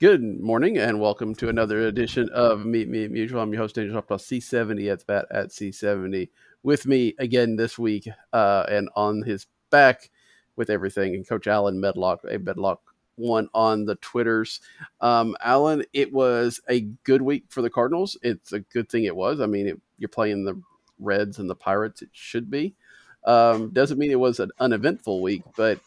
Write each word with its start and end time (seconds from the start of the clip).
Good 0.00 0.22
morning 0.22 0.78
and 0.78 1.00
welcome 1.00 1.34
to 1.34 1.48
another 1.48 1.80
edition 1.80 2.28
of 2.28 2.64
Meet 2.64 2.88
Me 2.88 3.06
at 3.06 3.10
Musial. 3.10 3.42
I'm 3.42 3.52
your 3.52 3.62
host, 3.62 3.74
Daniel 3.74 4.00
Shoptaw, 4.00 4.20
C70 4.20 4.92
at 4.92 5.04
bat 5.08 5.26
at 5.32 5.48
C70. 5.48 6.28
With 6.62 6.86
me 6.86 7.16
again 7.18 7.56
this 7.56 7.80
week 7.80 8.08
uh, 8.32 8.64
and 8.68 8.88
on 8.94 9.22
his 9.22 9.48
back 9.70 10.08
with 10.54 10.70
everything, 10.70 11.16
and 11.16 11.28
Coach 11.28 11.48
Alan 11.48 11.80
Medlock, 11.80 12.20
a 12.30 12.38
Medlock 12.38 12.80
one 13.16 13.48
on 13.54 13.86
the 13.86 13.96
Twitters. 13.96 14.60
Um, 15.00 15.34
Alan, 15.40 15.84
it 15.92 16.12
was 16.12 16.60
a 16.68 16.82
good 17.02 17.22
week 17.22 17.46
for 17.48 17.60
the 17.60 17.70
Cardinals. 17.70 18.16
It's 18.22 18.52
a 18.52 18.60
good 18.60 18.88
thing 18.88 19.02
it 19.02 19.16
was. 19.16 19.40
I 19.40 19.46
mean, 19.46 19.66
it, 19.66 19.80
you're 19.98 20.08
playing 20.08 20.44
the 20.44 20.62
Reds 21.00 21.40
and 21.40 21.50
the 21.50 21.56
Pirates. 21.56 22.02
It 22.02 22.10
should 22.12 22.48
be. 22.48 22.76
Um, 23.24 23.70
doesn't 23.70 23.98
mean 23.98 24.12
it 24.12 24.20
was 24.20 24.38
an 24.38 24.52
uneventful 24.60 25.20
week, 25.20 25.42
but 25.56 25.80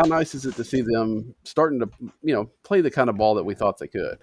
how 0.00 0.08
nice 0.08 0.34
is 0.34 0.46
it 0.46 0.54
to 0.54 0.64
see 0.64 0.80
them 0.80 1.34
starting 1.44 1.78
to, 1.80 1.88
you 2.22 2.34
know, 2.34 2.48
play 2.62 2.80
the 2.80 2.90
kind 2.90 3.10
of 3.10 3.16
ball 3.16 3.34
that 3.34 3.44
we 3.44 3.54
thought 3.54 3.78
they 3.78 3.86
could? 3.86 4.18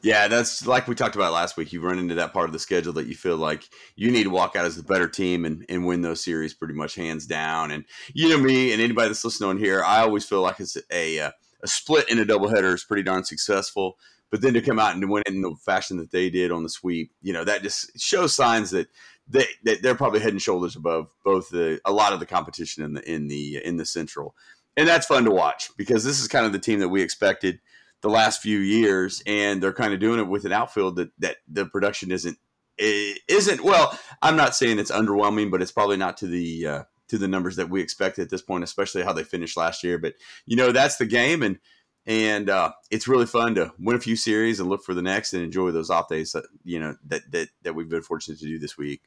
Yeah, 0.00 0.28
that's 0.28 0.66
like 0.66 0.86
we 0.86 0.94
talked 0.94 1.16
about 1.16 1.32
last 1.32 1.56
week. 1.56 1.72
You 1.72 1.80
run 1.80 1.98
into 1.98 2.14
that 2.14 2.32
part 2.32 2.46
of 2.46 2.52
the 2.52 2.58
schedule 2.58 2.92
that 2.94 3.06
you 3.06 3.14
feel 3.14 3.36
like 3.36 3.68
you 3.96 4.10
need 4.10 4.22
to 4.24 4.30
walk 4.30 4.54
out 4.54 4.64
as 4.64 4.76
the 4.76 4.82
better 4.82 5.08
team 5.08 5.44
and, 5.44 5.66
and 5.68 5.84
win 5.84 6.02
those 6.02 6.22
series 6.22 6.54
pretty 6.54 6.74
much 6.74 6.94
hands 6.94 7.26
down. 7.26 7.72
And 7.72 7.84
you 8.14 8.28
know 8.28 8.38
me 8.38 8.72
and 8.72 8.80
anybody 8.80 9.08
that's 9.08 9.24
listening 9.24 9.50
on 9.50 9.58
here, 9.58 9.82
I 9.82 10.00
always 10.00 10.24
feel 10.24 10.40
like 10.40 10.60
it's 10.60 10.76
a 10.90 11.18
uh, 11.18 11.32
a 11.62 11.66
split 11.68 12.08
in 12.08 12.20
a 12.20 12.24
doubleheader 12.24 12.72
is 12.72 12.84
pretty 12.84 13.02
darn 13.02 13.24
successful. 13.24 13.98
But 14.30 14.40
then 14.40 14.54
to 14.54 14.60
come 14.60 14.78
out 14.78 14.94
and 14.94 15.10
win 15.10 15.22
it 15.26 15.34
in 15.34 15.42
the 15.42 15.56
fashion 15.64 15.96
that 15.96 16.12
they 16.12 16.30
did 16.30 16.52
on 16.52 16.62
the 16.62 16.68
sweep, 16.68 17.10
you 17.22 17.32
know, 17.32 17.44
that 17.44 17.62
just 17.62 17.98
shows 18.00 18.34
signs 18.34 18.70
that 18.70 18.88
they 19.28 19.46
that 19.64 19.82
they're 19.82 19.94
probably 19.94 20.20
head 20.20 20.32
and 20.32 20.40
shoulders 20.40 20.76
above 20.76 21.14
both 21.24 21.50
the 21.50 21.80
a 21.84 21.92
lot 21.92 22.12
of 22.12 22.20
the 22.20 22.26
competition 22.26 22.84
in 22.84 22.94
the 22.94 23.10
in 23.10 23.28
the 23.28 23.64
in 23.64 23.76
the 23.76 23.84
central. 23.84 24.34
And 24.78 24.86
that's 24.86 25.06
fun 25.06 25.24
to 25.24 25.32
watch 25.32 25.72
because 25.76 26.04
this 26.04 26.20
is 26.20 26.28
kind 26.28 26.46
of 26.46 26.52
the 26.52 26.60
team 26.60 26.78
that 26.78 26.88
we 26.88 27.02
expected 27.02 27.58
the 28.00 28.08
last 28.08 28.40
few 28.40 28.60
years, 28.60 29.20
and 29.26 29.60
they're 29.60 29.72
kind 29.72 29.92
of 29.92 29.98
doing 29.98 30.20
it 30.20 30.28
with 30.28 30.44
an 30.44 30.52
outfield 30.52 30.94
that 30.96 31.10
that 31.18 31.38
the 31.48 31.66
production 31.66 32.12
isn't 32.12 32.38
isn't 32.78 33.64
well. 33.64 33.98
I'm 34.22 34.36
not 34.36 34.54
saying 34.54 34.78
it's 34.78 34.92
underwhelming, 34.92 35.50
but 35.50 35.62
it's 35.62 35.72
probably 35.72 35.96
not 35.96 36.16
to 36.18 36.28
the 36.28 36.64
uh, 36.64 36.82
to 37.08 37.18
the 37.18 37.26
numbers 37.26 37.56
that 37.56 37.70
we 37.70 37.80
expected 37.80 38.22
at 38.22 38.30
this 38.30 38.40
point, 38.40 38.62
especially 38.62 39.02
how 39.02 39.12
they 39.12 39.24
finished 39.24 39.56
last 39.56 39.82
year. 39.82 39.98
But 39.98 40.14
you 40.46 40.54
know, 40.54 40.70
that's 40.70 40.96
the 40.96 41.06
game, 41.06 41.42
and 41.42 41.58
and 42.06 42.48
uh, 42.48 42.70
it's 42.88 43.08
really 43.08 43.26
fun 43.26 43.56
to 43.56 43.72
win 43.80 43.96
a 43.96 44.00
few 44.00 44.14
series 44.14 44.60
and 44.60 44.68
look 44.68 44.84
for 44.84 44.94
the 44.94 45.02
next 45.02 45.32
and 45.34 45.42
enjoy 45.42 45.72
those 45.72 45.90
off 45.90 46.08
days 46.08 46.30
that 46.32 46.44
you 46.62 46.78
know 46.78 46.94
that 47.08 47.22
that 47.32 47.48
that 47.62 47.74
we've 47.74 47.88
been 47.88 48.02
fortunate 48.02 48.38
to 48.38 48.46
do 48.46 48.60
this 48.60 48.78
week. 48.78 49.02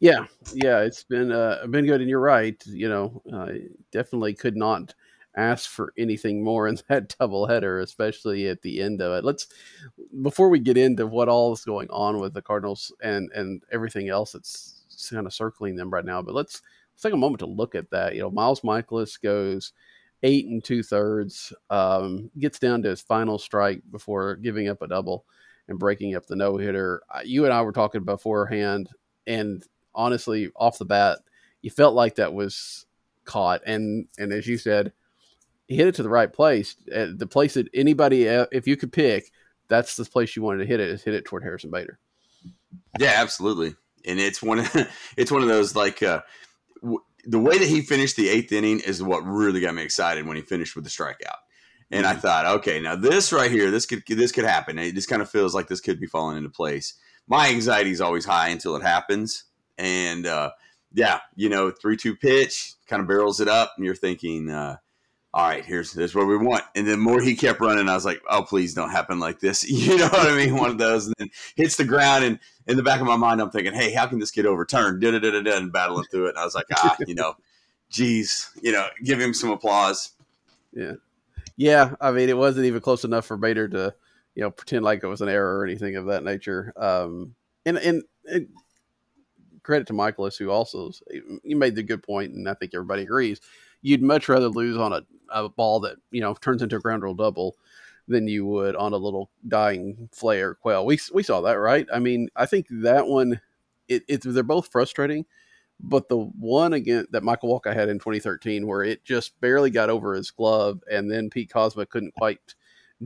Yeah, 0.00 0.26
yeah, 0.54 0.80
it's 0.80 1.04
been 1.04 1.30
uh, 1.30 1.66
been 1.68 1.84
good, 1.86 2.00
and 2.00 2.08
you're 2.08 2.20
right. 2.20 2.56
You 2.66 2.88
know, 2.88 3.22
definitely 3.92 4.34
could 4.34 4.56
not 4.56 4.94
ask 5.36 5.70
for 5.70 5.92
anything 5.98 6.42
more 6.42 6.68
in 6.68 6.78
that 6.88 7.14
doubleheader, 7.18 7.82
especially 7.82 8.48
at 8.48 8.62
the 8.62 8.80
end 8.80 9.02
of 9.02 9.12
it. 9.12 9.24
Let's 9.24 9.48
before 10.22 10.48
we 10.48 10.58
get 10.58 10.78
into 10.78 11.06
what 11.06 11.28
all 11.28 11.52
is 11.52 11.64
going 11.64 11.88
on 11.90 12.18
with 12.18 12.32
the 12.34 12.40
Cardinals 12.42 12.92
and 13.02 13.30
and 13.34 13.62
everything 13.72 14.08
else 14.08 14.32
that's 14.32 14.84
kind 15.10 15.26
of 15.26 15.34
circling 15.34 15.76
them 15.76 15.90
right 15.90 16.04
now, 16.04 16.22
but 16.22 16.34
let's 16.34 16.62
let's 16.94 17.02
take 17.02 17.12
a 17.12 17.16
moment 17.16 17.40
to 17.40 17.46
look 17.46 17.74
at 17.74 17.90
that. 17.90 18.14
You 18.14 18.22
know, 18.22 18.30
Miles 18.30 18.62
Mikolas 18.62 19.20
goes 19.20 19.72
eight 20.22 20.46
and 20.46 20.64
two 20.64 20.82
thirds, 20.82 21.52
um, 21.70 22.30
gets 22.38 22.58
down 22.58 22.82
to 22.82 22.90
his 22.90 23.02
final 23.02 23.38
strike 23.38 23.82
before 23.90 24.36
giving 24.36 24.68
up 24.68 24.80
a 24.82 24.88
double 24.88 25.26
and 25.68 25.78
breaking 25.78 26.14
up 26.14 26.26
the 26.26 26.36
no 26.36 26.56
hitter. 26.56 27.02
You 27.24 27.44
and 27.44 27.52
I 27.52 27.60
were 27.62 27.72
talking 27.72 28.04
beforehand, 28.04 28.88
and 29.26 29.62
honestly, 29.94 30.50
off 30.56 30.78
the 30.78 30.84
bat, 30.84 31.18
you 31.62 31.70
felt 31.70 31.94
like 31.94 32.16
that 32.16 32.34
was 32.34 32.86
caught. 33.24 33.62
And 33.66 34.06
and 34.18 34.32
as 34.32 34.46
you 34.46 34.58
said, 34.58 34.92
he 35.66 35.76
hit 35.76 35.88
it 35.88 35.94
to 35.96 36.02
the 36.02 36.08
right 36.08 36.32
place, 36.32 36.76
uh, 36.94 37.08
the 37.14 37.26
place 37.26 37.54
that 37.54 37.68
anybody, 37.74 38.24
if 38.24 38.66
you 38.66 38.76
could 38.76 38.92
pick, 38.92 39.30
that's 39.68 39.96
the 39.96 40.04
place 40.04 40.34
you 40.36 40.42
wanted 40.42 40.58
to 40.58 40.66
hit 40.66 40.80
it. 40.80 40.88
Is 40.88 41.02
hit 41.02 41.14
it 41.14 41.24
toward 41.24 41.42
Harrison 41.42 41.70
Bader. 41.70 41.98
Yeah, 42.98 43.14
absolutely. 43.16 43.74
And 44.04 44.18
it's 44.18 44.42
one 44.42 44.60
of 44.60 44.88
it's 45.16 45.30
one 45.30 45.42
of 45.42 45.48
those 45.48 45.76
like 45.76 46.02
uh, 46.02 46.22
w- 46.82 47.02
the 47.24 47.38
way 47.38 47.58
that 47.58 47.68
he 47.68 47.82
finished 47.82 48.16
the 48.16 48.28
eighth 48.28 48.52
inning 48.52 48.80
is 48.80 49.02
what 49.02 49.24
really 49.24 49.60
got 49.60 49.74
me 49.74 49.82
excited 49.82 50.26
when 50.26 50.36
he 50.36 50.42
finished 50.42 50.74
with 50.74 50.84
the 50.84 50.90
strikeout. 50.90 51.38
And 51.92 52.06
I 52.06 52.14
thought, 52.14 52.46
okay, 52.46 52.80
now 52.80 52.94
this 52.94 53.32
right 53.32 53.50
here, 53.50 53.70
this 53.70 53.86
could 53.86 54.02
this 54.06 54.32
could 54.32 54.44
happen. 54.44 54.78
It 54.78 54.94
just 54.94 55.08
kind 55.08 55.22
of 55.22 55.30
feels 55.30 55.54
like 55.54 55.68
this 55.68 55.80
could 55.80 56.00
be 56.00 56.06
falling 56.06 56.36
into 56.36 56.50
place. 56.50 56.94
My 57.26 57.48
anxiety 57.48 57.90
is 57.90 58.00
always 58.00 58.24
high 58.24 58.48
until 58.48 58.76
it 58.76 58.82
happens, 58.82 59.44
and 59.80 60.26
uh, 60.26 60.52
yeah, 60.92 61.20
you 61.34 61.48
know, 61.48 61.70
three 61.70 61.96
two 61.96 62.14
pitch 62.14 62.74
kind 62.86 63.00
of 63.00 63.08
barrels 63.08 63.40
it 63.40 63.48
up, 63.48 63.72
and 63.76 63.84
you're 63.84 63.94
thinking, 63.94 64.50
uh, 64.50 64.76
all 65.32 65.46
right, 65.46 65.64
here's 65.64 65.92
this 65.92 66.14
what 66.14 66.26
we 66.26 66.36
want. 66.36 66.64
And 66.74 66.86
the 66.86 66.96
more 66.96 67.20
he 67.20 67.34
kept 67.34 67.60
running, 67.60 67.88
I 67.88 67.94
was 67.94 68.04
like, 68.04 68.20
oh, 68.28 68.42
please 68.42 68.74
don't 68.74 68.90
happen 68.90 69.18
like 69.18 69.40
this. 69.40 69.64
You 69.70 69.96
know 69.96 70.08
what 70.08 70.28
I 70.28 70.36
mean? 70.36 70.56
One 70.56 70.70
of 70.70 70.78
those, 70.78 71.06
and 71.06 71.14
then 71.18 71.30
hits 71.56 71.76
the 71.76 71.84
ground, 71.84 72.24
and 72.24 72.38
in 72.66 72.76
the 72.76 72.82
back 72.82 73.00
of 73.00 73.06
my 73.06 73.16
mind, 73.16 73.40
I'm 73.40 73.50
thinking, 73.50 73.72
hey, 73.72 73.92
how 73.92 74.06
can 74.06 74.18
this 74.18 74.30
get 74.30 74.46
overturned? 74.46 75.00
Da 75.00 75.10
da 75.12 75.18
da 75.18 75.40
da, 75.40 75.56
and 75.56 75.72
battling 75.72 76.04
through 76.10 76.26
it. 76.26 76.30
And 76.30 76.38
I 76.38 76.44
was 76.44 76.54
like, 76.54 76.66
ah, 76.76 76.96
you 77.06 77.14
know, 77.14 77.34
geez, 77.88 78.50
you 78.62 78.72
know, 78.72 78.86
give 79.02 79.18
him 79.18 79.32
some 79.32 79.50
applause. 79.50 80.12
Yeah, 80.72 80.94
yeah. 81.56 81.94
I 82.00 82.10
mean, 82.10 82.28
it 82.28 82.36
wasn't 82.36 82.66
even 82.66 82.80
close 82.80 83.04
enough 83.04 83.24
for 83.24 83.38
Bader 83.38 83.68
to, 83.68 83.94
you 84.34 84.42
know, 84.42 84.50
pretend 84.50 84.84
like 84.84 85.02
it 85.02 85.08
was 85.08 85.22
an 85.22 85.30
error 85.30 85.58
or 85.58 85.64
anything 85.64 85.96
of 85.96 86.06
that 86.06 86.22
nature. 86.22 86.72
Um, 86.76 87.34
and 87.64 87.78
and, 87.78 88.02
and 88.26 88.48
credit 89.62 89.86
to 89.88 89.92
Mikolas, 89.92 90.38
who 90.38 90.50
also 90.50 90.90
you 91.42 91.56
made 91.56 91.74
the 91.74 91.82
good 91.82 92.02
point, 92.02 92.32
and 92.32 92.48
I 92.48 92.54
think 92.54 92.72
everybody 92.74 93.02
agrees. 93.02 93.40
You'd 93.82 94.02
much 94.02 94.28
rather 94.28 94.48
lose 94.48 94.76
on 94.76 94.92
a, 94.92 95.02
a 95.30 95.48
ball 95.48 95.80
that 95.80 95.96
you 96.10 96.20
know 96.20 96.34
turns 96.34 96.62
into 96.62 96.76
a 96.76 96.80
ground 96.80 97.02
rule 97.02 97.14
double 97.14 97.56
than 98.08 98.26
you 98.26 98.44
would 98.44 98.74
on 98.76 98.92
a 98.92 98.98
little 98.98 99.30
dying 99.46 100.08
flare 100.12 100.54
quail. 100.54 100.84
We 100.84 100.98
we 101.12 101.22
saw 101.22 101.40
that, 101.42 101.54
right? 101.54 101.86
I 101.92 101.98
mean, 101.98 102.28
I 102.36 102.46
think 102.46 102.66
that 102.70 103.06
one, 103.06 103.40
it, 103.88 104.02
it 104.08 104.22
they're 104.22 104.42
both 104.42 104.70
frustrating, 104.70 105.24
but 105.78 106.08
the 106.08 106.18
one 106.18 106.72
again 106.72 107.06
that 107.10 107.22
Michael 107.22 107.58
Wacha 107.58 107.74
had 107.74 107.88
in 107.88 107.98
2013, 107.98 108.66
where 108.66 108.82
it 108.82 109.04
just 109.04 109.40
barely 109.40 109.70
got 109.70 109.90
over 109.90 110.14
his 110.14 110.30
glove, 110.30 110.82
and 110.90 111.10
then 111.10 111.30
Pete 111.30 111.50
Kozma 111.50 111.88
couldn't 111.88 112.14
quite 112.14 112.54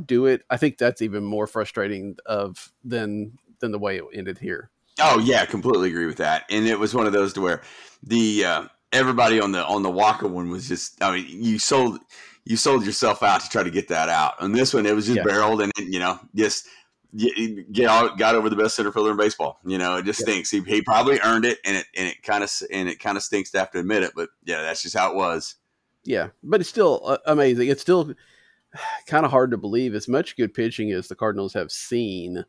do 0.07 0.27
it. 0.27 0.43
I 0.51 0.57
think 0.57 0.79
that's 0.79 1.03
even 1.03 1.25
more 1.25 1.47
frustrating 1.47 2.17
of 2.27 2.73
than 2.83 3.39
than 3.61 3.73
the 3.73 3.79
way 3.79 3.99
it 3.99 4.05
ended 4.13 4.39
here. 4.39 4.71
Oh 5.01 5.19
yeah, 5.19 5.45
completely 5.45 5.89
agree 5.89 6.07
with 6.07 6.19
that. 6.19 6.45
And 6.51 6.67
it 6.67 6.79
was 6.79 6.95
one 6.95 7.07
of 7.07 7.13
those 7.13 7.33
to 7.35 7.41
where 7.41 7.63
the 8.03 8.45
uh, 8.45 8.65
everybody 8.93 9.41
on 9.41 9.53
the 9.53 9.65
on 9.65 9.83
the 9.83 9.91
Wacha 9.91 10.29
one 10.29 10.51
was 10.51 10.69
just. 10.69 11.03
I 11.03 11.15
mean, 11.17 11.27
you 11.43 11.59
sold 11.59 12.01
you 12.45 12.57
sold 12.57 12.85
yourself 12.87 13.23
out 13.23 13.41
to 13.41 13.49
try 13.49 13.63
to 13.63 13.71
get 13.71 13.89
that 13.89 14.09
out. 14.09 14.41
On 14.41 14.53
this 14.53 14.73
one, 14.75 14.87
it 14.87 14.95
was 14.95 15.07
just 15.07 15.17
Yeah. 15.19 15.25
barreled 15.25 15.63
and 15.63 15.73
you 15.79 15.99
know 15.99 16.21
just 16.35 16.69
get, 17.17 17.89
out, 17.89 18.19
got 18.19 18.35
over 18.35 18.51
the 18.51 18.57
best 18.57 18.75
center 18.75 18.91
fielder 18.91 19.13
in 19.13 19.17
baseball. 19.17 19.61
You 19.65 19.79
know, 19.79 19.97
it 19.97 20.05
just 20.05 20.21
Yeah. 20.21 20.33
stinks. 20.33 20.51
He, 20.51 20.61
he 20.61 20.83
probably 20.83 21.21
earned 21.21 21.45
it, 21.45 21.59
and 21.65 21.77
it 21.77 21.87
and 21.97 22.09
it 22.09 22.23
kind 22.23 22.45
of 22.45 22.53
and 22.71 22.89
it 22.89 23.01
kind 23.01 23.17
of 23.17 23.23
stinks 23.23 23.51
to 23.53 23.59
have 23.59 23.71
to 23.73 23.79
admit 23.81 24.03
it. 24.03 24.13
But 24.15 24.31
yeah, 24.45 24.63
that's 24.63 24.83
just 24.83 24.97
how 24.97 25.11
it 25.11 25.17
was. 25.17 25.57
Yeah, 26.05 26.29
but 26.43 26.61
it's 26.61 26.69
still 26.69 27.01
uh, 27.05 27.19
amazing. 27.27 27.69
It's 27.69 27.83
still 27.83 28.15
kind 29.07 29.25
of 29.25 29.31
hard 29.31 29.51
to 29.53 29.57
believe 29.57 29.95
as 29.95 30.07
much 30.07 30.37
good 30.37 30.55
pitching 30.55 30.93
as 30.93 31.09
the 31.09 31.17
Cardinals 31.17 31.55
have 31.55 31.73
seen 31.73 32.45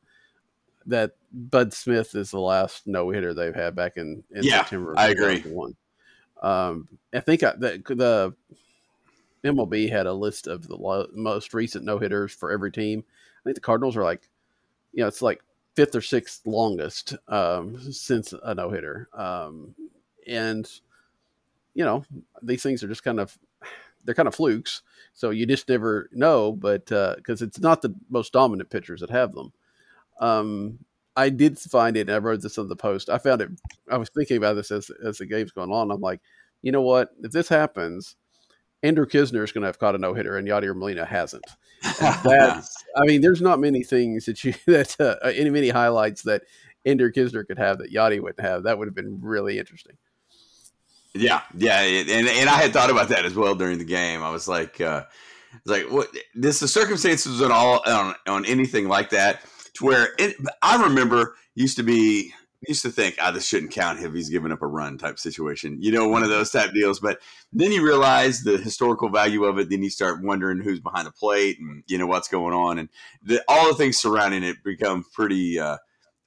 that 0.88 1.12
Bud 1.32 1.74
Smith 1.74 2.16
is 2.16 2.32
the 2.32 2.40
last 2.40 2.88
no 2.88 3.10
hitter 3.10 3.34
they've 3.34 3.56
had 3.56 3.76
back 3.76 3.98
in, 3.98 4.24
in 4.32 4.44
Yeah, 4.44 4.60
September. 4.60 4.94
I 4.98 5.10
agree. 5.10 5.40
One. 5.42 5.76
Um, 6.42 6.88
I 7.14 7.20
think 7.22 7.44
I, 7.44 7.54
the, 7.58 7.82
the 7.86 9.50
MLB 9.50 9.90
had 9.90 10.06
a 10.06 10.14
list 10.14 10.48
of 10.48 10.68
the 10.68 10.76
lo- 10.76 11.08
most 11.14 11.54
recent 11.54 11.86
no 11.86 11.98
hitters 11.98 12.34
for 12.34 12.52
every 12.52 12.72
team. 12.72 13.04
I 13.40 13.44
think 13.44 13.56
the 13.56 13.62
Cardinals 13.62 13.96
are 13.98 14.04
like 14.04 14.30
you 14.96 15.02
know, 15.02 15.08
it's 15.08 15.22
like 15.22 15.44
fifth 15.76 15.96
or 15.96 16.02
sixth 16.02 16.48
longest 16.48 17.16
um, 17.28 17.80
since 17.92 18.34
a 18.44 18.56
no 18.56 18.70
hitter. 18.70 19.10
Um, 19.14 19.76
and 20.26 20.68
you 21.74 21.84
know, 21.84 22.06
these 22.42 22.64
things 22.64 22.82
are 22.82 22.88
just 22.88 23.04
kind 23.04 23.20
of 23.20 23.38
they're 24.04 24.16
kind 24.16 24.28
of 24.28 24.36
flukes. 24.36 24.82
So 25.14 25.30
you 25.30 25.46
just 25.46 25.68
never 25.68 26.10
know, 26.14 26.54
but 26.54 26.86
because 26.86 27.42
uh, 27.42 27.46
it's 27.46 27.60
not 27.60 27.82
the 27.82 27.94
most 28.10 28.34
dominant 28.34 28.70
pitchers 28.70 29.02
that 29.02 29.10
have 29.10 29.34
them. 29.34 29.52
Um, 30.20 30.80
I 31.16 31.30
did 31.30 31.58
find 31.58 31.96
it, 31.96 32.02
and 32.02 32.12
I 32.12 32.18
wrote 32.18 32.42
this 32.42 32.58
on 32.58 32.68
the 32.68 32.76
post. 32.76 33.10
I 33.10 33.18
found 33.18 33.42
it. 33.42 33.50
I 33.90 33.98
was 33.98 34.10
thinking 34.10 34.38
about 34.38 34.56
this 34.56 34.72
as 34.72 34.92
as 35.04 35.18
the 35.18 35.26
game's 35.26 35.52
going 35.52 35.72
on. 35.72 35.92
I'm 35.92 36.02
like, 36.02 36.20
you 36.62 36.72
know 36.72 36.82
what? 36.82 37.12
If 37.24 37.32
this 37.32 37.48
happens, 37.48 38.16
Andrew 38.84 39.06
Knizner 39.06 39.44
is 39.44 39.52
going 39.52 39.62
to 39.62 39.68
have 39.68 39.80
caught 39.80 39.96
a 39.96 39.98
no 39.98 40.14
hitter, 40.14 40.38
and 40.38 40.48
Yadier 40.48 40.76
Molina 40.76 41.06
hasn't. 41.06 41.46
that's, 42.24 42.84
I 42.98 43.06
mean, 43.06 43.22
there's 43.22 43.42
not 43.42 43.60
many 43.60 43.84
things 43.84 44.26
that 44.26 44.44
you 44.44 44.54
that 44.68 44.96
uh, 45.00 45.16
any 45.24 45.50
many 45.50 45.70
highlights 45.70 46.24
that 46.24 46.44
Andrew 46.86 47.12
Knizner 47.12 47.48
could 47.48 47.58
have 47.58 47.78
that 47.78 47.94
Yadi 47.94 48.22
wouldn't 48.22 48.42
have. 48.42 48.64
That 48.64 48.78
would 48.78 48.88
have 48.88 48.96
been 48.96 49.20
really 49.22 49.58
interesting. 49.58 49.98
Yeah, 51.14 51.42
yeah, 51.56 51.80
and 51.80 52.28
and 52.28 52.50
I 52.50 52.62
had 52.62 52.74
thought 52.74 52.90
about 52.90 53.08
that 53.10 53.24
as 53.24 53.36
well 53.36 53.56
during 53.56 53.78
the 53.78 53.86
game. 53.86 54.22
I 54.22 54.32
was 54.32 54.50
like, 54.50 54.82
uh, 54.82 55.06
like 55.66 55.90
what? 55.90 56.10
This 56.34 56.60
the 56.60 56.68
circumstances 56.68 57.42
on 57.42 57.54
all 57.54 57.82
on, 57.86 58.16
on 58.28 58.46
anything 58.46 58.90
like 58.90 59.12
that 59.12 59.40
to 59.76 59.86
where 59.86 60.10
it, 60.18 60.36
I 60.62 60.82
remember 60.82 61.36
used 61.54 61.78
to 61.78 61.84
be 61.84 62.34
used 62.68 62.82
to 62.84 62.90
think, 62.90 63.16
ah, 63.20 63.32
this 63.32 63.48
shouldn't 63.48 63.72
count 63.72 64.00
if 64.00 64.14
he's 64.14 64.30
giving 64.30 64.52
up 64.52 64.62
a 64.62 64.68
run 64.68 64.98
type 64.98 65.20
situation, 65.20 65.78
you 65.80 65.92
know, 65.92 66.08
one 66.08 66.24
of 66.24 66.30
those 66.30 66.50
type 66.52 66.74
deals. 66.74 67.00
But 67.00 67.20
then 67.54 67.72
you 67.72 67.86
realize 67.86 68.42
the 68.42 68.58
historical 68.58 69.10
value 69.10 69.44
of 69.44 69.60
it. 69.60 69.70
Then 69.70 69.84
you 69.84 69.90
start 69.90 70.24
wondering 70.24 70.62
who's 70.62 70.80
behind 70.80 71.08
the 71.08 71.12
plate 71.12 71.60
and 71.60 71.84
you 71.88 71.98
know 71.98 72.08
what's 72.08 72.28
going 72.28 72.54
on, 72.54 72.80
and 72.80 72.90
the, 73.24 73.44
all 73.48 73.68
the 73.68 73.76
things 73.76 73.98
surrounding 73.98 74.44
it 74.44 74.64
become 74.64 75.06
pretty 75.14 75.60
uh, 75.60 75.78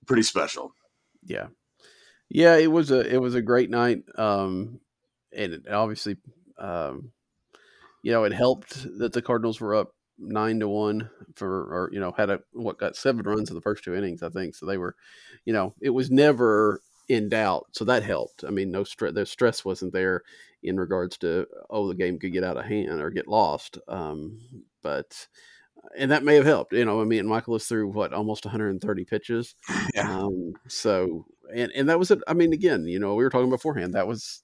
pretty 0.06 0.22
special. 0.22 0.72
Yeah, 1.24 1.48
yeah, 2.28 2.56
it 2.56 2.70
was 2.70 2.90
a 2.90 3.00
it 3.00 3.20
was 3.20 3.34
a 3.34 3.42
great 3.42 3.70
night, 3.70 4.02
um, 4.16 4.80
and 5.32 5.66
obviously, 5.70 6.16
um, 6.58 7.12
you 8.02 8.12
know, 8.12 8.24
it 8.24 8.32
helped 8.32 8.86
that 8.98 9.12
the 9.12 9.22
Cardinals 9.22 9.60
were 9.60 9.74
up 9.74 9.92
nine 10.18 10.60
to 10.60 10.68
one 10.68 11.10
for, 11.34 11.48
or 11.48 11.90
you 11.92 12.00
know, 12.00 12.12
had 12.12 12.30
a 12.30 12.40
what 12.52 12.78
got 12.78 12.96
seven 12.96 13.24
runs 13.24 13.50
in 13.50 13.54
the 13.54 13.60
first 13.62 13.84
two 13.84 13.94
innings, 13.94 14.22
I 14.22 14.28
think. 14.28 14.54
So 14.54 14.66
they 14.66 14.78
were, 14.78 14.96
you 15.44 15.52
know, 15.52 15.74
it 15.80 15.90
was 15.90 16.10
never 16.10 16.80
in 17.08 17.28
doubt, 17.28 17.68
so 17.72 17.84
that 17.84 18.02
helped. 18.02 18.44
I 18.44 18.50
mean, 18.50 18.70
no 18.70 18.84
stress, 18.84 19.14
the 19.14 19.24
stress 19.26 19.64
wasn't 19.64 19.92
there 19.92 20.22
in 20.62 20.78
regards 20.78 21.16
to 21.18 21.46
oh, 21.70 21.88
the 21.88 21.94
game 21.94 22.18
could 22.18 22.32
get 22.32 22.44
out 22.44 22.56
of 22.56 22.64
hand 22.64 23.00
or 23.00 23.10
get 23.10 23.28
lost, 23.28 23.78
um, 23.88 24.40
but 24.82 25.26
and 25.96 26.10
that 26.10 26.24
may 26.24 26.34
have 26.34 26.44
helped. 26.44 26.72
You 26.72 26.84
know, 26.84 27.00
I 27.00 27.04
mean, 27.04 27.24
Mikolas 27.24 27.66
threw 27.66 27.88
what 27.88 28.12
almost 28.12 28.44
130 28.44 29.04
pitches. 29.04 29.54
Yeah. 29.94 30.18
Um, 30.18 30.52
so 30.68 31.24
and 31.54 31.72
and 31.72 31.88
that 31.88 31.98
was 31.98 32.10
it. 32.10 32.20
I 32.28 32.34
mean, 32.34 32.52
again, 32.52 32.84
you 32.86 32.98
know, 32.98 33.14
we 33.14 33.24
were 33.24 33.30
talking 33.30 33.50
beforehand. 33.50 33.94
That 33.94 34.06
was 34.06 34.42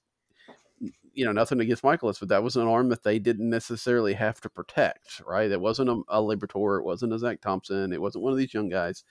you 1.14 1.24
know 1.24 1.32
nothing 1.32 1.60
against 1.60 1.82
Mikolas, 1.82 2.18
but 2.20 2.28
that 2.28 2.42
was 2.42 2.56
an 2.56 2.66
arm 2.66 2.88
that 2.90 3.02
they 3.02 3.18
didn't 3.18 3.48
necessarily 3.48 4.14
have 4.14 4.40
to 4.42 4.48
protect, 4.50 5.22
right? 5.26 5.50
It 5.50 5.60
wasn't 5.60 5.90
a, 5.90 6.02
a 6.08 6.20
Liberatore, 6.20 6.78
it 6.78 6.84
wasn't 6.84 7.12
a 7.12 7.18
Zach 7.18 7.40
Thompson, 7.40 7.92
it 7.92 8.00
wasn't 8.00 8.24
one 8.24 8.32
of 8.32 8.38
these 8.38 8.54
young 8.54 8.68
guys, 8.68 9.04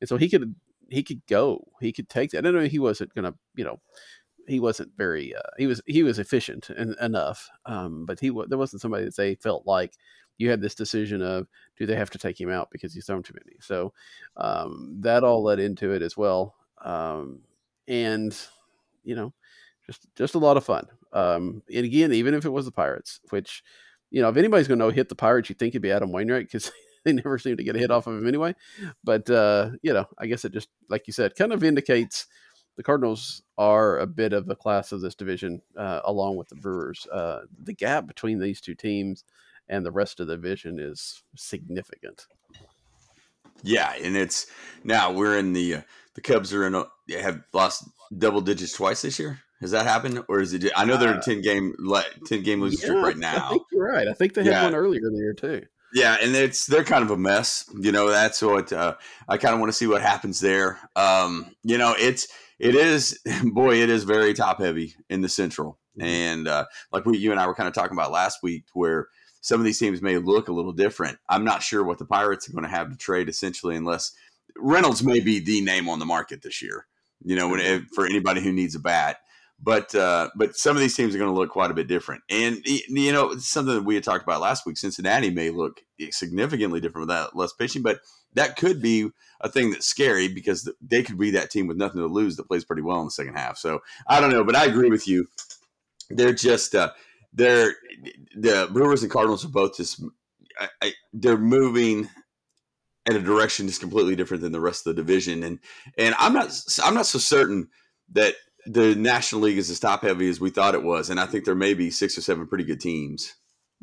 and 0.00 0.08
so 0.08 0.16
he 0.16 0.28
could 0.28 0.54
he 0.88 1.02
could 1.02 1.24
go, 1.26 1.66
he 1.80 1.92
could 1.92 2.08
take 2.08 2.30
that. 2.30 2.46
I 2.46 2.50
know 2.50 2.60
he 2.60 2.78
wasn't 2.78 3.14
gonna, 3.14 3.34
you 3.56 3.64
know, 3.64 3.80
he 4.46 4.60
wasn't 4.60 4.96
very 4.96 5.34
uh, 5.34 5.40
he 5.58 5.66
was 5.66 5.82
he 5.86 6.02
was 6.02 6.18
efficient 6.18 6.70
and 6.70 6.96
enough, 7.00 7.48
um, 7.66 8.06
but 8.06 8.20
he 8.20 8.30
there 8.48 8.58
wasn't 8.58 8.82
somebody 8.82 9.04
that 9.04 9.16
they 9.16 9.34
felt 9.36 9.66
like 9.66 9.94
you 10.38 10.50
had 10.50 10.60
this 10.60 10.74
decision 10.74 11.20
of 11.20 11.46
do 11.76 11.84
they 11.84 11.96
have 11.96 12.10
to 12.10 12.18
take 12.18 12.40
him 12.40 12.50
out 12.50 12.70
because 12.70 12.94
he's 12.94 13.06
thrown 13.06 13.22
too 13.22 13.34
many. 13.34 13.56
So 13.60 13.92
um, 14.36 14.96
that 15.00 15.24
all 15.24 15.42
led 15.42 15.58
into 15.60 15.92
it 15.92 16.02
as 16.02 16.16
well, 16.16 16.54
um, 16.84 17.40
and 17.86 18.36
you 19.04 19.14
know, 19.14 19.32
just 19.88 20.06
just 20.14 20.34
a 20.34 20.38
lot 20.38 20.56
of 20.56 20.64
fun. 20.64 20.86
Um, 21.12 21.62
and 21.74 21.84
again, 21.84 22.12
even 22.12 22.34
if 22.34 22.44
it 22.44 22.50
was 22.50 22.66
the 22.66 22.70
Pirates, 22.70 23.20
which 23.30 23.62
you 24.10 24.22
know, 24.22 24.28
if 24.28 24.36
anybody's 24.36 24.68
going 24.68 24.80
to 24.80 24.88
hit 24.88 25.08
the 25.08 25.14
Pirates, 25.14 25.48
you 25.48 25.54
think 25.54 25.72
it'd 25.72 25.82
be 25.82 25.90
Adam 25.90 26.12
Wainwright 26.12 26.46
because 26.46 26.70
they 27.04 27.12
never 27.12 27.38
seem 27.38 27.56
to 27.56 27.64
get 27.64 27.76
a 27.76 27.78
hit 27.78 27.90
off 27.90 28.06
of 28.06 28.16
him 28.16 28.28
anyway. 28.28 28.54
But 29.02 29.28
uh, 29.30 29.70
you 29.82 29.92
know, 29.92 30.06
I 30.18 30.26
guess 30.26 30.44
it 30.44 30.52
just 30.52 30.68
like 30.88 31.06
you 31.06 31.12
said, 31.12 31.34
kind 31.34 31.52
of 31.52 31.64
indicates 31.64 32.26
the 32.76 32.82
Cardinals 32.82 33.42
are 33.56 33.98
a 33.98 34.06
bit 34.06 34.32
of 34.32 34.48
a 34.48 34.54
class 34.54 34.92
of 34.92 35.00
this 35.00 35.16
division, 35.16 35.62
uh, 35.76 36.00
along 36.04 36.36
with 36.36 36.48
the 36.48 36.54
Brewers. 36.54 37.06
Uh, 37.12 37.40
the 37.64 37.74
gap 37.74 38.06
between 38.06 38.38
these 38.38 38.60
two 38.60 38.74
teams 38.74 39.24
and 39.68 39.84
the 39.84 39.90
rest 39.90 40.20
of 40.20 40.28
the 40.28 40.36
division 40.36 40.78
is 40.78 41.22
significant. 41.34 42.26
Yeah, 43.64 43.92
and 44.00 44.16
it's 44.16 44.46
now 44.84 45.10
we're 45.12 45.38
in 45.38 45.52
the 45.52 45.76
uh, 45.76 45.82
the 46.14 46.20
Cubs 46.20 46.54
are 46.54 46.66
in 46.66 46.74
a, 46.74 46.84
have 47.20 47.42
lost 47.52 47.84
double 48.16 48.40
digits 48.40 48.72
twice 48.72 49.02
this 49.02 49.18
year. 49.18 49.40
Has 49.60 49.72
that 49.72 49.86
happened, 49.86 50.22
or 50.28 50.40
is 50.40 50.54
it? 50.54 50.70
I 50.76 50.84
know 50.84 50.96
they're 50.96 51.14
a 51.14 51.18
uh, 51.18 51.22
ten 51.22 51.42
game 51.42 51.74
ten 52.26 52.42
game 52.42 52.60
losing 52.60 52.78
yeah, 52.80 52.86
streak 52.86 53.04
right 53.04 53.16
now. 53.16 53.46
I 53.46 53.48
think 53.50 53.62
you're 53.72 53.92
right. 53.92 54.06
I 54.06 54.12
think 54.12 54.34
they 54.34 54.44
had 54.44 54.50
yeah. 54.50 54.64
one 54.64 54.74
earlier 54.74 55.00
in 55.06 55.12
the 55.12 55.18
year 55.18 55.34
too. 55.34 55.66
Yeah, 55.92 56.16
and 56.20 56.36
it's 56.36 56.66
they're 56.66 56.84
kind 56.84 57.02
of 57.02 57.10
a 57.10 57.16
mess. 57.16 57.68
You 57.78 57.90
know, 57.90 58.08
that's 58.08 58.40
what 58.40 58.72
uh, 58.72 58.94
I 59.28 59.36
kind 59.36 59.54
of 59.54 59.60
want 59.60 59.70
to 59.72 59.76
see 59.76 59.86
what 59.86 60.02
happens 60.02 60.40
there. 60.40 60.78
Um, 60.94 61.54
you 61.64 61.76
know, 61.78 61.94
it's 61.98 62.28
it 62.58 62.74
is 62.74 63.18
boy, 63.44 63.82
it 63.82 63.90
is 63.90 64.04
very 64.04 64.34
top 64.34 64.60
heavy 64.60 64.94
in 65.08 65.22
the 65.22 65.28
Central, 65.28 65.78
mm-hmm. 65.98 66.06
and 66.06 66.48
uh, 66.48 66.66
like 66.92 67.04
we 67.04 67.18
you 67.18 67.30
and 67.30 67.40
I 67.40 67.46
were 67.46 67.54
kind 67.54 67.68
of 67.68 67.74
talking 67.74 67.96
about 67.96 68.12
last 68.12 68.42
week, 68.42 68.64
where 68.74 69.08
some 69.40 69.60
of 69.60 69.64
these 69.64 69.78
teams 69.78 70.02
may 70.02 70.18
look 70.18 70.48
a 70.48 70.52
little 70.52 70.72
different. 70.72 71.18
I'm 71.28 71.44
not 71.44 71.62
sure 71.62 71.82
what 71.82 71.98
the 71.98 72.04
Pirates 72.04 72.48
are 72.48 72.52
going 72.52 72.64
to 72.64 72.70
have 72.70 72.90
to 72.90 72.96
trade 72.96 73.28
essentially, 73.28 73.74
unless 73.74 74.12
Reynolds 74.56 75.02
may 75.02 75.20
be 75.20 75.40
the 75.40 75.60
name 75.62 75.88
on 75.88 75.98
the 75.98 76.06
market 76.06 76.42
this 76.42 76.60
year. 76.62 76.86
You 77.24 77.34
know, 77.34 77.48
when, 77.48 77.60
if, 77.60 77.86
for 77.94 78.06
anybody 78.06 78.40
who 78.40 78.52
needs 78.52 78.74
a 78.74 78.80
bat 78.80 79.18
but 79.60 79.94
uh, 79.94 80.30
but 80.36 80.56
some 80.56 80.76
of 80.76 80.80
these 80.80 80.94
teams 80.94 81.14
are 81.14 81.18
going 81.18 81.30
to 81.30 81.36
look 81.38 81.50
quite 81.50 81.70
a 81.70 81.74
bit 81.74 81.88
different. 81.88 82.22
And 82.30 82.60
you 82.64 83.12
know, 83.12 83.36
something 83.38 83.74
that 83.74 83.84
we 83.84 83.94
had 83.94 84.04
talked 84.04 84.22
about 84.22 84.40
last 84.40 84.64
week. 84.64 84.76
Cincinnati 84.76 85.30
may 85.30 85.50
look 85.50 85.80
significantly 86.10 86.80
different 86.80 87.08
without 87.08 87.36
less 87.36 87.52
pitching, 87.52 87.82
but 87.82 88.00
that 88.34 88.56
could 88.56 88.80
be 88.80 89.10
a 89.40 89.48
thing 89.48 89.70
that's 89.70 89.86
scary 89.86 90.28
because 90.28 90.70
they 90.80 91.02
could 91.02 91.18
be 91.18 91.30
that 91.32 91.50
team 91.50 91.66
with 91.66 91.76
nothing 91.76 92.00
to 92.00 92.06
lose 92.06 92.36
that 92.36 92.46
plays 92.48 92.64
pretty 92.64 92.82
well 92.82 93.00
in 93.00 93.06
the 93.06 93.10
second 93.10 93.34
half. 93.34 93.58
So 93.58 93.80
I 94.06 94.20
don't 94.20 94.30
know, 94.30 94.44
but 94.44 94.56
I 94.56 94.66
agree 94.66 94.90
with 94.90 95.08
you. 95.08 95.28
They're 96.10 96.32
just 96.32 96.74
uh, 96.74 96.92
they're 97.32 97.74
the 98.36 98.68
Brewers 98.72 99.02
and 99.02 99.10
Cardinals 99.10 99.44
are 99.44 99.48
both 99.48 99.76
just 99.76 100.02
I, 100.58 100.68
I, 100.82 100.92
they're 101.12 101.36
moving 101.36 102.08
in 103.06 103.16
a 103.16 103.20
direction 103.20 103.66
that's 103.66 103.78
completely 103.78 104.14
different 104.14 104.42
than 104.42 104.52
the 104.52 104.60
rest 104.60 104.86
of 104.86 104.94
the 104.94 105.02
division, 105.02 105.42
and 105.42 105.58
and 105.96 106.14
I'm 106.18 106.32
not 106.32 106.50
I'm 106.84 106.94
not 106.94 107.06
so 107.06 107.18
certain 107.18 107.68
that 108.12 108.34
the 108.68 108.94
National 108.94 109.42
League 109.42 109.58
is 109.58 109.70
as 109.70 109.80
top 109.80 110.02
heavy 110.02 110.28
as 110.28 110.40
we 110.40 110.50
thought 110.50 110.74
it 110.74 110.82
was, 110.82 111.10
and 111.10 111.18
I 111.18 111.26
think 111.26 111.44
there 111.44 111.54
may 111.54 111.74
be 111.74 111.90
six 111.90 112.18
or 112.18 112.20
seven 112.20 112.46
pretty 112.46 112.64
good 112.64 112.80
teams. 112.80 113.34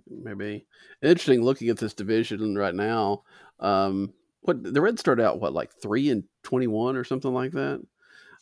Maybe 0.08 0.66
interesting 1.02 1.42
looking 1.42 1.70
at 1.70 1.78
this 1.78 1.94
division 1.94 2.56
right 2.58 2.76
now. 2.76 3.24
Um, 3.60 4.14
what 4.42 4.62
the 4.62 4.82
Reds 4.82 5.00
start 5.00 5.20
out 5.20 5.40
what 5.40 5.54
like 5.54 5.72
three 5.82 6.10
and 6.10 6.24
twenty 6.44 6.68
one 6.68 6.96
or 6.96 7.04
something 7.04 7.34
like 7.34 7.52
that. 7.52 7.82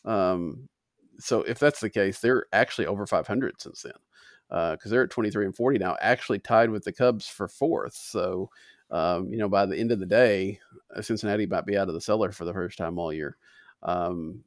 Um, 0.03 0.67
so 1.19 1.41
if 1.43 1.59
that's 1.59 1.79
the 1.79 1.89
case, 1.89 2.19
they're 2.19 2.45
actually 2.51 2.88
over 2.88 3.05
five 3.05 3.27
hundred 3.27 3.62
since 3.62 3.83
then 3.83 3.93
because 4.50 4.77
uh, 4.85 4.89
they're 4.89 5.03
at 5.03 5.12
twenty 5.12 5.31
three 5.31 5.45
and 5.45 5.55
forty 5.55 5.77
now, 5.77 5.95
actually 6.01 6.39
tied 6.39 6.69
with 6.69 6.83
the 6.83 6.91
Cubs 6.91 7.27
for 7.27 7.47
fourth. 7.47 7.95
So 7.95 8.50
um, 8.91 9.31
you 9.31 9.38
know 9.38 9.50
by 9.50 9.65
the 9.65 9.77
end 9.77 9.91
of 9.91 10.00
the 10.00 10.05
day, 10.05 10.59
Cincinnati 11.01 11.45
might 11.45 11.65
be 11.65 11.77
out 11.77 11.88
of 11.88 11.93
the 11.93 12.01
cellar 12.01 12.31
for 12.31 12.43
the 12.43 12.53
first 12.53 12.77
time 12.77 13.00
all 13.00 13.13
year. 13.13 13.38
Um, 13.83 14.43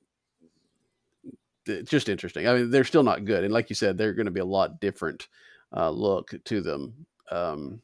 it's 1.67 1.91
just 1.91 2.09
interesting. 2.09 2.47
I 2.47 2.55
mean, 2.55 2.71
they're 2.71 2.85
still 2.85 3.03
not 3.03 3.25
good, 3.25 3.45
and 3.45 3.53
like 3.53 3.69
you 3.69 3.77
said, 3.77 3.97
they're 3.97 4.15
going 4.15 4.27
to 4.27 4.33
be 4.33 4.41
a 4.41 4.45
lot 4.45 4.81
different 4.81 5.29
uh, 5.77 5.91
look 5.91 6.33
to 6.45 6.61
them 6.61 7.07
um, 7.31 7.81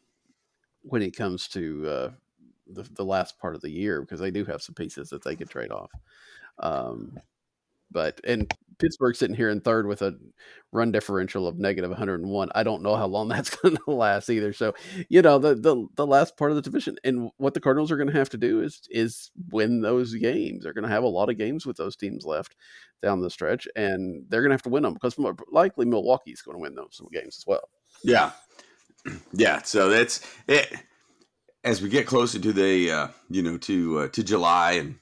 when 0.83 1.03
it 1.03 1.17
comes 1.17 1.49
to 1.49 1.89
uh, 1.89 2.11
the, 2.73 2.83
the 2.95 3.05
last 3.05 3.39
part 3.39 3.55
of 3.55 3.61
the 3.61 3.71
year 3.71 4.01
because 4.01 4.21
they 4.21 4.31
do 4.31 4.45
have 4.45 4.63
some 4.63 4.75
pieces 4.75 5.09
that 5.11 5.25
they 5.25 5.37
could 5.37 5.51
trade 5.51 5.71
off. 5.71 5.91
Um, 6.59 7.19
but 7.93 8.21
and 8.25 8.53
Pittsburgh 8.83 9.15
sitting 9.15 9.37
here 9.37 9.49
in 9.49 9.61
third 9.61 9.87
with 9.87 10.03
a 10.03 10.19
run 10.73 10.91
differential 10.91 11.47
of 11.47 11.59
negative 11.59 11.91
101. 11.91 12.49
I 12.55 12.63
don't 12.65 12.83
know 12.83 12.97
how 12.97 13.07
long 13.07 13.29
that's 13.29 13.55
going 13.55 13.77
to 13.77 13.91
last 13.91 14.29
either. 14.29 14.53
So, 14.53 14.75
you 15.09 15.23
know, 15.23 15.39
the, 15.39 15.55
the 15.55 15.87
the 15.95 16.07
last 16.07 16.37
part 16.37 16.51
of 16.51 16.57
the 16.57 16.63
division 16.63 16.97
and 17.05 17.31
what 17.37 17.55
the 17.55 17.61
Cardinals 17.61 17.93
are 17.93 17.97
going 17.97 18.11
to 18.11 18.19
have 18.19 18.31
to 18.31 18.39
do 18.39 18.61
is 18.61 18.83
is 18.91 19.31
win 19.51 19.81
those 19.81 20.15
games. 20.15 20.65
They're 20.65 20.73
going 20.73 20.83
to 20.83 20.91
have 20.91 21.05
a 21.05 21.09
lot 21.09 21.31
of 21.31 21.39
games 21.39 21.65
with 21.65 21.77
those 21.77 21.97
teams 21.97 22.25
left 22.25 22.57
down 23.03 23.21
the 23.21 23.31
stretch, 23.31 23.69
and 23.77 24.25
they're 24.29 24.43
going 24.43 24.51
to 24.51 24.55
have 24.55 24.63
to 24.63 24.71
win 24.71 24.83
them 24.83 24.95
because 24.95 25.17
likely 25.51 25.87
Milwaukee's 25.87 26.43
going 26.43 26.57
to 26.57 26.63
win 26.63 26.75
those 26.75 27.01
games 27.13 27.37
as 27.39 27.45
well. 27.47 27.69
Yeah, 28.03 28.33
yeah. 29.33 29.63
So 29.63 29.89
that's 29.91 30.27
it. 30.49 30.73
As 31.65 31.81
we 31.81 31.89
get 31.89 32.09
closer 32.09 32.41
to 32.41 32.53
the 32.53 32.91
uh, 32.91 33.09
you 33.31 33.43
know 33.43 33.59
to 33.59 34.01
uh, 34.01 34.09
to 34.09 34.25
July 34.25 34.73
and 34.73 34.97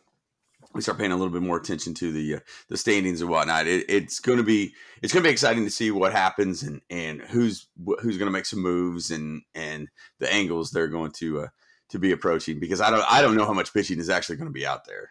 we 0.73 0.83
start 0.83 0.99
paying 0.99 1.11
a 1.11 1.17
little 1.17 1.33
bit 1.33 1.43
more 1.43 1.57
attention 1.57 1.95
to 1.95 2.13
the 2.13 2.37
uh, 2.37 2.41
the 2.69 2.77
standings 2.77 3.21
and 3.21 3.31
whatnot. 3.31 3.67
It, 3.67 3.87
it's 3.89 4.21
going 4.21 4.39
to 4.39 4.45
be 4.45 4.73
it's 5.03 5.13
going 5.13 5.23
to 5.23 5.29
be 5.29 5.33
exciting 5.33 5.65
to 5.65 5.71
see 5.71 5.91
what 5.91 6.13
happens 6.13 6.63
and 6.63 6.81
and 6.91 7.21
who's 7.23 7.67
who's 8.01 8.19
going 8.19 8.29
to 8.29 8.33
make 8.33 8.47
some 8.47 8.61
moves 8.61 9.11
and 9.11 9.43
and 9.55 9.89
the 10.19 10.33
angles 10.33 10.71
they're 10.71 10.89
going 10.89 11.13
to 11.13 11.41
uh, 11.41 11.49
to 11.91 11.99
be 11.99 12.13
approaching 12.13 12.61
because 12.61 12.81
I 12.81 12.91
don't 12.91 13.05
I 13.11 13.21
don't 13.23 13.37
know 13.37 13.47
how 13.47 13.53
much 13.53 13.75
pitching 13.75 13.99
is 13.99 14.11
actually 14.11 14.37
going 14.37 14.49
to 14.49 14.53
be 14.53 14.67
out 14.67 14.85
there. 14.85 15.11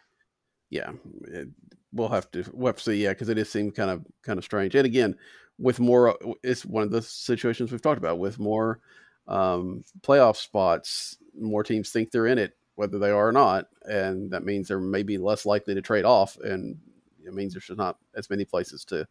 Yeah, 0.69 0.91
it, 1.27 1.49
we'll 1.91 2.09
have 2.09 2.31
to 2.31 2.45
we'll 2.53 2.67
have 2.67 2.77
to 2.77 2.83
see. 2.83 3.03
Yeah, 3.03 3.09
because 3.09 3.29
it 3.29 3.35
does 3.35 3.49
seem 3.49 3.71
kind 3.71 3.91
of 3.91 4.05
kind 4.23 4.37
of 4.37 4.45
strange. 4.45 4.75
And 4.75 4.85
again, 4.85 5.15
with 5.57 5.79
more, 5.79 6.17
it's 6.43 6.65
one 6.65 6.83
of 6.83 6.91
the 6.91 7.01
situations 7.01 7.71
we've 7.71 7.81
talked 7.81 7.97
about 7.97 8.19
with 8.19 8.39
more 8.39 8.79
um, 9.27 9.83
playoff 10.01 10.37
spots. 10.37 11.17
More 11.37 11.63
teams 11.63 11.89
think 11.89 12.11
they're 12.11 12.27
in 12.27 12.37
it, 12.37 12.53
whether 12.79 12.97
they 12.97 13.11
are 13.11 13.27
or 13.27 13.33
not, 13.33 13.67
and 13.83 14.31
that 14.31 14.45
means 14.45 14.69
they're 14.69 14.79
maybe 14.79 15.17
less 15.17 15.45
likely 15.45 15.75
to 15.75 15.81
trade 15.81 16.05
off, 16.05 16.37
and 16.37 16.77
it 17.25 17.33
means 17.33 17.53
there's 17.53 17.67
just 17.67 17.77
not 17.77 17.97
as 18.15 18.29
many 18.29 18.45
places 18.45 18.85
to 18.85 19.05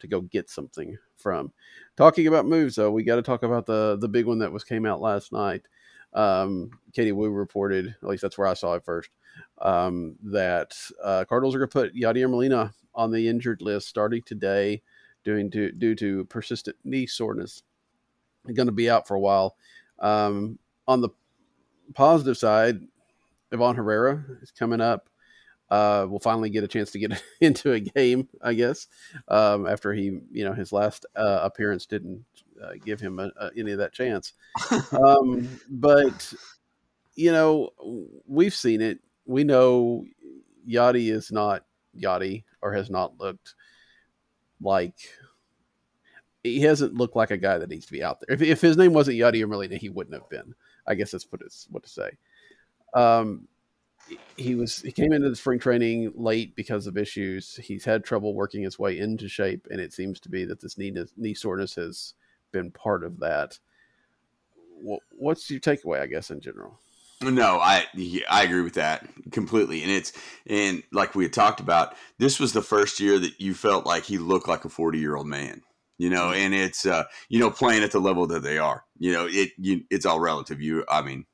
to 0.00 0.08
go 0.08 0.22
get 0.22 0.50
something 0.50 0.98
from. 1.16 1.52
Talking 1.96 2.26
about 2.26 2.46
moves, 2.46 2.74
though, 2.74 2.90
we 2.90 3.04
got 3.04 3.14
to 3.14 3.22
talk 3.22 3.44
about 3.44 3.64
the 3.64 3.96
the 4.00 4.08
big 4.08 4.26
one 4.26 4.40
that 4.40 4.50
was 4.50 4.64
came 4.64 4.84
out 4.84 5.00
last 5.00 5.30
night. 5.30 5.62
Um, 6.14 6.72
Katie 6.92 7.12
Woo 7.12 7.30
reported, 7.30 7.94
at 8.02 8.08
least 8.08 8.22
that's 8.22 8.36
where 8.36 8.48
I 8.48 8.54
saw 8.54 8.74
it 8.74 8.84
first, 8.84 9.10
um, 9.60 10.16
that 10.24 10.74
uh, 11.02 11.24
Cardinals 11.28 11.54
are 11.54 11.58
going 11.58 11.70
to 11.70 11.72
put 11.72 11.94
Yadier 11.94 12.28
Molina 12.28 12.74
on 12.92 13.12
the 13.12 13.28
injured 13.28 13.62
list 13.62 13.86
starting 13.86 14.22
today, 14.22 14.82
due 15.22 15.48
to 15.48 15.70
due 15.70 15.94
to 15.94 16.24
persistent 16.24 16.76
knee 16.82 17.06
soreness. 17.06 17.62
going 18.52 18.66
to 18.66 18.72
be 18.72 18.90
out 18.90 19.06
for 19.06 19.14
a 19.14 19.20
while. 19.20 19.54
Um, 20.00 20.58
on 20.88 21.00
the 21.00 21.10
positive 21.94 22.36
side, 22.36 22.80
Ivan 23.52 23.76
Herrera 23.76 24.24
is 24.42 24.50
coming 24.50 24.80
up 24.80 25.08
uh, 25.72 26.06
will 26.06 26.20
finally 26.20 26.50
get 26.50 26.62
a 26.62 26.68
chance 26.68 26.90
to 26.90 26.98
get 26.98 27.22
into 27.40 27.72
a 27.72 27.80
game, 27.80 28.28
I 28.42 28.52
guess, 28.52 28.88
um, 29.28 29.66
after 29.66 29.94
he, 29.94 30.20
you 30.30 30.44
know, 30.44 30.52
his 30.52 30.70
last 30.70 31.06
uh, 31.16 31.40
appearance 31.42 31.86
didn't 31.86 32.24
uh, 32.62 32.72
give 32.84 33.00
him 33.00 33.18
a, 33.18 33.30
a, 33.40 33.50
any 33.56 33.72
of 33.72 33.78
that 33.78 33.94
chance. 33.94 34.34
um, 34.92 35.48
but 35.70 36.32
you 37.14 37.32
know, 37.32 37.70
we've 38.26 38.54
seen 38.54 38.82
it. 38.82 39.00
We 39.24 39.44
know 39.44 40.04
Yadi 40.68 41.10
is 41.10 41.32
not 41.32 41.64
Yadi 41.98 42.44
or 42.60 42.74
has 42.74 42.90
not 42.90 43.18
looked 43.18 43.54
like 44.60 44.96
he 46.44 46.60
hasn't 46.60 46.94
looked 46.94 47.16
like 47.16 47.30
a 47.30 47.38
guy 47.38 47.56
that 47.56 47.70
needs 47.70 47.86
to 47.86 47.92
be 47.92 48.02
out 48.02 48.20
there. 48.20 48.34
If, 48.34 48.42
if 48.42 48.60
his 48.60 48.76
name 48.76 48.92
wasn't 48.92 49.16
Yadi 49.16 49.42
or 49.42 49.46
Molina, 49.46 49.76
he 49.76 49.88
wouldn't 49.88 50.14
have 50.14 50.28
been. 50.28 50.54
I 50.86 50.96
guess 50.96 51.12
that's 51.12 51.26
what 51.30 51.40
it's 51.40 51.66
what 51.70 51.82
to 51.84 51.88
say. 51.88 52.10
Um, 52.94 53.48
he 54.36 54.54
was 54.54 54.80
he 54.80 54.92
came 54.92 55.12
into 55.12 55.30
the 55.30 55.36
spring 55.36 55.58
training 55.58 56.12
late 56.14 56.54
because 56.56 56.86
of 56.86 56.96
issues. 56.96 57.56
He's 57.56 57.84
had 57.84 58.04
trouble 58.04 58.34
working 58.34 58.62
his 58.62 58.78
way 58.78 58.98
into 58.98 59.28
shape, 59.28 59.66
and 59.70 59.80
it 59.80 59.92
seems 59.92 60.20
to 60.20 60.28
be 60.28 60.44
that 60.44 60.60
this 60.60 60.78
knee 60.78 60.94
knee 61.16 61.34
soreness 61.34 61.74
has 61.76 62.14
been 62.52 62.70
part 62.70 63.04
of 63.04 63.20
that. 63.20 63.58
What's 65.16 65.50
your 65.50 65.60
takeaway? 65.60 66.00
I 66.00 66.06
guess 66.06 66.30
in 66.30 66.40
general. 66.40 66.78
No, 67.22 67.58
I 67.60 67.86
I 68.28 68.42
agree 68.42 68.62
with 68.62 68.74
that 68.74 69.06
completely, 69.30 69.82
and 69.82 69.90
it's 69.90 70.12
and 70.46 70.82
like 70.92 71.14
we 71.14 71.24
had 71.24 71.32
talked 71.32 71.60
about, 71.60 71.94
this 72.18 72.40
was 72.40 72.52
the 72.52 72.62
first 72.62 72.98
year 72.98 73.18
that 73.18 73.40
you 73.40 73.54
felt 73.54 73.86
like 73.86 74.04
he 74.04 74.18
looked 74.18 74.48
like 74.48 74.64
a 74.64 74.68
forty 74.68 74.98
year 74.98 75.14
old 75.14 75.28
man, 75.28 75.62
you 75.98 76.10
know, 76.10 76.26
mm-hmm. 76.26 76.40
and 76.40 76.54
it's 76.54 76.84
uh, 76.84 77.04
you 77.28 77.38
know 77.38 77.50
playing 77.50 77.84
at 77.84 77.92
the 77.92 78.00
level 78.00 78.26
that 78.26 78.42
they 78.42 78.58
are, 78.58 78.84
you 78.98 79.12
know, 79.12 79.28
it 79.30 79.50
you, 79.56 79.84
it's 79.90 80.06
all 80.06 80.20
relative. 80.20 80.60
You, 80.60 80.84
I 80.88 81.02
mean. 81.02 81.26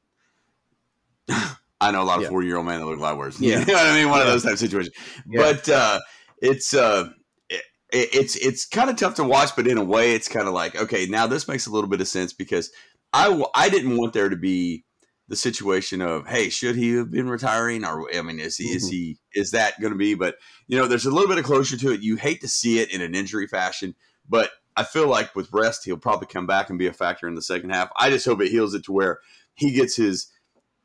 I 1.80 1.92
know 1.92 2.02
a 2.02 2.04
lot 2.04 2.22
of 2.22 2.28
forty 2.28 2.48
year 2.48 2.56
old 2.56 2.66
men 2.66 2.80
that 2.80 2.86
look 2.86 2.98
a 2.98 3.02
lot 3.02 3.18
worse. 3.18 3.40
Yeah, 3.40 3.60
you 3.60 3.66
know 3.66 3.74
what 3.74 3.86
I 3.86 3.94
mean. 3.94 4.08
One 4.08 4.18
yeah. 4.18 4.26
of 4.26 4.32
those 4.32 4.42
type 4.42 4.54
of 4.54 4.58
situations. 4.58 4.94
Yeah. 5.28 5.40
But 5.40 5.68
uh, 5.68 6.00
it's 6.38 6.74
uh, 6.74 7.10
it, 7.50 7.64
it's 7.90 8.36
it's 8.36 8.66
kind 8.66 8.90
of 8.90 8.96
tough 8.96 9.14
to 9.14 9.24
watch, 9.24 9.50
but 9.56 9.66
in 9.66 9.78
a 9.78 9.84
way, 9.84 10.14
it's 10.14 10.28
kind 10.28 10.48
of 10.48 10.54
like 10.54 10.76
okay, 10.76 11.06
now 11.06 11.26
this 11.26 11.48
makes 11.48 11.66
a 11.66 11.70
little 11.70 11.88
bit 11.88 12.00
of 12.00 12.08
sense 12.08 12.32
because 12.32 12.70
I 13.12 13.44
I 13.54 13.68
didn't 13.68 13.96
want 13.96 14.12
there 14.12 14.28
to 14.28 14.36
be 14.36 14.84
the 15.28 15.36
situation 15.36 16.00
of 16.00 16.26
hey, 16.26 16.48
should 16.48 16.76
he 16.76 16.94
have 16.94 17.10
been 17.10 17.28
retiring, 17.28 17.84
or 17.84 18.08
I 18.14 18.22
mean, 18.22 18.40
is 18.40 18.56
he 18.56 18.68
mm-hmm. 18.68 18.76
is 18.76 18.88
he 18.88 19.18
is 19.34 19.50
that 19.52 19.80
going 19.80 19.92
to 19.92 19.98
be? 19.98 20.14
But 20.14 20.36
you 20.66 20.78
know, 20.78 20.86
there's 20.86 21.06
a 21.06 21.10
little 21.10 21.28
bit 21.28 21.38
of 21.38 21.44
closure 21.44 21.76
to 21.76 21.92
it. 21.92 22.00
You 22.00 22.16
hate 22.16 22.40
to 22.40 22.48
see 22.48 22.80
it 22.80 22.92
in 22.92 23.00
an 23.00 23.14
injury 23.14 23.46
fashion, 23.46 23.94
but 24.28 24.50
I 24.76 24.84
feel 24.84 25.08
like 25.08 25.34
with 25.34 25.52
rest, 25.52 25.84
he'll 25.84 25.96
probably 25.96 26.28
come 26.28 26.46
back 26.46 26.70
and 26.70 26.78
be 26.78 26.86
a 26.86 26.92
factor 26.92 27.28
in 27.28 27.34
the 27.34 27.42
second 27.42 27.70
half. 27.70 27.90
I 27.98 28.10
just 28.10 28.24
hope 28.24 28.40
it 28.40 28.50
heals 28.50 28.74
it 28.74 28.84
to 28.84 28.92
where 28.92 29.18
he 29.54 29.72
gets 29.72 29.96
his 29.96 30.28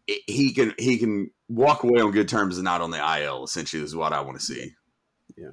he 0.07 0.53
can 0.53 0.73
he 0.77 0.97
can 0.97 1.31
walk 1.47 1.83
away 1.83 2.01
on 2.01 2.11
good 2.11 2.27
terms 2.27 2.57
and 2.57 2.65
not 2.65 2.81
on 2.81 2.91
the 2.91 3.21
IL. 3.21 3.43
Essentially, 3.43 3.83
is 3.83 3.95
what 3.95 4.13
I 4.13 4.21
want 4.21 4.39
to 4.39 4.45
see. 4.45 4.71
Yeah. 5.37 5.51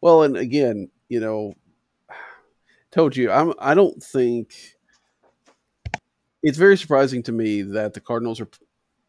Well, 0.00 0.22
and 0.22 0.36
again, 0.36 0.90
you 1.08 1.20
know, 1.20 1.54
told 2.90 3.16
you 3.16 3.30
I'm. 3.30 3.54
I 3.58 3.74
don't 3.74 4.02
think 4.02 4.54
it's 6.42 6.58
very 6.58 6.76
surprising 6.76 7.22
to 7.24 7.32
me 7.32 7.62
that 7.62 7.94
the 7.94 8.00
Cardinals 8.00 8.40
are 8.40 8.48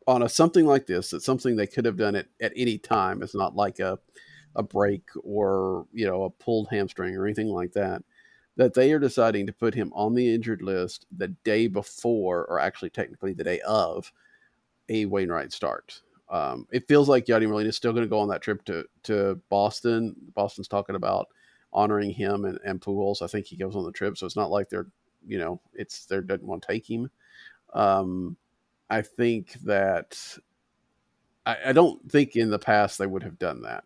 on 0.07 0.23
a 0.23 0.29
something 0.29 0.65
like 0.65 0.87
this. 0.87 1.13
It's 1.13 1.25
something 1.25 1.55
they 1.55 1.67
could 1.67 1.85
have 1.85 1.97
done 1.97 2.15
it 2.15 2.29
at 2.41 2.53
any 2.55 2.77
time. 2.77 3.21
It's 3.21 3.35
not 3.35 3.55
like 3.55 3.79
a 3.79 3.99
a 4.55 4.63
break 4.63 5.03
or 5.23 5.85
you 5.93 6.07
know 6.07 6.23
a 6.23 6.29
pulled 6.29 6.69
hamstring 6.71 7.15
or 7.15 7.25
anything 7.25 7.47
like 7.47 7.73
that. 7.73 8.03
That 8.55 8.73
they 8.73 8.91
are 8.91 8.99
deciding 8.99 9.47
to 9.47 9.53
put 9.53 9.73
him 9.73 9.91
on 9.93 10.15
the 10.15 10.33
injured 10.33 10.61
list 10.61 11.05
the 11.15 11.29
day 11.29 11.67
before, 11.67 12.45
or 12.45 12.59
actually 12.59 12.89
technically 12.89 13.33
the 13.33 13.43
day 13.43 13.61
of 13.61 14.11
a 14.89 15.05
Wainwright 15.05 15.53
start. 15.53 16.01
Um, 16.29 16.67
it 16.71 16.87
feels 16.87 17.09
like 17.09 17.25
Yadi 17.25 17.47
Molina 17.47 17.69
is 17.69 17.77
still 17.77 17.93
going 17.93 18.05
to 18.05 18.09
go 18.09 18.19
on 18.19 18.29
that 18.29 18.41
trip 18.41 18.63
to 18.65 18.85
to 19.03 19.39
Boston. 19.49 20.15
Boston's 20.35 20.67
talking 20.67 20.95
about 20.95 21.27
honoring 21.73 22.11
him 22.11 22.45
and, 22.45 22.59
and 22.65 22.81
Pujols. 22.81 23.21
I 23.21 23.27
think 23.27 23.45
he 23.45 23.55
goes 23.55 23.75
on 23.75 23.83
the 23.83 23.91
trip, 23.91 24.17
so 24.17 24.25
it's 24.25 24.35
not 24.35 24.51
like 24.51 24.69
they're 24.69 24.87
you 25.25 25.39
know 25.39 25.59
it's 25.73 26.05
they 26.05 26.19
doesn't 26.21 26.47
want 26.47 26.61
to 26.61 26.67
take 26.67 26.89
him. 26.89 27.09
Um, 27.73 28.37
I 28.89 29.01
think 29.01 29.53
that 29.63 30.17
I, 31.45 31.57
I, 31.67 31.71
don't 31.73 32.11
think 32.11 32.35
in 32.35 32.49
the 32.49 32.57
past 32.57 32.97
they 32.97 33.05
would 33.05 33.21
have 33.21 33.37
done 33.37 33.61
that, 33.61 33.83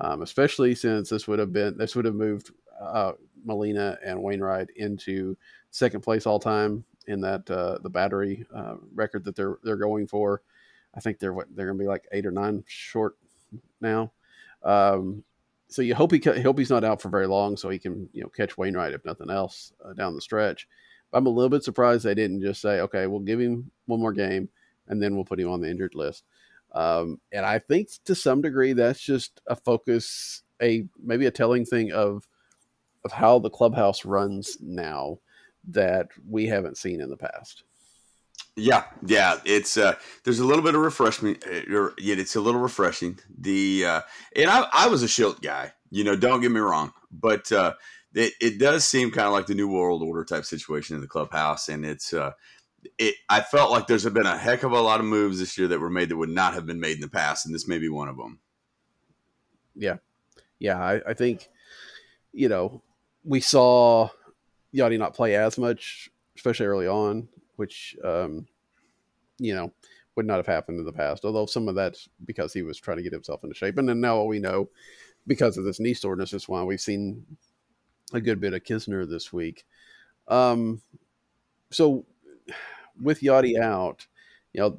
um, 0.00 0.22
especially 0.22 0.74
since 0.74 1.10
this 1.10 1.28
would 1.28 1.38
have 1.38 1.52
been 1.52 1.76
this 1.76 1.94
would 1.94 2.06
have 2.06 2.14
moved 2.14 2.52
uh, 2.80 3.12
Molina 3.44 3.98
and 4.04 4.22
Wainwright 4.22 4.68
into 4.76 5.36
second 5.70 6.00
place 6.00 6.26
all 6.26 6.38
time 6.38 6.84
in 7.08 7.20
that 7.22 7.50
uh, 7.50 7.78
the 7.82 7.90
battery 7.90 8.46
uh, 8.54 8.76
record 8.94 9.24
that 9.24 9.34
they're 9.34 9.58
they're 9.64 9.76
going 9.76 10.06
for. 10.06 10.42
I 10.94 11.00
think 11.00 11.18
they're 11.18 11.32
what 11.32 11.46
they're 11.54 11.66
going 11.66 11.78
to 11.78 11.82
be 11.82 11.88
like 11.88 12.06
eight 12.12 12.26
or 12.26 12.30
nine 12.30 12.62
short 12.66 13.16
now. 13.80 14.12
Um, 14.62 15.24
so 15.68 15.82
you 15.82 15.94
hope 15.94 16.12
he 16.12 16.20
hope 16.40 16.58
he's 16.58 16.70
not 16.70 16.84
out 16.84 17.02
for 17.02 17.08
very 17.08 17.26
long, 17.26 17.56
so 17.56 17.68
he 17.68 17.78
can 17.78 18.08
you 18.12 18.22
know 18.22 18.28
catch 18.28 18.56
Wainwright 18.56 18.92
if 18.92 19.04
nothing 19.04 19.30
else 19.30 19.72
uh, 19.84 19.92
down 19.94 20.14
the 20.14 20.20
stretch. 20.20 20.68
But 21.10 21.18
I'm 21.18 21.26
a 21.26 21.30
little 21.30 21.50
bit 21.50 21.64
surprised 21.64 22.04
they 22.04 22.14
didn't 22.14 22.42
just 22.42 22.60
say, 22.60 22.80
okay, 22.80 23.06
we'll 23.06 23.20
give 23.20 23.40
him 23.40 23.70
one 23.86 24.00
more 24.00 24.12
game 24.12 24.48
and 24.88 25.02
then 25.02 25.14
we'll 25.14 25.24
put 25.24 25.40
him 25.40 25.50
on 25.50 25.60
the 25.60 25.70
injured 25.70 25.94
list. 25.94 26.24
Um, 26.72 27.18
and 27.32 27.46
I 27.46 27.58
think 27.58 27.88
to 28.04 28.14
some 28.14 28.42
degree 28.42 28.74
that's 28.74 29.00
just 29.00 29.40
a 29.46 29.56
focus, 29.56 30.42
a 30.60 30.84
maybe 31.02 31.26
a 31.26 31.30
telling 31.30 31.64
thing 31.64 31.92
of 31.92 32.26
of 33.04 33.12
how 33.12 33.38
the 33.38 33.50
clubhouse 33.50 34.04
runs 34.04 34.58
now 34.60 35.18
that 35.68 36.08
we 36.28 36.46
haven't 36.46 36.76
seen 36.76 37.00
in 37.00 37.10
the 37.10 37.16
past. 37.16 37.64
Yeah, 38.56 38.84
yeah, 39.06 39.38
it's 39.44 39.76
uh, 39.76 39.94
there's 40.24 40.40
a 40.40 40.44
little 40.44 40.64
bit 40.64 40.74
of 40.74 40.80
refreshment. 40.80 41.44
Uh, 41.46 41.90
yet 41.98 42.18
it's 42.18 42.34
a 42.34 42.40
little 42.40 42.60
refreshing. 42.60 43.18
The 43.38 43.84
uh, 43.84 44.00
and 44.34 44.50
I, 44.50 44.66
I 44.72 44.88
was 44.88 45.02
a 45.02 45.06
Shildt 45.06 45.40
guy, 45.42 45.72
you 45.90 46.02
know. 46.02 46.16
Don't 46.16 46.40
get 46.40 46.50
me 46.50 46.58
wrong, 46.58 46.92
but 47.12 47.52
uh, 47.52 47.74
it, 48.14 48.32
it 48.40 48.58
does 48.58 48.84
seem 48.84 49.12
kind 49.12 49.28
of 49.28 49.32
like 49.32 49.46
the 49.46 49.54
new 49.54 49.68
world 49.68 50.02
order 50.02 50.24
type 50.24 50.44
situation 50.44 50.96
in 50.96 51.02
the 51.02 51.06
clubhouse, 51.06 51.68
and 51.68 51.86
it's 51.86 52.12
uh, 52.12 52.32
it. 52.98 53.14
I 53.28 53.42
felt 53.42 53.70
like 53.70 53.86
there's 53.86 54.08
been 54.08 54.26
a 54.26 54.36
heck 54.36 54.64
of 54.64 54.72
a 54.72 54.80
lot 54.80 54.98
of 54.98 55.06
moves 55.06 55.38
this 55.38 55.56
year 55.56 55.68
that 55.68 55.80
were 55.80 55.90
made 55.90 56.08
that 56.08 56.16
would 56.16 56.28
not 56.28 56.54
have 56.54 56.66
been 56.66 56.80
made 56.80 56.96
in 56.96 57.00
the 57.00 57.08
past, 57.08 57.46
and 57.46 57.54
this 57.54 57.68
may 57.68 57.78
be 57.78 57.88
one 57.88 58.08
of 58.08 58.16
them. 58.16 58.40
Yeah, 59.76 59.98
yeah, 60.58 60.80
I, 60.80 61.00
I 61.10 61.14
think 61.14 61.48
you 62.32 62.48
know 62.48 62.82
we 63.22 63.40
saw 63.40 64.08
Yadi 64.74 64.98
not 64.98 65.14
play 65.14 65.36
as 65.36 65.58
much, 65.58 66.10
especially 66.36 66.66
early 66.66 66.86
on, 66.86 67.28
which 67.56 67.96
um, 68.04 68.46
you 69.38 69.54
know 69.54 69.72
would 70.16 70.26
not 70.26 70.36
have 70.36 70.46
happened 70.46 70.78
in 70.78 70.84
the 70.84 70.92
past. 70.92 71.24
Although 71.24 71.46
some 71.46 71.68
of 71.68 71.74
that's 71.74 72.08
because 72.24 72.52
he 72.52 72.62
was 72.62 72.78
trying 72.78 72.96
to 72.96 73.02
get 73.02 73.12
himself 73.12 73.44
into 73.44 73.54
shape, 73.54 73.78
and 73.78 73.88
then 73.88 74.00
now 74.00 74.22
we 74.24 74.38
know 74.38 74.68
because 75.26 75.56
of 75.56 75.64
this 75.64 75.80
knee 75.80 75.94
soreness 75.94 76.32
is 76.32 76.48
why 76.48 76.62
we've 76.62 76.80
seen 76.80 77.24
a 78.12 78.20
good 78.20 78.40
bit 78.40 78.54
of 78.54 78.64
Knizner 78.64 79.08
this 79.08 79.32
week. 79.32 79.64
Um, 80.26 80.80
so 81.70 82.04
with 83.00 83.20
Yadi 83.20 83.60
out, 83.60 84.06
you 84.52 84.60
know, 84.60 84.78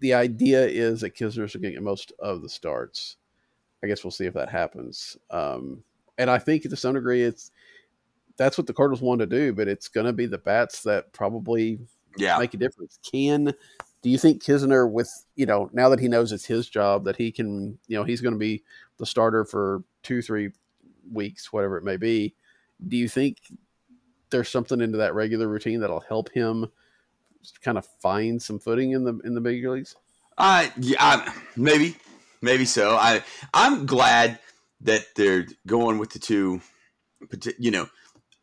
the 0.00 0.14
idea 0.14 0.66
is 0.66 1.02
that 1.02 1.14
Knizner's 1.14 1.54
going 1.54 1.62
to 1.62 1.70
get 1.72 1.82
most 1.82 2.12
of 2.18 2.42
the 2.42 2.48
starts. 2.48 3.16
I 3.82 3.86
guess 3.86 4.02
we'll 4.02 4.10
see 4.10 4.26
if 4.26 4.34
that 4.34 4.48
happens. 4.48 5.16
Um, 5.30 5.82
and 6.18 6.30
I 6.30 6.38
think 6.38 6.62
to 6.62 6.76
some 6.76 6.94
degree, 6.94 7.22
it's 7.22 7.50
that's 8.40 8.56
what 8.56 8.66
the 8.66 8.72
Cardinals 8.72 9.02
want 9.02 9.18
to 9.18 9.26
do, 9.26 9.52
but 9.52 9.68
it's 9.68 9.88
going 9.88 10.06
to 10.06 10.14
be 10.14 10.24
the 10.24 10.38
bats 10.38 10.82
that 10.84 11.12
probably 11.12 11.78
yeah. 12.16 12.38
make 12.38 12.54
a 12.54 12.56
difference. 12.56 12.98
Can 13.02 13.52
do 14.00 14.08
you 14.08 14.16
think 14.16 14.42
Knizner, 14.42 14.90
with 14.90 15.10
you 15.36 15.44
know 15.44 15.68
now 15.74 15.90
that 15.90 16.00
he 16.00 16.08
knows 16.08 16.32
it's 16.32 16.46
his 16.46 16.66
job, 16.66 17.04
that 17.04 17.16
he 17.16 17.30
can 17.30 17.78
you 17.86 17.98
know 17.98 18.02
he's 18.02 18.22
going 18.22 18.32
to 18.32 18.38
be 18.38 18.64
the 18.96 19.04
starter 19.04 19.44
for 19.44 19.84
two 20.02 20.22
three 20.22 20.52
weeks, 21.12 21.52
whatever 21.52 21.76
it 21.76 21.84
may 21.84 21.98
be? 21.98 22.34
Do 22.88 22.96
you 22.96 23.10
think 23.10 23.36
there's 24.30 24.48
something 24.48 24.80
into 24.80 24.96
that 24.96 25.14
regular 25.14 25.46
routine 25.46 25.80
that'll 25.80 26.00
help 26.00 26.32
him 26.32 26.66
kind 27.62 27.76
of 27.76 27.86
find 28.00 28.40
some 28.40 28.58
footing 28.58 28.92
in 28.92 29.04
the 29.04 29.18
in 29.22 29.34
the 29.34 29.42
big 29.42 29.62
leagues? 29.66 29.96
Uh, 30.38 30.66
yeah, 30.78 30.96
I, 30.98 31.34
maybe, 31.56 31.94
maybe 32.40 32.64
so. 32.64 32.96
I 32.96 33.22
I'm 33.52 33.84
glad 33.84 34.38
that 34.80 35.04
they're 35.14 35.46
going 35.66 35.98
with 35.98 36.08
the 36.08 36.18
two. 36.18 36.62
You 37.58 37.70
know, 37.70 37.86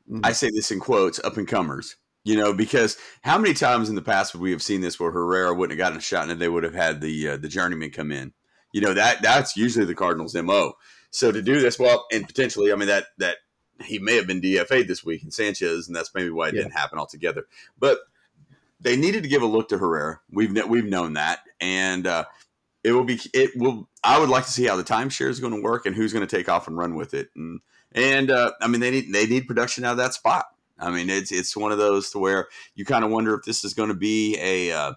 mm-hmm. 0.09 0.21
I 0.23 0.31
say 0.31 0.49
this 0.49 0.71
in 0.71 0.79
quotes, 0.79 1.19
up 1.23 1.37
and 1.37 1.47
comers. 1.47 1.95
You 2.23 2.35
know, 2.35 2.53
because 2.53 2.97
how 3.21 3.37
many 3.37 3.53
times 3.53 3.87
in 3.87 3.95
the 3.95 4.01
past 4.01 4.33
would 4.33 4.41
we 4.41 4.51
have 4.51 4.61
seen 4.61 4.81
this 4.81 4.99
where 4.99 5.11
Herrera 5.11 5.53
wouldn't 5.53 5.79
have 5.79 5.85
gotten 5.85 5.97
a 5.97 6.01
shot 6.01 6.29
and 6.29 6.41
they 6.41 6.49
would 6.49 6.63
have 6.63 6.73
had 6.73 6.99
the 6.99 7.29
uh, 7.29 7.37
the 7.37 7.47
journeyman 7.47 7.91
come 7.91 8.11
in? 8.11 8.33
You 8.73 8.81
know 8.81 8.93
that 8.93 9.21
that's 9.21 9.55
usually 9.55 9.85
the 9.85 9.95
Cardinals' 9.95 10.35
mo. 10.35 10.73
So 11.09 11.31
to 11.31 11.41
do 11.41 11.61
this, 11.61 11.79
well, 11.79 12.05
and 12.11 12.27
potentially, 12.27 12.73
I 12.73 12.75
mean 12.75 12.89
that 12.89 13.05
that 13.17 13.37
he 13.81 13.99
may 13.99 14.15
have 14.15 14.27
been 14.27 14.41
DFA'd 14.41 14.87
this 14.87 15.05
week 15.05 15.23
in 15.23 15.31
Sanchez, 15.31 15.87
and 15.87 15.95
that's 15.95 16.13
maybe 16.13 16.29
why 16.29 16.49
it 16.49 16.55
yeah. 16.55 16.63
didn't 16.63 16.73
happen 16.73 16.99
altogether. 16.99 17.45
But 17.79 17.99
they 18.79 18.95
needed 18.95 19.23
to 19.23 19.29
give 19.29 19.41
a 19.41 19.47
look 19.47 19.69
to 19.69 19.77
Herrera. 19.77 20.19
We've 20.29 20.51
we've 20.67 20.85
known 20.85 21.13
that, 21.13 21.39
and 21.59 22.05
uh, 22.05 22.25
it 22.87 22.93
will 22.93 23.03
be 23.03 23.19
it 23.33 23.51
will. 23.55 23.89
I 24.01 24.17
would 24.17 24.29
like 24.29 24.45
to 24.45 24.51
see 24.51 24.65
how 24.65 24.77
the 24.77 24.83
timeshare 24.83 25.27
is 25.27 25.41
going 25.41 25.53
to 25.53 25.61
work 25.61 25.85
and 25.85 25.93
who's 25.93 26.13
going 26.13 26.25
to 26.25 26.35
take 26.35 26.47
off 26.47 26.67
and 26.67 26.77
run 26.77 26.95
with 26.95 27.13
it. 27.13 27.29
And 27.35 27.59
and 27.91 28.31
uh, 28.31 28.53
I 28.61 28.67
mean 28.67 28.79
they 28.79 28.91
need 28.91 29.11
they 29.11 29.27
need 29.27 29.45
production 29.45 29.83
out 29.83 29.91
of 29.91 29.97
that 29.97 30.13
spot. 30.13 30.45
I 30.79 30.89
mean 30.89 31.09
it's 31.09 31.31
it's 31.33 31.57
one 31.57 31.73
of 31.73 31.77
those 31.77 32.09
to 32.11 32.19
where 32.19 32.47
you 32.75 32.85
kind 32.85 33.03
of 33.03 33.11
wonder 33.11 33.33
if 33.33 33.43
this 33.43 33.65
is 33.65 33.73
going 33.73 33.89
to 33.89 33.95
be 33.95 34.37
a 34.39 34.71
uh, 34.71 34.93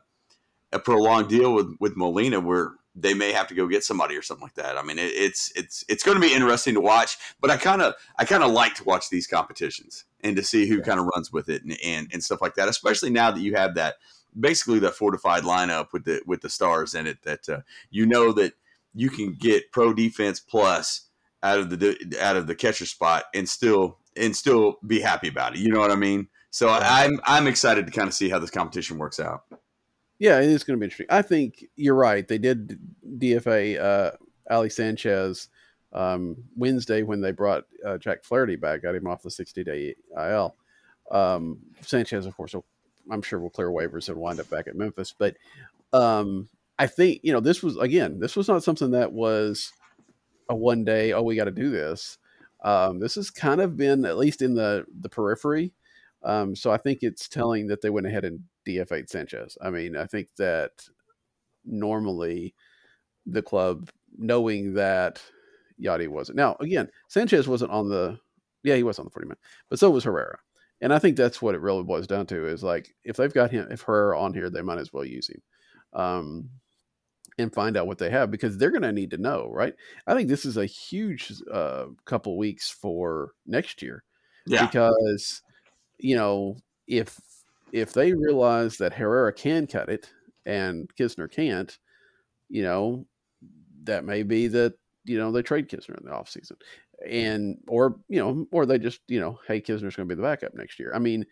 a 0.73 0.79
prolonged 0.79 1.29
deal 1.29 1.53
with 1.53 1.75
with 1.81 1.97
Molina 1.97 2.39
where 2.39 2.75
they 2.95 3.15
may 3.15 3.33
have 3.33 3.49
to 3.49 3.55
go 3.55 3.67
get 3.67 3.83
somebody 3.83 4.17
or 4.17 4.23
something 4.23 4.43
like 4.43 4.55
that. 4.55 4.77
I 4.79 4.83
mean, 4.83 4.99
it, 4.99 5.13
it's 5.13 5.51
it's 5.57 5.85
it's 5.89 6.05
going 6.05 6.21
to 6.21 6.27
be 6.27 6.33
interesting 6.33 6.75
to 6.75 6.81
watch. 6.81 7.19
But 7.41 7.51
I 7.51 7.57
kind 7.57 7.83
of 7.83 7.95
I 8.21 8.25
kind 8.25 8.45
of 8.45 8.53
like 8.53 8.77
to 8.77 8.85
watch 8.85 9.11
these 9.11 9.27
competitions 9.27 10.05
and 10.21 10.37
to 10.37 10.45
see 10.45 10.69
who 10.69 10.77
yeah. 10.77 10.83
kind 10.83 11.01
of 11.01 11.07
runs 11.13 11.33
with 11.33 11.49
it 11.49 11.65
and, 11.65 11.77
and 11.85 12.09
and 12.13 12.23
stuff 12.23 12.41
like 12.41 12.55
that. 12.55 12.69
Especially 12.69 13.11
now 13.11 13.33
that 13.33 13.41
you 13.41 13.57
have 13.57 13.75
that 13.75 13.97
basically 14.39 14.79
that 14.81 14.95
fortified 14.95 15.43
lineup 15.43 15.93
with 15.93 16.05
the 16.05 16.23
with 16.27 16.41
the 16.41 16.49
stars 16.49 16.95
in 16.95 17.07
it. 17.07 17.23
That 17.23 17.49
uh, 17.49 17.61
you 17.91 18.07
know 18.07 18.33
that 18.33 18.55
you 18.95 19.11
can 19.11 19.35
get 19.35 19.73
pro 19.73 19.93
defense 19.93 20.41
plus 20.41 21.09
out 21.43 21.59
of 21.59 21.71
the 21.71 22.19
out 22.21 22.37
of 22.37 22.47
the 22.47 22.55
catcher 22.55 22.87
spot 22.87 23.25
and 23.35 23.49
still 23.49 23.99
and 24.17 24.37
still 24.37 24.79
be 24.87 25.01
happy 25.01 25.29
about 25.29 25.55
it. 25.55 25.61
You 25.61 25.71
know 25.71 25.81
what 25.81 25.91
I 25.91 25.97
mean? 25.97 26.29
So 26.51 26.69
yeah. 26.69 26.81
I'm 26.83 27.21
I'm 27.25 27.47
excited 27.47 27.87
to 27.87 27.93
kind 27.93 28.09
of 28.09 28.15
see 28.15 28.29
how 28.29 28.39
this 28.39 28.51
competition 28.51 28.99
works 28.99 29.21
out. 29.21 29.45
Yeah, 30.19 30.39
it 30.41 30.51
is 30.51 30.65
going 30.65 30.79
to 30.79 30.81
be 30.81 30.85
interesting. 30.85 31.07
I 31.09 31.23
think 31.23 31.65
you're 31.77 31.95
right. 31.95 32.29
They 32.29 32.37
did 32.37 32.79
DFA 33.19 33.81
uh, 33.81 34.11
Ali 34.51 34.69
Sanchez 34.69 35.49
um, 35.93 36.37
Wednesday 36.57 37.03
when 37.03 37.23
they 37.23 37.33
brought 37.33 37.65
uh, 37.87 37.97
Jack 37.97 38.25
Flaherty 38.25 38.57
back, 38.57 38.83
got 38.83 38.95
him 38.95 39.07
off 39.07 39.23
the 39.23 39.31
60 39.31 39.65
day 39.65 39.95
IL. 40.17 40.57
Um, 41.11 41.61
Sanchez, 41.81 42.27
of 42.27 42.37
course, 42.37 42.55
I'm 43.11 43.23
sure 43.23 43.39
we'll 43.39 43.51
clear 43.51 43.71
waivers 43.71 44.09
and 44.09 44.19
wind 44.19 44.41
up 44.41 44.51
back 44.51 44.67
at 44.69 44.77
Memphis. 44.77 45.15
But 45.17 45.37
um, 45.93 46.49
I 46.79 46.87
think, 46.87 47.21
you 47.23 47.33
know, 47.33 47.41
this 47.41 47.63
was, 47.63 47.77
again, 47.77 48.21
this 48.21 48.37
was 48.37 48.49
not 48.49 48.65
something 48.65 48.93
that 48.93 49.13
was 49.13 49.73
a 50.49 50.55
one 50.55 50.85
day, 50.85 51.13
oh, 51.13 51.23
we 51.23 51.37
got 51.37 51.45
to 51.45 51.51
do 51.51 51.71
this. 51.71 52.19
Um, 52.63 52.99
this 52.99 53.15
has 53.15 53.31
kind 53.31 53.61
of 53.61 53.77
been, 53.77 54.05
at 54.05 54.19
least 54.19 54.43
in 54.43 54.55
the, 54.55 54.85
the 55.01 55.09
periphery. 55.09 55.73
Um, 56.23 56.55
so 56.55 56.71
I 56.71 56.77
think 56.77 56.99
it's 57.03 57.29
telling 57.29 57.67
that 57.69 57.81
they 57.81 57.91
went 57.91 58.07
ahead 58.07 58.25
and 58.25 58.41
DFA'd 58.67 59.09
Sanchez. 59.09 59.57
I 59.63 59.71
mean, 59.71 59.97
I 59.97 60.07
think 60.07 60.29
that 60.37 60.89
normally 61.65 62.55
the 63.27 63.43
club, 63.43 63.91
knowing 64.19 64.75
that 64.75 65.23
Yadi 65.81 66.09
wasn't. 66.09 66.37
Now, 66.37 66.57
again, 66.61 66.89
Sanchez 67.09 67.49
wasn't 67.49 67.71
on 67.71 67.89
the, 67.89 68.19
yeah, 68.63 68.77
he 68.77 68.83
was 68.83 68.99
on 68.99 69.07
the 69.07 69.11
40 69.11 69.29
man, 69.29 69.37
but 69.69 69.79
so 69.79 69.91
was 69.91 70.05
Herrera. 70.05 70.39
And 70.81 70.93
I 70.93 70.99
think 70.99 71.17
that's 71.17 71.43
what 71.43 71.55
it 71.55 71.61
really 71.61 71.83
boils 71.83 72.07
down 72.07 72.27
to 72.27 72.47
is 72.47 72.63
like, 72.63 72.95
if 73.05 73.17
they've 73.17 73.33
got 73.33 73.51
him, 73.51 73.69
if 73.71 73.83
Herrera 73.83 74.19
on 74.19 74.33
here, 74.35 74.49
they 74.49 74.63
might 74.63 74.79
as 74.79 74.93
well 74.93 75.05
use 75.05 75.29
him. 75.29 75.43
Um, 75.93 76.51
and 77.39 77.53
find 77.53 77.77
out 77.77 77.87
what 77.87 77.99
they 77.99 78.11
have 78.11 78.31
because 78.31 78.59
they're 78.59 78.71
going 78.71 78.83
to 78.83 78.93
need 78.93 79.11
to 79.11 79.19
know, 79.19 79.49
right? 79.51 79.75
I 80.07 80.15
think 80.15 80.29
this 80.29 80.45
is 80.45 80.57
a 80.57 80.67
huge 80.67 81.33
uh, 81.53 81.87
couple 82.05 82.37
weeks 82.37 82.71
for 82.71 83.33
next 83.47 83.83
year, 83.83 84.05
yeah. 84.47 84.67
Because 84.67 85.43
you 85.99 86.17
know 86.17 86.57
if 86.87 87.19
if 87.73 87.93
they 87.93 88.13
realize 88.13 88.77
that 88.79 88.95
Herrera 88.95 89.33
can 89.33 89.67
cut 89.67 89.89
it 89.89 90.11
and 90.47 90.91
Knizner 90.99 91.31
can't, 91.31 91.79
you 92.49 92.63
know, 92.63 93.07
that 93.85 94.05
may 94.05 94.23
be 94.23 94.49
that, 94.49 94.75
you 95.05 95.19
know, 95.19 95.31
they 95.31 95.43
trade 95.43 95.69
Knizner 95.69 95.99
in 95.99 96.05
the 96.05 96.11
offseason. 96.11 96.57
And, 97.09 97.59
or, 97.69 97.97
you 98.09 98.19
know, 98.21 98.47
or 98.53 98.67
they 98.67 98.79
just, 98.79 99.01
you 99.09 99.21
know, 99.21 99.39
hey, 99.47 99.61
Knizner's 99.61 99.97
going 99.97 100.09
to 100.09 100.15
be 100.15 100.15
the 100.15 100.27
backup 100.27 100.55
next 100.55 100.79
year. 100.79 100.93
I 100.95 100.99
mean, 100.99 101.25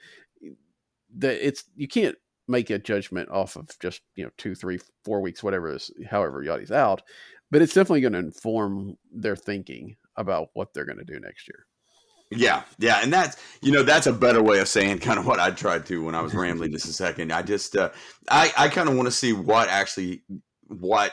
that 1.17 1.47
it's, 1.47 1.65
you 1.77 1.89
can't 1.89 2.17
make 2.47 2.71
a 2.71 2.79
judgment 2.79 3.31
off 3.31 3.57
of 3.57 3.69
just, 3.79 4.01
you 4.15 4.25
know, 4.25 4.31
two, 4.39 4.55
three, 4.55 4.79
four 5.05 5.21
weeks, 5.21 5.43
whatever 5.43 5.75
is, 5.75 5.91
however 6.11 6.43
Yadi's 6.43 6.73
out, 6.73 7.03
but 7.51 7.63
it's 7.63 7.75
definitely 7.75 8.01
going 8.01 8.15
to 8.15 8.19
inform 8.19 8.97
their 9.13 9.37
thinking 9.37 9.97
about 10.17 10.49
what 10.55 10.73
they're 10.73 10.85
going 10.85 10.99
to 10.99 11.05
do 11.05 11.21
next 11.21 11.49
year. 11.49 11.67
Yeah, 12.31 12.63
yeah, 12.79 13.01
and 13.03 13.11
that's 13.11 13.39
you 13.63 13.73
know 13.73 13.83
that's 13.83 14.07
a 14.07 14.13
better 14.13 14.43
way 14.43 14.59
of 14.59 14.69
saying 14.69 14.99
kind 15.01 15.19
of 15.19 15.27
what 15.27 15.41
I 15.41 15.51
tried 15.51 15.87
to 15.87 16.05
when 16.05 16.15
I 16.15 16.21
was 16.21 16.35
rambling 16.35 16.73
just 16.73 16.87
a 16.87 16.93
second. 16.93 17.33
I 17.33 17.43
just 17.43 17.77
uh, 17.77 17.91
I 18.31 18.53
I 18.57 18.69
kind 18.69 18.89
of 18.89 18.97
want 18.97 19.07
to 19.07 19.13
see 19.13 19.33
what 19.33 19.69
actually 19.69 20.23
what 20.67 21.13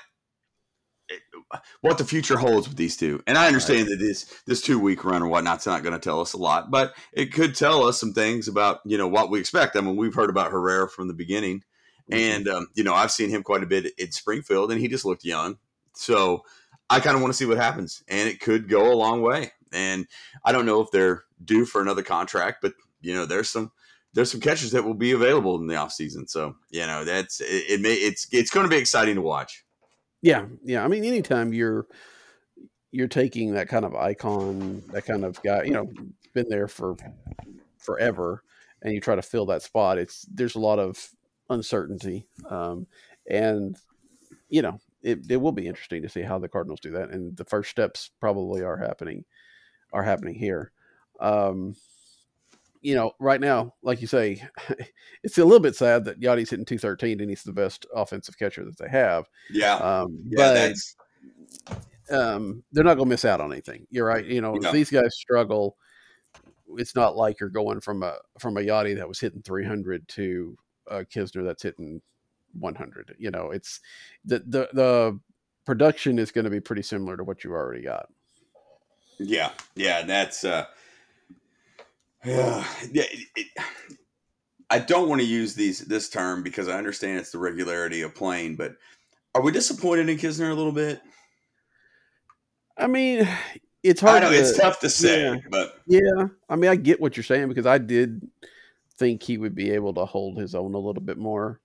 what 1.81 1.97
the 1.97 2.05
future 2.05 2.37
holds 2.37 2.67
with 2.67 2.77
these 2.77 2.97
two. 2.97 3.21
And 3.27 3.37
I 3.37 3.47
understand 3.47 3.87
right. 3.87 3.89
that 3.91 4.03
this 4.03 4.25
this 4.45 4.61
two 4.61 4.79
week 4.79 5.03
run 5.03 5.21
or 5.21 5.27
whatnot's 5.27 5.65
not 5.65 5.83
going 5.83 5.93
to 5.93 5.99
tell 5.99 6.21
us 6.21 6.33
a 6.33 6.37
lot, 6.37 6.71
but 6.71 6.95
it 7.13 7.33
could 7.33 7.55
tell 7.55 7.83
us 7.83 7.99
some 7.99 8.13
things 8.13 8.47
about 8.47 8.79
you 8.85 8.97
know 8.97 9.07
what 9.07 9.29
we 9.29 9.39
expect. 9.39 9.75
I 9.75 9.81
mean, 9.81 9.95
we've 9.95 10.15
heard 10.15 10.29
about 10.29 10.51
Herrera 10.51 10.89
from 10.89 11.07
the 11.07 11.13
beginning, 11.13 11.63
mm-hmm. 12.11 12.13
and 12.13 12.47
um, 12.47 12.67
you 12.75 12.83
know 12.83 12.93
I've 12.93 13.11
seen 13.11 13.29
him 13.29 13.43
quite 13.43 13.63
a 13.63 13.67
bit 13.67 13.93
in 13.97 14.11
Springfield, 14.11 14.71
and 14.71 14.79
he 14.79 14.87
just 14.87 15.05
looked 15.05 15.25
young. 15.25 15.57
So 15.93 16.43
I 16.89 16.99
kind 16.99 17.15
of 17.15 17.21
want 17.21 17.33
to 17.33 17.37
see 17.37 17.45
what 17.45 17.57
happens, 17.57 18.03
and 18.07 18.27
it 18.29 18.39
could 18.39 18.69
go 18.69 18.91
a 18.91 18.95
long 18.95 19.21
way. 19.21 19.51
And 19.71 20.07
I 20.43 20.51
don't 20.51 20.65
know 20.65 20.81
if 20.81 20.91
they're 20.91 21.23
due 21.43 21.65
for 21.65 21.81
another 21.81 22.03
contract, 22.03 22.59
but 22.61 22.73
you 23.01 23.13
know, 23.13 23.25
there's 23.25 23.49
some 23.49 23.71
there's 24.13 24.31
some 24.31 24.41
catchers 24.41 24.71
that 24.71 24.85
will 24.85 24.93
be 24.93 25.11
available 25.11 25.57
in 25.57 25.67
the 25.67 25.75
offseason. 25.75 26.29
So, 26.29 26.55
you 26.71 26.87
know, 26.87 27.03
that's 27.03 27.41
it, 27.41 27.65
it 27.69 27.81
may 27.81 27.93
it's 27.93 28.27
it's 28.31 28.49
going 28.49 28.65
to 28.65 28.69
be 28.69 28.77
exciting 28.77 29.15
to 29.15 29.21
watch. 29.21 29.64
Yeah, 30.25 30.47
yeah. 30.63 30.83
I 30.83 30.87
mean, 30.87 31.05
anytime 31.05 31.53
you're 31.53 31.85
you're 32.91 33.07
taking 33.07 33.53
that 33.53 33.67
kind 33.67 33.85
of 33.85 33.93
icon, 33.93 34.81
that 34.91 35.05
kind 35.05 35.23
of 35.23 35.39
guy, 35.43 35.63
you 35.65 35.71
know, 35.71 35.87
been 36.33 36.49
there 36.49 36.67
for 36.67 36.95
forever, 37.77 38.41
and 38.81 38.91
you 38.91 38.99
try 38.99 39.13
to 39.15 39.21
fill 39.21 39.45
that 39.45 39.61
spot, 39.61 39.99
it's 39.99 40.25
there's 40.33 40.55
a 40.55 40.59
lot 40.59 40.79
of 40.79 41.09
uncertainty, 41.51 42.25
um, 42.49 42.87
and 43.29 43.77
you 44.49 44.63
know, 44.63 44.79
it, 45.03 45.19
it 45.29 45.37
will 45.37 45.51
be 45.51 45.67
interesting 45.67 46.01
to 46.01 46.09
see 46.09 46.23
how 46.23 46.39
the 46.39 46.49
Cardinals 46.49 46.79
do 46.79 46.89
that. 46.93 47.11
And 47.11 47.37
the 47.37 47.45
first 47.45 47.69
steps 47.69 48.09
probably 48.19 48.63
are 48.63 48.77
happening 48.77 49.25
are 49.93 50.03
happening 50.03 50.33
here. 50.33 50.71
Um, 51.19 51.75
you 52.85 52.93
know, 52.93 53.13
right 53.19 53.41
now, 53.41 53.73
like 53.81 53.99
you 53.99 54.05
say, 54.05 54.43
it's 55.23 55.39
a 55.39 55.43
little 55.43 55.59
bit 55.59 55.75
sad 55.75 56.05
that 56.05 56.19
Yadi's 56.19 56.51
hitting 56.51 56.65
213 56.65 57.19
and 57.19 57.29
he's 57.29 57.41
the 57.41 57.51
best 57.51 57.87
offensive 57.95 58.37
catcher 58.37 58.63
that 58.63 58.77
they 58.77 58.87
have. 58.87 59.25
Yeah. 59.49 59.75
Um, 59.77 60.19
yeah 60.27 60.71
but 62.09 62.15
um, 62.15 62.63
they're 62.71 62.83
not 62.83 62.93
going 62.93 63.07
to 63.07 63.13
miss 63.13 63.25
out 63.25 63.41
on 63.41 63.51
anything. 63.51 63.87
You're 63.89 64.05
right. 64.05 64.23
You 64.23 64.39
know, 64.39 64.55
if 64.55 64.71
these 64.71 64.91
guys 64.91 65.17
struggle, 65.17 65.77
it's 66.77 66.95
not 66.95 67.15
like 67.15 67.39
you're 67.39 67.49
going 67.49 67.81
from 67.81 68.03
a 68.03 68.17
from 68.37 68.57
a 68.57 68.61
Yadi 68.61 68.95
that 68.97 69.07
was 69.07 69.19
hitting 69.19 69.41
300 69.41 70.07
to 70.09 70.55
a 70.87 71.05
Knizner 71.05 71.43
that's 71.43 71.63
hitting 71.63 72.03
100. 72.59 73.15
You 73.17 73.31
know, 73.31 73.49
it's 73.49 73.79
the 74.25 74.39
the 74.45 74.69
the 74.73 75.19
production 75.65 76.19
is 76.19 76.31
going 76.31 76.45
to 76.45 76.51
be 76.51 76.59
pretty 76.59 76.83
similar 76.83 77.17
to 77.17 77.23
what 77.23 77.43
you 77.43 77.51
already 77.51 77.81
got. 77.81 78.09
Yeah, 79.17 79.51
yeah, 79.75 80.03
that's 80.03 80.43
uh, 80.43 80.65
yeah, 82.25 82.65
yeah. 82.91 83.03
It, 83.03 83.27
it, 83.35 83.47
I 84.69 84.79
don't 84.79 85.09
want 85.09 85.21
to 85.21 85.27
use 85.27 85.53
these 85.53 85.79
this 85.79 86.09
term 86.09 86.43
because 86.43 86.67
I 86.67 86.77
understand 86.77 87.19
it's 87.19 87.31
the 87.31 87.37
regularity 87.37 88.01
of 88.01 88.15
playing, 88.15 88.55
but 88.55 88.75
are 89.33 89.41
we 89.41 89.51
disappointed 89.51 90.09
in 90.09 90.17
Knizner 90.17 90.51
a 90.51 90.53
little 90.53 90.71
bit? 90.71 91.01
I 92.77 92.87
mean, 92.87 93.27
it's 93.83 94.01
hard. 94.01 94.23
Know, 94.23 94.31
to, 94.31 94.37
it's 94.37 94.57
tough 94.57 94.79
to 94.79 94.89
say, 94.89 95.23
yeah, 95.23 95.37
but 95.49 95.79
yeah, 95.85 96.27
I 96.49 96.55
mean, 96.55 96.71
I 96.71 96.75
get 96.75 96.99
what 96.99 97.15
you're 97.15 97.23
saying 97.23 97.49
because 97.49 97.65
I 97.65 97.77
did 97.77 98.27
think 98.97 99.21
he 99.21 99.37
would 99.37 99.55
be 99.55 99.71
able 99.71 99.93
to 99.93 100.05
hold 100.05 100.37
his 100.37 100.55
own 100.55 100.73
a 100.73 100.79
little 100.79 101.01
bit 101.01 101.17
more. 101.17 101.59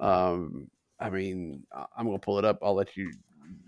Um, 0.00 0.70
I 0.98 1.10
mean, 1.10 1.64
I'm 1.96 2.06
going 2.06 2.18
to 2.18 2.24
pull 2.24 2.38
it 2.38 2.44
up. 2.44 2.58
I'll 2.62 2.74
let 2.74 2.96
you 2.96 3.12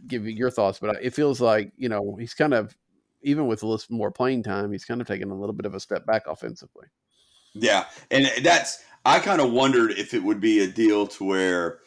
give 0.07 0.27
your 0.29 0.51
thoughts, 0.51 0.79
but 0.79 0.97
it 1.03 1.15
feels 1.15 1.41
like 1.41 1.73
you 1.77 1.89
know 1.89 2.17
he's 2.19 2.35
kind 2.35 2.55
of 2.55 2.75
even 3.23 3.47
with 3.47 3.63
a 3.63 3.67
little 3.67 3.85
more 3.95 4.11
playing 4.11 4.43
time, 4.43 4.73
he's 4.73 4.85
kind 4.85 5.01
of 5.01 5.07
taken 5.07 5.31
a 5.31 5.35
little 5.39 5.55
bit 5.55 5.67
of 5.67 5.75
a 5.75 5.81
step 5.81 6.07
back 6.07 6.27
offensively. 6.27 6.87
Yeah, 7.55 7.87
and 8.11 8.31
that's 8.45 8.83
I 9.05 9.19
kind 9.21 9.41
of 9.41 9.53
wondered 9.53 9.93
if 9.93 10.15
it 10.15 10.23
would 10.23 10.41
be 10.41 10.61
a 10.61 10.67
deal 10.67 11.07
to 11.09 11.25
where 11.25 11.81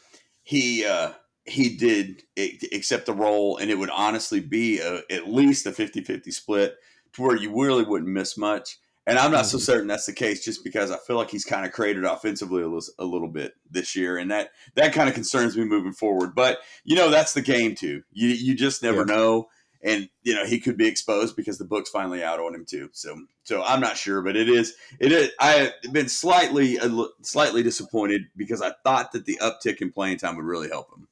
he 0.44 0.86
uh, 0.86 1.14
he 1.46 1.76
did 1.76 2.24
accept 2.38 3.08
the 3.08 3.14
role, 3.14 3.58
and 3.58 3.72
it 3.72 3.78
would 3.78 3.90
honestly 3.90 4.40
be 4.40 4.80
a, 4.80 5.02
at 5.10 5.28
least 5.28 5.66
a 5.66 5.72
50-50 5.72 6.32
split 6.32 6.76
to 7.14 7.22
where 7.22 7.36
you 7.36 7.50
really 7.60 7.84
wouldn't 7.84 8.12
miss 8.12 8.38
much. 8.38 8.78
And 9.08 9.20
I'm 9.20 9.32
not 9.32 9.46
so 9.46 9.58
Mhm. 9.58 9.60
certain 9.60 9.88
that's 9.88 10.08
the 10.08 10.14
case, 10.14 10.44
just 10.44 10.64
because 10.64 10.90
I 10.90 10.98
feel 10.98 11.16
like 11.16 11.30
he's 11.30 11.46
kind 11.46 11.64
of 11.66 11.72
created 11.72 12.06
offensively 12.06 12.64
a 12.64 12.68
little, 12.68 12.82
a 12.98 13.06
little 13.06 13.28
bit 13.28 13.54
this 13.70 13.96
year, 13.96 14.18
and 14.18 14.30
that 14.32 14.50
that 14.76 14.94
kind 14.94 15.10
of 15.10 15.16
concerns 15.16 15.56
me 15.58 15.64
moving 15.66 15.94
forward. 15.94 16.36
But 16.36 16.60
you 16.84 16.96
know, 16.96 17.10
that's 17.10 17.34
the 17.34 17.42
game 17.42 17.74
too. 17.76 18.04
You 18.12 18.30
you 18.30 18.54
just 18.56 18.84
never 18.84 19.04
Yeah. 19.04 19.06
know, 19.06 19.48
and 19.84 20.10
you 20.24 20.34
know 20.34 20.46
he 20.46 20.60
could 20.60 20.78
be 20.78 20.88
exposed 20.88 21.36
because 21.36 21.58
the 21.58 21.66
book's 21.66 21.90
finally 21.90 22.24
out 22.24 22.40
on 22.40 22.56
him 22.56 22.66
too. 22.66 22.90
So 22.94 23.16
so 23.44 23.64
I'm 23.64 23.82
not 23.82 23.98
sure, 23.98 24.22
but 24.22 24.36
it 24.36 24.50
is 24.50 24.76
it 25.00 25.12
is. 25.12 25.32
I 25.40 25.72
have 25.84 25.94
been 25.94 26.10
slightly 26.10 26.78
slightly 27.22 27.64
disappointed 27.64 28.24
because 28.36 28.62
I 28.62 28.74
thought 28.84 29.12
that 29.14 29.26
the 29.26 29.40
uptick 29.42 29.82
in 29.82 29.92
playing 29.92 30.18
time 30.18 30.36
would 30.36 30.46
really 30.46 30.70
help 30.70 30.92
him. 30.92 31.08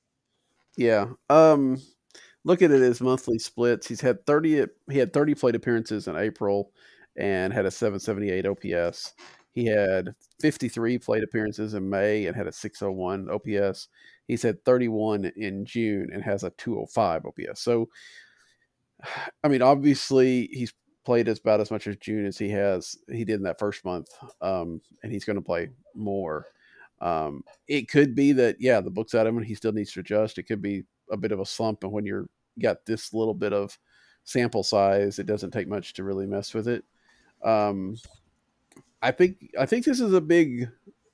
Yeah. 0.78 1.08
Um 1.30 1.82
look 2.44 2.62
at 2.62 2.72
as 2.72 3.02
monthly 3.02 3.40
splits. 3.40 3.88
He's 3.88 4.02
had 4.02 4.26
30 4.26 4.66
he 4.90 4.98
had 4.98 5.14
30 5.14 5.36
plate 5.36 5.56
appearances 5.56 6.08
in 6.08 6.16
April 6.16 6.72
and 7.16 7.54
had 7.54 7.66
a 7.66 7.72
778 7.72 8.46
OPS. 8.46 9.14
He 9.52 9.66
had 9.66 10.16
53 10.42 10.98
plate 10.98 11.24
appearances 11.24 11.76
in 11.76 11.90
May 11.90 12.26
and 12.26 12.36
had 12.36 12.48
a 12.48 12.52
601 12.52 13.30
OPS. 13.30 13.88
He's 14.28 14.42
had 14.42 14.64
31 14.66 15.32
in 15.38 15.66
June 15.66 16.10
and 16.12 16.24
has 16.24 16.44
a 16.44 16.50
205 16.52 17.26
OPS. 17.26 17.62
So 17.62 17.90
I 19.44 19.48
mean 19.48 19.62
obviously 19.62 20.48
he's 20.52 20.74
played 21.06 21.28
as 21.28 21.40
about 21.40 21.60
as 21.60 21.72
much 21.72 21.88
as 21.88 21.98
June 21.98 22.26
as 22.26 22.38
he 22.38 22.50
has 22.50 22.96
he 23.12 23.26
did 23.26 23.36
in 23.36 23.44
that 23.44 23.60
first 23.60 23.84
month. 23.86 24.08
Um 24.42 24.82
and 25.02 25.12
he's 25.12 25.26
going 25.26 25.36
to 25.36 25.42
play 25.42 25.70
more. 25.96 26.48
Um, 27.04 27.44
it 27.68 27.90
could 27.90 28.16
be 28.16 28.32
that 28.32 28.56
yeah, 28.60 28.80
the 28.80 28.90
book's 28.90 29.14
at 29.14 29.28
him 29.28 29.38
and 29.38 29.46
he 29.46 29.56
still 29.56 29.74
needs 29.74 29.92
to 29.94 30.00
adjust. 30.00 30.38
It 30.38 30.44
could 30.44 30.62
be 30.62 30.84
a 31.12 31.18
bit 31.18 31.34
of 31.34 31.40
a 31.42 31.46
slump, 31.46 31.84
and 31.84 31.92
when 31.92 32.06
you're 32.06 32.28
got 32.62 32.86
this 32.86 33.14
little 33.14 33.34
bit 33.34 33.52
of 33.52 33.78
sample 34.24 34.64
size, 34.64 35.20
it 35.20 35.26
doesn't 35.26 35.52
take 35.52 35.68
much 35.68 35.94
to 35.94 36.04
really 36.04 36.26
mess 36.26 36.54
with 36.54 36.68
it. 36.68 36.86
Um, 37.44 37.98
I 39.02 39.12
think 39.12 39.52
I 39.60 39.66
think 39.66 39.84
this 39.84 40.00
is 40.00 40.14
a 40.14 40.22
big 40.22 40.70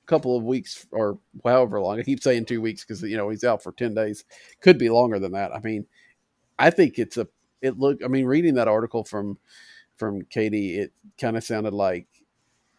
couple 0.06 0.38
of 0.38 0.44
weeks 0.44 0.86
or 0.92 1.20
however 1.44 1.82
long. 1.82 2.00
I 2.00 2.04
keep 2.04 2.22
saying 2.22 2.46
two 2.46 2.62
weeks 2.62 2.86
because 2.86 3.02
you 3.02 3.18
know 3.18 3.30
he's 3.30 3.44
out 3.44 3.64
for 3.64 3.72
ten 3.72 3.96
days. 3.96 4.26
Could 4.62 4.78
be 4.78 4.90
longer 4.90 5.18
than 5.18 5.32
that. 5.32 5.52
I 5.56 5.60
mean, 5.60 5.88
I 6.60 6.70
think 6.70 7.00
it's 7.00 7.18
a 7.18 7.28
it 7.62 7.78
looked. 7.78 8.04
I 8.04 8.08
mean, 8.08 8.26
reading 8.26 8.56
that 8.56 8.68
article 8.68 9.04
from 9.04 9.38
from 9.96 10.24
Katie, 10.26 10.80
it 10.80 10.94
kind 11.20 11.38
of 11.38 11.44
sounded 11.44 11.74
like 11.74 12.08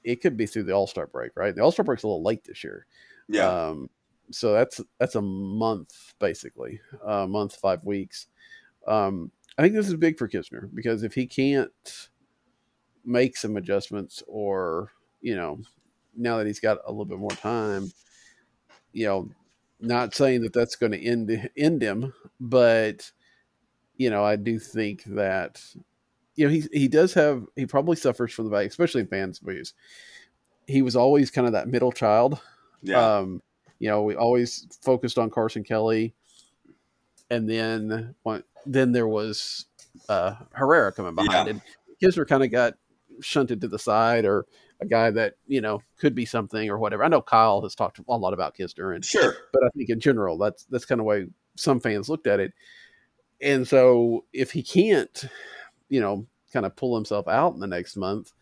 it 0.05 0.23
could 0.23 0.37
be 0.37 0.47
through 0.47 0.65
the 0.65 0.73
All 0.73 0.87
Star 0.87 1.07
break, 1.07 1.33
right? 1.37 1.55
The 1.55 1.63
All 1.63 1.73
Star 1.73 1.85
break's 1.85 2.03
a 2.03 2.07
little 2.07 2.23
late 2.23 2.45
this 2.45 2.65
year. 2.65 2.87
Yeah, 3.29 3.49
Um, 3.49 3.91
so 4.31 4.53
that's 4.53 4.81
that's 4.99 5.15
a 5.15 5.23
month 5.23 6.15
basically, 6.19 6.81
a 7.05 7.27
month 7.27 7.57
five 7.57 7.85
weeks. 7.85 8.27
Um, 8.87 9.31
I 9.59 9.63
think 9.63 9.75
this 9.75 9.89
is 9.89 9.95
big 9.95 10.19
for 10.19 10.29
Knizner 10.29 10.69
because 10.75 11.03
if 11.03 11.15
he 11.15 11.27
can't 11.27 12.09
make 13.05 13.37
some 13.37 13.57
adjustments, 13.57 14.23
or 14.27 14.93
you 15.21 15.37
know, 15.37 15.61
now 16.17 16.39
that 16.39 16.47
he's 16.47 16.61
got 16.61 16.79
a 16.87 16.91
little 16.91 17.05
bit 17.05 17.19
more 17.19 17.31
time, 17.31 17.93
you 18.93 19.07
know, 19.07 19.29
not 19.81 20.15
saying 20.15 20.43
that 20.43 20.53
that's 20.53 20.77
going 20.77 20.93
to 20.93 21.05
end 21.05 21.51
end 21.57 21.83
him, 21.83 22.13
but 22.41 23.11
you 24.01 24.09
know, 24.09 24.25
I 24.25 24.37
do 24.37 24.59
think 24.59 25.05
that 25.05 25.63
you 26.35 26.47
know 26.47 26.53
he 26.53 26.65
he 26.73 26.89
does 26.89 27.13
have 27.15 27.45
he 27.55 27.67
probably 27.67 27.97
suffers 27.97 28.33
from 28.33 28.47
the 28.47 28.51
back, 28.51 28.67
especially 28.67 29.03
in 29.03 29.09
fans' 29.09 29.41
views. 29.41 29.75
He 30.67 30.81
was 30.81 30.97
always 30.97 31.31
kind 31.31 31.47
of 31.47 31.53
that 31.53 31.69
middle 31.69 31.93
child 31.93 32.41
yeah, 32.83 33.19
um, 33.19 33.43
you 33.79 33.89
know, 33.89 34.03
we 34.03 34.15
always 34.15 34.67
focused 34.83 35.19
on 35.19 35.31
Carson 35.31 35.65
Kelly, 35.65 36.15
and 37.31 37.49
then 37.49 38.15
then 38.67 38.93
there 38.93 39.09
was 39.09 39.67
uh, 40.09 40.35
Herrera 40.53 40.93
coming 40.93 41.15
behind 41.15 41.49
Yeah. 41.49 41.55
it. 41.57 41.63
Knizner 42.03 42.27
kind 42.27 42.43
of 42.43 42.51
got 42.51 42.75
shunted 43.21 43.61
to 43.61 43.69
the 43.69 43.79
side, 43.79 44.25
or 44.25 44.47
a 44.81 44.87
guy 44.87 45.11
that 45.11 45.35
you 45.47 45.61
know 45.61 45.83
could 45.99 46.15
be 46.15 46.25
something 46.25 46.71
or 46.71 46.79
whatever. 46.79 47.05
I 47.05 47.09
know 47.09 47.21
Kyle 47.23 47.61
has 47.63 47.75
talked 47.75 47.99
a 47.99 48.17
lot 48.17 48.33
about 48.33 48.57
Knizner, 48.57 48.95
and 48.95 49.05
sure. 49.05 49.37
but 49.53 49.63
I 49.63 49.69
think 49.77 49.91
in 49.91 50.01
general 50.01 50.39
that's 50.39 50.65
that's 50.65 50.87
kind 50.87 51.01
of 51.01 51.05
way 51.05 51.27
some 51.57 51.81
fans 51.81 52.09
looked 52.09 52.27
at 52.27 52.41
it. 52.41 52.53
And 53.43 53.67
so 53.67 54.25
if 54.33 54.53
he 54.53 54.63
can't, 54.63 55.25
you 55.89 56.01
know, 56.01 56.27
kind 56.53 56.67
of 56.67 56.77
pull 56.77 56.95
himself 56.95 57.29
out 57.29 57.55
in 57.55 57.61
the 57.61 57.67
next 57.67 57.97
month, 57.97 58.33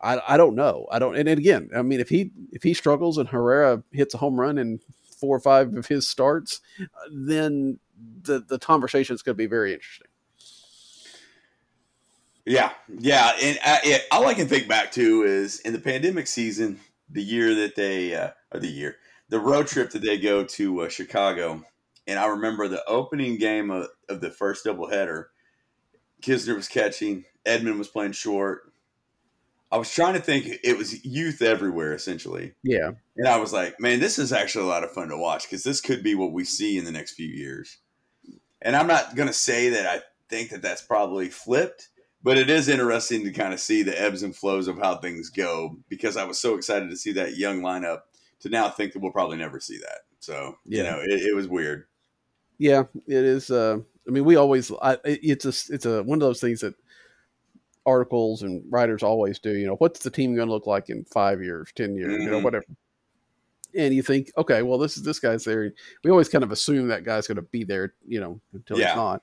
I, 0.00 0.20
I 0.26 0.36
don't 0.36 0.54
know. 0.54 0.86
I 0.90 0.98
don't. 0.98 1.16
And 1.16 1.28
again, 1.28 1.70
I 1.74 1.82
mean, 1.82 2.00
if 2.00 2.08
he 2.08 2.30
if 2.52 2.62
he 2.62 2.74
struggles 2.74 3.18
and 3.18 3.28
Herrera 3.28 3.82
hits 3.92 4.14
a 4.14 4.18
home 4.18 4.38
run 4.38 4.58
in 4.58 4.80
four 5.18 5.36
or 5.36 5.40
five 5.40 5.74
of 5.74 5.86
his 5.86 6.06
starts, 6.06 6.60
then 7.10 7.78
the 8.22 8.40
the 8.40 8.58
conversation 8.58 9.14
is 9.14 9.22
going 9.22 9.34
to 9.34 9.38
be 9.38 9.46
very 9.46 9.72
interesting. 9.72 10.08
Yeah, 12.44 12.70
yeah, 13.00 13.32
and 13.42 13.58
uh, 13.64 13.78
yeah, 13.82 13.98
all 14.12 14.26
I 14.26 14.34
can 14.34 14.46
think 14.46 14.68
back 14.68 14.92
to 14.92 15.24
is 15.24 15.58
in 15.60 15.72
the 15.72 15.80
pandemic 15.80 16.28
season, 16.28 16.78
the 17.10 17.22
year 17.22 17.52
that 17.56 17.74
they, 17.74 18.14
uh, 18.14 18.30
or 18.54 18.60
the 18.60 18.68
year, 18.68 18.98
the 19.28 19.40
road 19.40 19.66
trip 19.66 19.90
that 19.90 20.02
they 20.02 20.16
go 20.16 20.44
to 20.44 20.82
uh, 20.82 20.88
Chicago, 20.88 21.64
and 22.06 22.18
I 22.18 22.26
remember 22.26 22.68
the 22.68 22.84
opening 22.86 23.38
game 23.38 23.70
of, 23.70 23.88
of 24.08 24.20
the 24.20 24.30
first 24.30 24.64
doubleheader. 24.64 25.26
Knizner 26.22 26.56
was 26.56 26.68
catching, 26.68 27.24
Edman 27.44 27.78
was 27.78 27.88
playing 27.88 28.12
short. 28.12 28.72
I 29.70 29.78
was 29.78 29.92
trying 29.92 30.14
to 30.14 30.20
think; 30.20 30.46
it 30.62 30.78
was 30.78 31.04
youth 31.04 31.42
everywhere, 31.42 31.92
essentially, 31.92 32.54
Yeah, 32.62 32.92
and 33.16 33.26
I 33.26 33.38
was 33.38 33.52
like, 33.52 33.80
"Man, 33.80 33.98
this 33.98 34.18
is 34.18 34.32
actually 34.32 34.64
a 34.64 34.68
lot 34.68 34.84
of 34.84 34.92
fun 34.92 35.08
to 35.08 35.16
watch 35.16 35.42
because 35.42 35.64
this 35.64 35.80
could 35.80 36.04
be 36.04 36.14
what 36.14 36.32
we 36.32 36.44
see 36.44 36.78
in 36.78 36.84
the 36.84 36.92
next 36.92 37.14
few 37.14 37.26
years." 37.26 37.78
And 38.62 38.76
I'm 38.76 38.86
not 38.86 39.16
going 39.16 39.28
to 39.28 39.34
say 39.34 39.70
that 39.70 39.86
I 39.86 40.02
think 40.28 40.50
that 40.50 40.62
that's 40.62 40.82
probably 40.82 41.28
flipped, 41.28 41.88
but 42.22 42.38
it 42.38 42.48
is 42.48 42.68
interesting 42.68 43.24
to 43.24 43.32
kind 43.32 43.52
of 43.52 43.60
see 43.60 43.82
the 43.82 44.00
ebbs 44.00 44.22
and 44.22 44.34
flows 44.34 44.68
of 44.68 44.78
how 44.78 44.96
things 44.96 45.30
go 45.30 45.76
because 45.88 46.16
I 46.16 46.24
was 46.24 46.38
so 46.38 46.54
excited 46.54 46.88
to 46.90 46.96
see 46.96 47.12
that 47.12 47.36
young 47.36 47.60
lineup 47.60 48.00
to 48.40 48.48
now 48.48 48.68
think 48.68 48.92
that 48.92 49.00
we'll 49.00 49.12
probably 49.12 49.36
never 49.36 49.60
see 49.60 49.78
that. 49.78 50.00
So, 50.20 50.56
you 50.64 50.82
know, 50.82 51.00
it, 51.00 51.22
it 51.22 51.36
was 51.36 51.46
weird. 51.46 51.86
Yeah, 52.58 52.84
it 53.06 53.24
is. 53.24 53.50
Uh, 53.50 53.78
I 54.06 54.10
mean, 54.10 54.24
we 54.24 54.36
always 54.36 54.70
I, 54.82 54.98
it's 55.04 55.44
a 55.44 55.74
it's 55.74 55.86
a 55.86 56.02
one 56.02 56.16
of 56.16 56.26
those 56.26 56.40
things 56.40 56.60
that 56.60 56.74
articles 57.84 58.42
and 58.42 58.64
writers 58.70 59.02
always 59.02 59.38
do. 59.38 59.56
You 59.56 59.66
know, 59.66 59.76
what's 59.76 60.00
the 60.00 60.10
team 60.10 60.34
going 60.34 60.48
to 60.48 60.52
look 60.54 60.66
like 60.66 60.88
in 60.90 61.04
five 61.04 61.42
years, 61.42 61.70
ten 61.74 61.94
years, 61.94 62.22
you 62.24 62.30
know, 62.30 62.40
Mhm. 62.40 62.44
whatever. 62.44 62.64
And 63.74 63.94
you 63.94 64.02
think, 64.02 64.30
okay, 64.38 64.62
well, 64.62 64.78
this 64.78 64.96
is 64.96 65.02
this 65.02 65.18
guy's 65.18 65.44
there. 65.44 65.72
We 66.02 66.10
always 66.10 66.28
kind 66.28 66.42
of 66.44 66.50
assume 66.50 66.88
that 66.88 67.04
guy's 67.04 67.26
going 67.26 67.36
to 67.36 67.42
be 67.42 67.62
there, 67.62 67.94
you 68.06 68.20
know, 68.20 68.40
until 68.54 68.78
Yeah. 68.78 68.88
he's 68.88 68.96
not. 68.96 69.22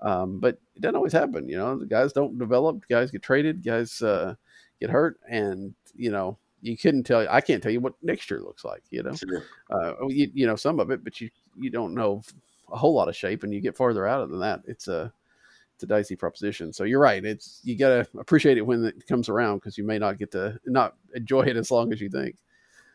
Um, 0.00 0.38
but 0.40 0.58
it 0.76 0.82
doesn't 0.82 0.96
always 0.96 1.12
happen. 1.12 1.48
You 1.48 1.56
know, 1.56 1.78
the 1.78 1.86
guys 1.86 2.12
don't 2.12 2.38
develop. 2.38 2.86
Guys 2.88 3.10
get 3.10 3.22
traded. 3.22 3.64
Guys 3.64 4.02
uh, 4.02 4.34
get 4.80 4.90
hurt, 4.90 5.18
and 5.28 5.74
you 5.96 6.10
know, 6.10 6.36
you 6.60 6.76
couldn't 6.76 7.04
tell. 7.04 7.26
I 7.30 7.40
can't 7.40 7.62
tell 7.62 7.72
you 7.72 7.80
what 7.80 7.94
next 8.02 8.30
year 8.30 8.40
looks 8.40 8.64
like. 8.64 8.82
You 8.90 9.04
know, 9.04 9.14
Sure. 9.14 9.44
uh, 9.70 10.06
you, 10.08 10.30
you 10.34 10.46
know 10.46 10.56
some 10.56 10.78
of 10.80 10.90
it, 10.90 11.02
but 11.02 11.20
you 11.20 11.30
you 11.58 11.70
don't 11.70 11.94
know 11.94 12.22
a 12.74 12.76
whole 12.76 12.92
lot 12.92 13.08
of 13.08 13.16
shape, 13.16 13.44
and 13.44 13.54
you 13.54 13.60
get 13.60 13.76
farther 13.76 14.06
out 14.06 14.20
of 14.20 14.30
than 14.30 14.40
that. 14.40 14.62
It's 14.66 14.88
a 14.88 15.12
it's 15.74 15.84
a 15.84 15.86
dicey 15.86 16.16
proposition. 16.16 16.72
So 16.72 16.84
you're 16.84 17.00
right. 17.00 17.24
It's 17.24 17.60
you 17.64 17.76
got 17.76 17.88
to 17.88 18.18
appreciate 18.18 18.58
it 18.58 18.66
when 18.66 18.84
it 18.84 19.06
comes 19.06 19.28
around 19.28 19.58
because 19.58 19.78
you 19.78 19.84
may 19.84 19.98
not 19.98 20.18
get 20.18 20.32
to 20.32 20.58
not 20.66 20.96
enjoy 21.14 21.42
it 21.42 21.56
as 21.56 21.70
long 21.70 21.92
as 21.92 22.00
you 22.00 22.10
think. 22.10 22.36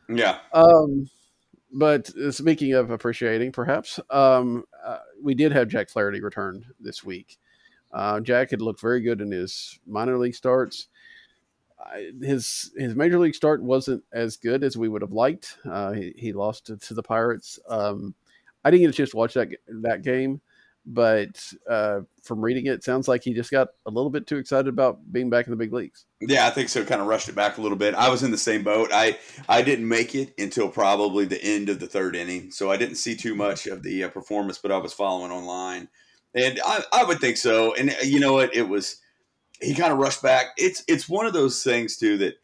Yeah. 0.08 0.40
Um, 0.54 1.10
but 1.72 2.10
uh, 2.16 2.32
speaking 2.32 2.74
of 2.74 2.92
appreciating, 2.92 3.52
perhaps 3.52 4.00
um, 4.10 4.66
uh, 4.84 5.00
we 5.22 5.34
did 5.34 5.52
have 5.52 5.68
Jack 5.68 5.90
Flaherty 5.90 6.22
returned 6.22 6.66
this 6.80 7.04
week. 7.04 7.38
Uh, 7.92 8.20
Jack 8.20 8.52
had 8.52 8.62
looked 8.62 8.82
very 8.82 9.02
good 9.02 9.22
in 9.22 9.32
his 9.32 9.80
minor 9.88 10.18
league 10.18 10.36
starts. 10.36 10.88
His 12.22 12.72
his 12.78 12.94
major 12.94 13.18
league 13.18 13.36
start 13.36 13.64
wasn't 13.64 14.04
as 14.12 14.36
good 14.36 14.64
as 14.64 14.78
we 14.78 14.90
would 14.90 15.02
have 15.02 15.14
liked. 15.14 15.58
Uh, 15.70 15.92
he, 15.94 16.14
he 16.18 16.34
lost 16.34 16.68
to, 16.68 16.78
to 16.78 16.94
the 16.94 17.02
Pirates. 17.02 17.58
Um, 17.68 18.14
I 18.70 18.72
didn't 18.72 18.84
get 18.84 18.90
a 18.92 18.98
chance 18.98 19.10
to 19.10 19.18
watch 19.18 19.34
that 19.34 19.48
that 19.82 20.04
game, 20.04 20.42
but 20.86 21.44
uh, 21.68 22.02
from 22.22 22.40
reading 22.40 22.68
it, 22.68 22.74
it 22.74 22.84
sounds 22.84 23.08
like 23.08 23.24
he 23.24 23.34
just 23.34 23.50
got 23.50 23.70
a 23.88 23.90
little 23.90 24.12
bit 24.12 24.28
too 24.28 24.38
excited 24.38 24.68
about 24.68 25.00
being 25.12 25.32
back 25.32 25.48
in 25.48 25.50
the 25.50 25.58
big 25.58 25.74
leagues. 25.74 26.06
Yeah, 26.22 26.46
I 26.46 26.52
think 26.52 26.70
so. 26.70 26.86
Kind 26.86 27.02
of 27.02 27.08
rushed 27.08 27.30
it 27.30 27.36
back 27.36 27.58
a 27.58 27.62
little 27.62 27.80
bit. 27.80 27.96
I 27.96 28.10
was 28.10 28.22
in 28.22 28.30
the 28.30 28.38
same 28.38 28.62
boat. 28.62 28.92
I 28.94 29.18
I 29.48 29.64
didn't 29.64 29.88
make 29.88 30.14
it 30.14 30.36
until 30.38 30.70
probably 30.70 31.26
the 31.26 31.44
end 31.44 31.70
of 31.70 31.80
the 31.80 31.88
third 31.88 32.16
inning, 32.16 32.52
so 32.52 32.70
I 32.70 32.78
didn't 32.78 32.98
see 32.98 33.16
too 33.16 33.34
much 33.34 33.66
of 33.66 33.82
the 33.82 34.04
uh, 34.04 34.10
performance. 34.10 34.60
But 34.60 34.72
I 34.72 34.78
was 34.78 34.94
following 34.94 35.32
online, 35.32 35.90
and 36.36 36.60
I, 36.64 36.84
I 36.94 37.04
would 37.06 37.20
think 37.20 37.38
so. 37.38 37.74
And 37.74 37.90
uh, 37.90 38.04
you 38.04 38.20
know 38.20 38.34
what? 38.34 38.56
It 38.56 38.70
was 38.70 38.98
he 39.60 39.74
kind 39.74 39.92
of 39.92 39.98
rushed 39.98 40.22
back. 40.22 40.50
It's 40.58 40.84
it's 40.88 41.10
one 41.10 41.26
of 41.26 41.34
those 41.34 41.64
things 41.64 41.98
too 41.98 42.20
that 42.20 42.36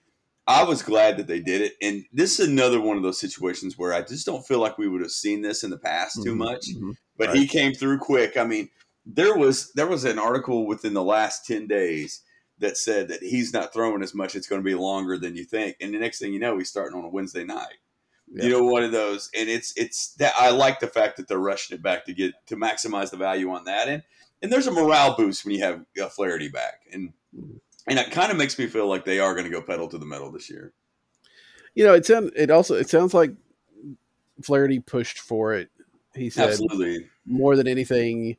I 0.48 0.64
was 0.64 0.84
glad 0.84 1.18
that 1.18 1.28
they 1.28 1.40
did 1.40 1.62
it. 1.62 1.74
And 1.82 2.06
this 2.14 2.40
is 2.40 2.48
another 2.48 2.80
one 2.80 2.98
of 2.98 3.04
those 3.04 3.20
situations 3.20 3.78
where 3.78 3.94
I 3.94 4.02
just 4.02 4.26
don't 4.26 4.46
feel 4.46 4.60
like 4.60 4.78
we 4.78 4.88
would 4.88 5.02
have 5.02 5.12
seen 5.12 5.42
this 5.42 5.64
in 5.64 5.72
the 5.72 5.78
past 5.78 6.22
too 6.24 6.34
Mhm, 6.36 6.38
much 6.38 6.66
mhm. 6.76 6.96
but 7.18 7.30
Right. 7.30 7.38
he 7.38 7.48
came 7.48 7.74
through 7.74 7.98
quick. 8.00 8.38
I 8.38 8.44
mean, 8.44 8.70
there 9.06 9.36
was 9.36 9.72
there 9.74 9.88
was 9.88 10.04
an 10.06 10.20
article 10.20 10.66
within 10.68 10.94
the 10.94 11.04
last 11.04 11.46
ten 11.46 11.68
days 11.68 12.22
that 12.60 12.78
said 12.78 13.08
that 13.10 13.22
he's 13.22 13.54
not 13.54 13.74
throwing 13.74 14.02
as 14.04 14.14
much. 14.14 14.36
It's 14.36 14.48
going 14.48 14.62
to 14.62 14.66
be 14.66 14.76
longer 14.76 15.18
than 15.18 15.36
you 15.36 15.44
think, 15.46 15.76
and 15.82 15.94
the 15.94 16.00
next 16.00 16.20
thing 16.20 16.32
you 16.34 16.40
know, 16.40 16.58
he's 16.58 16.70
starting 16.70 16.98
on 16.98 17.04
a 17.06 17.10
Wednesday 17.10 17.44
night. 17.44 17.76
Yeah. 18.32 18.46
You 18.46 18.50
know, 18.50 18.64
one 18.64 18.84
of 18.84 18.92
those, 18.92 19.30
and 19.38 19.50
it's 19.50 19.74
it's 19.76 20.14
that 20.16 20.34
I 20.38 20.50
like 20.52 20.80
the 20.80 20.88
fact 20.88 21.18
that 21.18 21.28
they're 21.28 21.38
rushing 21.38 21.76
it 21.76 21.84
back 21.84 22.06
to 22.06 22.14
get 22.14 22.34
to 22.48 22.56
maximize 22.56 23.12
the 23.12 23.18
value 23.18 23.52
on 23.52 23.66
that, 23.66 23.88
and 23.88 24.04
and 24.42 24.52
there's 24.52 24.68
a 24.68 24.72
morale 24.72 25.16
boost 25.16 25.44
when 25.46 25.54
you 25.56 25.62
have 25.64 25.86
Flaherty 26.14 26.50
back, 26.50 26.82
and 26.92 27.14
and 27.88 28.00
it 28.00 28.12
kind 28.12 28.32
of 28.32 28.38
makes 28.38 28.58
me 28.58 28.68
feel 28.68 28.88
like 28.88 29.06
they 29.06 29.20
are 29.20 29.34
going 29.34 29.46
to 29.46 29.52
go 29.52 29.62
pedal 29.62 29.88
to 29.90 29.98
the 29.98 30.06
metal 30.06 30.32
this 30.32 30.50
year. 30.50 30.74
You 31.74 31.86
know, 31.86 31.94
it 31.94 32.06
sounds. 32.06 32.32
It 32.36 32.50
also 32.50 32.76
it 32.76 32.90
sounds 32.90 33.14
like 33.14 33.32
Flaherty 34.42 34.80
pushed 34.80 35.20
for 35.20 35.54
it. 35.54 35.70
He 36.14 36.30
said 36.30 36.50
Absolutely, 36.50 37.08
more 37.26 37.56
than 37.56 37.68
anything, 37.68 38.38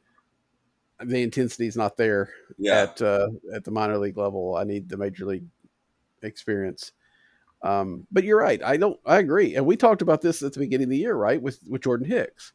the 1.04 1.22
intensity 1.22 1.66
is 1.66 1.76
not 1.76 1.96
there 1.96 2.30
yeah, 2.58 2.82
at 2.82 3.02
uh, 3.02 3.28
at 3.54 3.64
the 3.64 3.70
minor 3.70 3.98
league 3.98 4.16
level. 4.16 4.56
I 4.56 4.64
need 4.64 4.88
the 4.88 4.96
major 4.96 5.26
league 5.26 5.44
experience. 6.22 6.92
Um, 7.62 8.06
but 8.10 8.24
you're 8.24 8.38
right. 8.38 8.62
I 8.62 8.76
don't. 8.76 8.98
I 9.04 9.18
agree. 9.18 9.56
And 9.56 9.66
we 9.66 9.76
talked 9.76 10.02
about 10.02 10.22
this 10.22 10.42
at 10.42 10.52
the 10.52 10.60
beginning 10.60 10.84
of 10.84 10.90
the 10.90 10.98
year, 10.98 11.14
right? 11.14 11.40
With 11.40 11.60
with 11.68 11.82
Jordan 11.82 12.06
Hicks, 12.06 12.52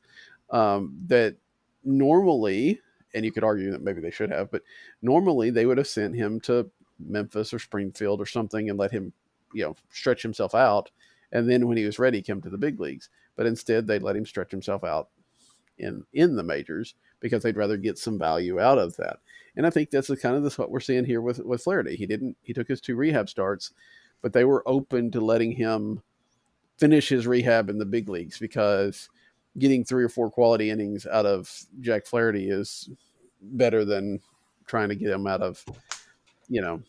um, 0.50 0.96
that 1.08 1.36
normally, 1.84 2.80
and 3.14 3.26
you 3.26 3.32
could 3.32 3.44
argue 3.44 3.72
that 3.72 3.84
maybe 3.84 4.02
they 4.02 4.12
should 4.12 4.32
have, 4.32 4.52
but 4.52 4.64
normally 5.02 5.50
they 5.50 5.66
would 5.66 5.78
have 5.78 5.88
sent 5.88 6.16
him 6.16 6.40
to 6.42 6.70
Memphis 7.08 7.54
or 7.54 7.60
Springfield 7.60 8.22
or 8.22 8.26
something 8.26 8.70
and 8.70 8.78
let 8.80 8.92
him, 8.92 9.14
you 9.54 9.64
know, 9.64 9.76
stretch 9.92 10.22
himself 10.22 10.56
out, 10.56 10.90
and 11.32 11.50
then 11.50 11.68
when 11.68 11.78
he 11.78 11.86
was 11.86 12.00
ready, 12.00 12.22
come 12.22 12.42
to 12.42 12.50
the 12.50 12.58
big 12.58 12.80
leagues. 12.80 13.10
But 13.36 13.46
instead, 13.46 13.88
they 13.88 14.00
let 14.00 14.16
him 14.16 14.26
stretch 14.26 14.52
himself 14.52 14.84
out 14.84 15.10
in 15.78 16.04
in 16.14 16.36
the 16.36 16.44
majors 16.44 16.96
because 17.20 17.44
they'd 17.44 17.58
rather 17.58 17.78
get 17.78 17.98
some 17.98 18.20
value 18.20 18.60
out 18.60 18.78
of 18.78 18.96
that. 18.98 19.20
And 19.56 19.66
I 19.66 19.70
think 19.70 19.90
that's 19.90 20.08
the 20.08 20.18
kind 20.18 20.36
of 20.36 20.44
this 20.44 20.58
what 20.58 20.72
we're 20.72 20.80
seeing 20.80 21.06
here 21.06 21.22
with 21.22 21.40
with 21.40 21.64
Flaherty. 21.64 21.96
He 21.96 22.06
didn't. 22.06 22.38
He 22.42 22.54
took 22.54 22.68
his 22.68 22.82
two 22.82 22.96
rehab 22.96 23.30
starts, 23.30 23.72
but 24.22 24.34
they 24.34 24.46
were 24.46 24.68
open 24.68 25.12
to 25.12 25.22
letting 25.22 25.52
him 25.52 26.02
finish 26.78 27.10
his 27.10 27.28
rehab 27.28 27.70
in 27.70 27.78
the 27.78 27.86
big 27.86 28.10
leagues 28.10 28.40
because 28.40 29.10
getting 29.58 29.84
three 29.84 30.04
or 30.04 30.10
four 30.10 30.32
quality 30.32 30.70
innings 30.70 31.06
out 31.06 31.26
of 31.26 31.66
Jack 31.82 32.06
Flaherty 32.06 32.50
is 32.50 32.90
better 33.42 33.84
than 33.84 34.20
trying 34.66 34.90
to 34.90 34.96
get 34.96 35.10
him 35.10 35.28
out 35.28 35.42
of, 35.42 35.64
you 36.48 36.62
know, 36.62 36.82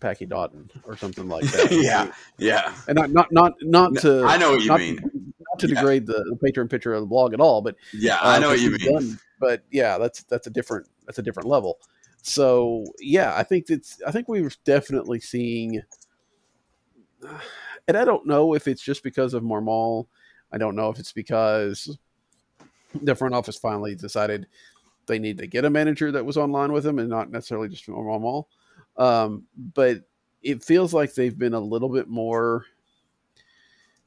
Packy 0.00 0.26
Naughton 0.26 0.70
or 0.84 0.96
something 0.96 1.28
like 1.28 1.44
that. 1.52 1.70
yeah, 1.72 2.12
yeah. 2.38 2.74
And 2.88 2.96
not 2.96 3.10
not 3.12 3.32
not 3.32 3.52
not 3.62 3.94
to 3.98 4.24
I 4.24 4.36
know 4.38 4.52
what 4.52 4.60
you 4.62 4.68
not, 4.68 4.80
mean. 4.80 4.96
not 5.40 5.58
to 5.60 5.68
Yeah. 5.68 5.74
degrade 5.74 6.06
the, 6.06 6.24
the 6.28 6.36
patron 6.42 6.68
picture 6.68 6.92
of 6.94 7.00
the 7.02 7.06
blog 7.06 7.34
at 7.34 7.40
all, 7.40 7.60
but 7.62 7.76
Yeah, 7.92 8.18
I 8.20 8.36
uh, 8.36 8.38
know 8.40 8.48
what 8.48 8.60
you 8.60 8.70
mean. 8.72 8.92
done- 8.92 9.18
but 9.40 9.64
yeah, 9.70 9.98
that's 9.98 10.22
that's 10.24 10.46
a 10.46 10.50
different 10.50 10.86
that's 11.06 11.18
a 11.18 11.22
different 11.22 11.48
level. 11.48 11.78
So 12.22 12.84
yeah, 13.00 13.34
I 13.36 13.42
think 13.42 13.68
it's 13.70 14.00
I 14.06 14.10
think 14.12 14.28
we're 14.28 14.50
definitely 14.64 15.18
seeing, 15.20 15.82
and 17.88 17.96
I 17.96 18.04
don't 18.04 18.26
know 18.26 18.54
if 18.54 18.68
it's 18.68 18.82
just 18.82 19.02
because 19.02 19.34
of 19.34 19.42
Marmol. 19.42 20.06
I 20.52 20.58
don't 20.58 20.76
know 20.76 20.90
if 20.90 20.98
it's 20.98 21.12
because 21.12 21.96
the 23.02 23.14
front 23.14 23.34
office 23.34 23.56
finally 23.56 23.94
decided 23.94 24.46
they 25.06 25.18
need 25.18 25.38
to 25.38 25.46
get 25.46 25.64
a 25.64 25.70
manager 25.70 26.12
that 26.12 26.24
was 26.26 26.36
online 26.36 26.72
with 26.72 26.84
them 26.84 26.98
and 26.98 27.08
not 27.08 27.30
necessarily 27.30 27.68
just 27.68 27.86
Marmol. 27.86 28.44
Um, 28.96 29.44
but 29.56 30.02
it 30.42 30.62
feels 30.64 30.92
like 30.92 31.14
they've 31.14 31.38
been 31.38 31.54
a 31.54 31.60
little 31.60 31.88
bit 31.88 32.08
more 32.08 32.66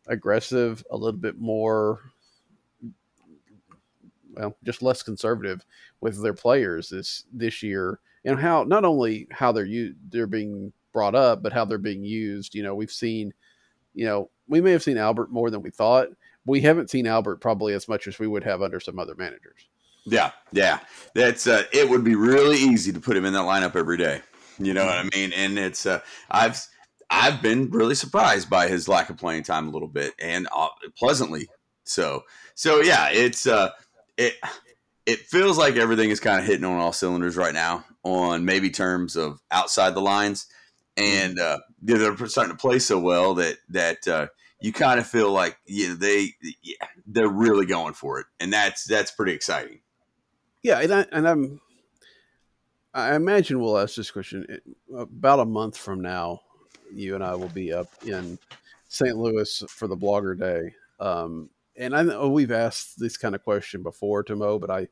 aggressive, 0.08 0.84
a 0.92 0.98
little 0.98 1.20
bit 1.20 1.40
more 1.40 2.00
well, 4.36 4.58
just 4.64 4.82
less 4.82 5.02
conservative 5.02 5.66
with 6.02 6.22
their 6.22 6.34
players 6.34 6.90
this 6.90 7.24
this 7.32 7.64
year, 7.64 8.00
and 8.26 8.40
how 8.40 8.64
not 8.64 8.86
only 8.86 9.28
how 9.32 9.52
they're 9.52 9.66
u- 9.66 9.96
they're 10.10 10.28
being 10.28 10.72
brought 10.92 11.16
up, 11.16 11.42
but 11.42 11.54
how 11.54 11.66
they're 11.66 11.78
being 11.78 12.04
used. 12.04 12.56
You 12.56 12.64
know, 12.64 12.76
we've 12.76 12.92
seen, 12.92 13.34
you 13.94 14.06
know, 14.06 14.30
we 14.48 14.62
may 14.62 14.72
have 14.72 14.84
seen 14.84 14.98
Albert 14.98 15.32
more 15.32 15.50
than 15.50 15.62
we 15.62 15.70
thought. 15.70 16.10
We 16.46 16.62
haven't 16.62 16.90
seen 16.90 17.08
Albert 17.08 17.38
probably 17.38 17.74
as 17.74 17.88
much 17.88 18.08
as 18.08 18.20
we 18.20 18.28
would 18.28 18.44
have 18.44 18.62
under 18.62 18.80
some 18.80 19.00
other 19.00 19.16
managers. 19.16 19.68
Yeah, 20.06 20.32
yeah. 20.52 20.80
That's 21.16 21.48
uh, 21.48 21.64
it 21.74 21.90
would 21.90 22.04
be 22.04 22.16
really 22.16 22.58
easy 22.58 22.92
to 22.92 23.00
put 23.00 23.18
him 23.18 23.26
in 23.26 23.34
that 23.34 23.40
lineup 23.40 23.76
every 23.76 23.98
day. 23.98 24.22
You 24.60 24.74
know 24.74 24.86
what 24.86 24.98
I 24.98 25.10
mean? 25.16 25.34
And 25.34 25.58
it's 25.58 25.86
uh, 25.86 26.02
I've 26.30 26.66
I've 27.10 27.42
been 27.42 27.70
really 27.72 27.96
surprised 27.96 28.50
by 28.50 28.68
his 28.68 28.88
lack 28.88 29.10
of 29.10 29.18
playing 29.18 29.44
time 29.44 29.68
a 29.68 29.72
little 29.72 29.88
bit, 29.88 30.14
and 30.20 30.48
uh, 30.56 30.70
pleasantly 30.98 31.48
so. 31.84 32.24
So 32.56 32.82
yeah, 32.82 33.10
it's 33.12 33.48
uh, 33.48 33.72
it 34.18 34.36
it 35.06 35.20
feels 35.20 35.58
like 35.58 35.76
everything 35.76 36.10
is 36.10 36.20
kind 36.20 36.40
of 36.40 36.46
hitting 36.46 36.66
on 36.66 36.80
all 36.80 36.94
cylinders 36.94 37.38
right 37.38 37.54
now 37.54 37.86
on 38.04 38.46
maybe 38.46 38.70
terms 38.70 39.16
of 39.16 39.40
outside 39.52 39.94
the 39.94 40.02
lines, 40.02 40.48
and 40.98 41.40
uh, 41.40 41.60
they're 41.82 42.16
starting 42.28 42.54
to 42.54 42.60
play 42.60 42.80
so 42.80 43.00
well 43.00 43.36
that 43.36 43.58
that 43.70 44.08
uh, 44.08 44.28
you 44.60 44.74
kind 44.74 45.00
of 45.00 45.08
feel 45.08 45.32
like 45.32 45.58
yeah, 45.68 45.94
they 45.98 46.32
yeah, 46.64 46.88
they're 47.06 47.28
really 47.28 47.66
going 47.66 47.94
for 47.94 48.20
it, 48.20 48.26
and 48.40 48.52
that's 48.52 48.86
that's 48.86 49.12
pretty 49.12 49.34
exciting. 49.34 49.80
Yeah, 50.64 50.80
and 50.80 50.94
I 50.94 51.06
and 51.12 51.28
I'm 51.28 51.62
I 52.96 53.16
imagine 53.16 53.60
we'll 53.60 53.78
ask 53.78 53.96
this 53.96 54.10
question 54.10 54.46
eh, 54.50 54.96
about 54.96 55.42
a 55.42 55.46
month 55.46 55.76
from 55.76 56.02
now. 56.02 56.40
You 56.94 57.16
and 57.16 57.24
I 57.24 57.36
will 57.36 57.50
be 57.50 57.74
up 57.74 57.90
in 58.06 58.40
St. 58.88 59.18
Louis 59.18 59.64
for 59.68 59.88
the 59.88 59.98
Blogger 59.98 60.40
Day, 60.40 60.74
um, 61.02 61.50
and 61.76 61.94
I 61.94 62.04
know 62.04 62.30
we've 62.30 62.54
asked 62.54 62.98
this 62.98 63.18
kind 63.18 63.36
of 63.36 63.44
question 63.44 63.84
before 63.84 64.24
to 64.24 64.36
Mo, 64.36 64.60
but 64.60 64.72
I 64.72 64.88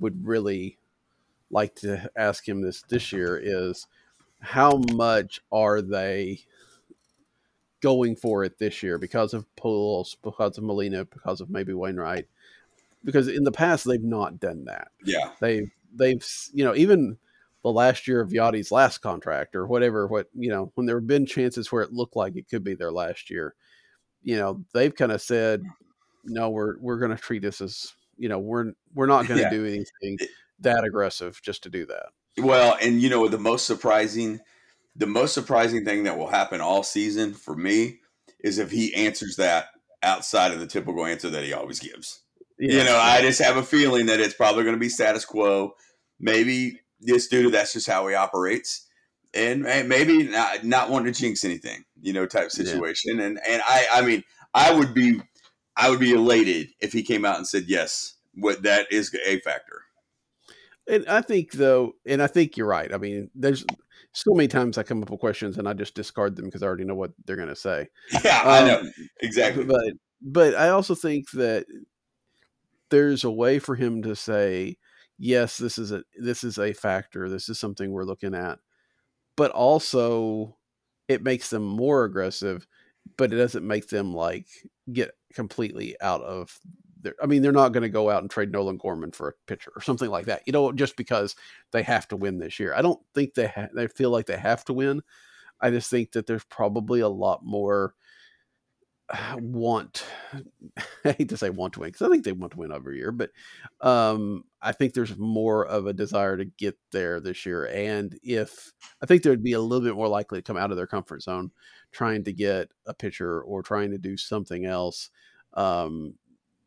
would 0.00 0.26
really 0.26 0.78
like 1.50 1.76
to 1.76 2.10
ask 2.16 2.46
him 2.48 2.60
this 2.60 2.82
this 2.82 3.12
year: 3.12 3.40
is 3.40 3.86
how 4.40 4.78
much 4.92 5.40
are 5.52 5.80
they 5.80 6.40
going 7.80 8.16
for 8.16 8.42
it 8.42 8.58
this 8.58 8.82
year 8.82 8.98
because 8.98 9.32
of 9.32 9.46
Pujols, 9.54 10.16
because 10.24 10.58
of 10.58 10.64
Molina, 10.64 11.04
because 11.04 11.40
of 11.40 11.50
maybe 11.50 11.72
Wainwright? 11.72 12.26
Because 13.04 13.28
in 13.28 13.44
the 13.44 13.52
past 13.52 13.86
they've 13.86 14.02
not 14.02 14.40
done 14.40 14.64
that 14.64 14.88
Yeah, 15.04 15.30
they've 15.40 15.70
they've 15.94 16.26
you 16.52 16.64
know 16.64 16.74
even 16.74 17.16
the 17.64 17.72
last 17.72 18.06
year 18.06 18.20
of 18.20 18.30
Yadi's 18.30 18.70
last 18.70 18.98
contract 18.98 19.56
or 19.56 19.66
whatever 19.66 20.06
what 20.06 20.28
you 20.34 20.50
know 20.50 20.70
when 20.76 20.86
there 20.86 20.98
have 20.98 21.06
been 21.08 21.26
chances 21.26 21.72
where 21.72 21.82
it 21.82 21.92
looked 21.92 22.14
like 22.14 22.36
it 22.36 22.48
could 22.48 22.62
be 22.62 22.74
their 22.74 22.92
last 22.92 23.30
year 23.30 23.54
you 24.22 24.36
know 24.36 24.62
they've 24.72 24.94
kind 24.94 25.10
of 25.10 25.20
said 25.20 25.62
no 26.24 26.50
we're 26.50 26.78
we're 26.78 26.98
going 26.98 27.10
to 27.14 27.20
treat 27.20 27.42
this 27.42 27.60
as 27.60 27.92
you 28.16 28.28
know 28.28 28.38
we're 28.38 28.72
we're 28.94 29.06
not 29.06 29.26
going 29.26 29.38
to 29.38 29.42
Yeah. 29.42 29.50
do 29.50 29.64
anything 29.66 30.18
that 30.60 30.84
aggressive 30.84 31.40
just 31.42 31.64
to 31.64 31.70
do 31.70 31.84
that 31.86 32.06
Well, 32.38 32.76
and 32.80 33.02
you 33.02 33.10
know 33.10 33.26
the 33.28 33.38
most 33.38 33.66
surprising, 33.66 34.40
the 34.96 35.06
most 35.06 35.34
surprising 35.34 35.84
thing 35.84 36.04
that 36.04 36.16
will 36.16 36.28
happen 36.28 36.60
all 36.60 36.82
season 36.82 37.34
for 37.34 37.56
me 37.56 38.00
is 38.40 38.58
if 38.58 38.70
he 38.70 38.94
answers 38.94 39.36
that 39.36 39.66
outside 40.02 40.52
of 40.52 40.60
the 40.60 40.66
typical 40.66 41.06
answer 41.06 41.30
that 41.30 41.44
he 41.44 41.52
always 41.52 41.80
gives. 41.80 42.22
You 42.58 42.84
know, 42.84 42.96
I 42.96 43.20
just 43.22 43.42
have 43.42 43.56
a 43.56 43.62
feeling 43.64 44.06
that 44.06 44.20
it's 44.20 44.34
probably 44.34 44.62
going 44.62 44.76
to 44.76 44.80
be 44.80 44.88
status 44.88 45.24
quo. 45.24 45.72
Maybe 46.20 46.78
this 47.04 47.28
dude, 47.28 47.52
that's 47.54 47.72
just 47.72 47.86
how 47.86 48.06
he 48.08 48.14
operates, 48.14 48.86
and, 49.32 49.66
and 49.66 49.88
maybe 49.88 50.24
not, 50.24 50.64
not 50.64 50.90
wanting 50.90 51.12
to 51.12 51.20
jinx 51.20 51.44
anything, 51.44 51.84
you 52.00 52.12
know, 52.12 52.26
type 52.26 52.50
Yeah. 52.54 52.64
situation. 52.64 53.20
And 53.20 53.38
and 53.46 53.62
I, 53.66 53.86
I 53.92 54.02
mean, 54.02 54.22
I 54.54 54.72
would 54.74 54.94
be, 54.94 55.20
I 55.76 55.90
would 55.90 56.00
be 56.00 56.12
elated 56.12 56.68
if 56.80 56.92
he 56.92 57.02
came 57.02 57.24
out 57.24 57.36
and 57.36 57.46
said 57.46 57.64
yes. 57.66 58.14
What 58.36 58.62
that 58.64 58.90
is 58.90 59.14
a 59.26 59.38
factor. 59.40 59.82
And 60.88 61.06
I 61.08 61.20
think 61.20 61.52
though, 61.52 61.92
and 62.04 62.20
I 62.22 62.26
think 62.26 62.56
you're 62.56 62.66
right. 62.66 62.92
I 62.92 62.98
mean, 62.98 63.30
there's 63.34 63.64
so 64.12 64.34
many 64.34 64.48
times 64.48 64.76
I 64.76 64.82
come 64.82 65.02
up 65.02 65.10
with 65.10 65.20
questions 65.20 65.56
and 65.56 65.68
I 65.68 65.72
just 65.72 65.94
discard 65.94 66.36
them 66.36 66.44
because 66.46 66.62
I 66.62 66.66
already 66.66 66.84
know 66.84 66.94
what 66.96 67.12
they're 67.24 67.36
going 67.36 67.48
to 67.48 67.56
say. 67.56 67.88
Yeah, 68.24 68.42
I 68.44 68.58
Um, 68.60 68.66
know 68.66 68.90
exactly. 69.20 69.64
But 69.64 69.94
but 70.20 70.54
I 70.54 70.70
also 70.70 70.94
think 70.94 71.30
that 71.32 71.66
there's 72.90 73.24
a 73.24 73.30
way 73.30 73.58
for 73.58 73.74
him 73.74 74.02
to 74.02 74.14
say, 74.16 74.76
yes, 75.18 75.58
this 75.58 75.78
is 75.78 75.92
a 75.92 76.02
this 76.16 76.44
is 76.44 76.58
a 76.58 76.72
factor. 76.72 77.28
This 77.28 77.48
is 77.48 77.58
something 77.58 77.90
we're 77.92 78.04
looking 78.04 78.34
at. 78.34 78.58
But 79.36 79.50
also 79.50 80.56
it 81.08 81.22
makes 81.22 81.50
them 81.50 81.64
more 81.64 82.04
aggressive, 82.04 82.66
but 83.16 83.32
it 83.32 83.36
doesn't 83.36 83.66
make 83.66 83.88
them 83.88 84.14
like 84.14 84.46
get 84.92 85.12
completely 85.34 85.96
out 86.00 86.22
of 86.22 86.58
their 87.00 87.14
I 87.22 87.26
mean, 87.26 87.42
they're 87.42 87.52
not 87.52 87.72
going 87.72 87.82
to 87.82 87.88
go 87.88 88.10
out 88.10 88.22
and 88.22 88.30
trade 88.30 88.50
Nolan 88.52 88.78
Gorman 88.78 89.12
for 89.12 89.28
a 89.28 89.34
pitcher 89.46 89.72
or 89.76 89.82
something 89.82 90.10
like 90.10 90.26
that. 90.26 90.42
You 90.46 90.52
know, 90.52 90.72
just 90.72 90.96
because 90.96 91.36
they 91.72 91.82
have 91.82 92.08
to 92.08 92.16
win 92.16 92.38
this 92.38 92.58
year. 92.58 92.74
I 92.74 92.82
don't 92.82 93.00
think 93.14 93.34
they 93.34 93.48
ha- 93.48 93.68
they 93.74 93.86
feel 93.88 94.10
like 94.10 94.26
they 94.26 94.38
have 94.38 94.64
to 94.66 94.72
win. 94.72 95.02
I 95.60 95.70
just 95.70 95.90
think 95.90 96.12
that 96.12 96.26
there's 96.26 96.44
probably 96.44 97.00
a 97.00 97.08
lot 97.08 97.44
more 97.44 97.94
want 99.36 100.04
I 101.04 101.12
hate 101.12 101.28
to 101.28 101.36
say 101.36 101.50
want 101.50 101.74
to 101.74 101.80
win 101.80 101.90
because 101.90 102.06
I 102.06 102.10
think 102.10 102.24
they 102.24 102.32
want 102.32 102.52
to 102.52 102.58
win 102.58 102.72
every 102.72 102.96
year, 102.96 103.12
but 103.12 103.30
um, 103.80 104.44
I 104.62 104.72
think 104.72 104.94
there's 104.94 105.16
more 105.18 105.66
of 105.66 105.86
a 105.86 105.92
desire 105.92 106.36
to 106.36 106.44
get 106.46 106.76
there 106.90 107.20
this 107.20 107.44
year. 107.44 107.66
And 107.66 108.18
if 108.22 108.72
I 109.02 109.06
think 109.06 109.22
they'd 109.22 109.42
be 109.42 109.52
a 109.52 109.60
little 109.60 109.86
bit 109.86 109.94
more 109.96 110.08
likely 110.08 110.38
to 110.38 110.42
come 110.42 110.56
out 110.56 110.70
of 110.70 110.76
their 110.76 110.86
comfort 110.86 111.22
zone, 111.22 111.50
trying 111.92 112.24
to 112.24 112.32
get 112.32 112.70
a 112.86 112.94
pitcher 112.94 113.42
or 113.42 113.62
trying 113.62 113.90
to 113.90 113.98
do 113.98 114.16
something 114.16 114.64
else, 114.64 115.10
um, 115.54 116.14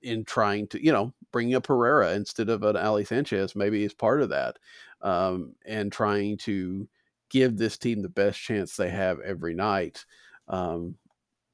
in 0.04 0.24
trying 0.24 0.68
to 0.68 0.84
you 0.84 0.92
know 0.92 1.14
bringing 1.32 1.56
up 1.56 1.68
Herrera 1.68 2.14
instead 2.14 2.50
of 2.50 2.64
an 2.64 2.78
Ali 2.78 3.04
Sanchez 3.04 3.56
maybe 3.56 3.84
is 3.84 3.94
part 3.94 4.22
of 4.22 4.30
that, 4.30 4.58
um, 5.02 5.54
and 5.66 5.92
trying 5.92 6.38
to 6.40 6.88
give 7.30 7.58
this 7.58 7.78
team 7.78 8.02
the 8.02 8.10
best 8.10 8.40
chance 8.40 8.76
they 8.76 8.90
have 8.90 9.20
every 9.22 9.54
night. 9.56 10.06
Um, 10.48 10.96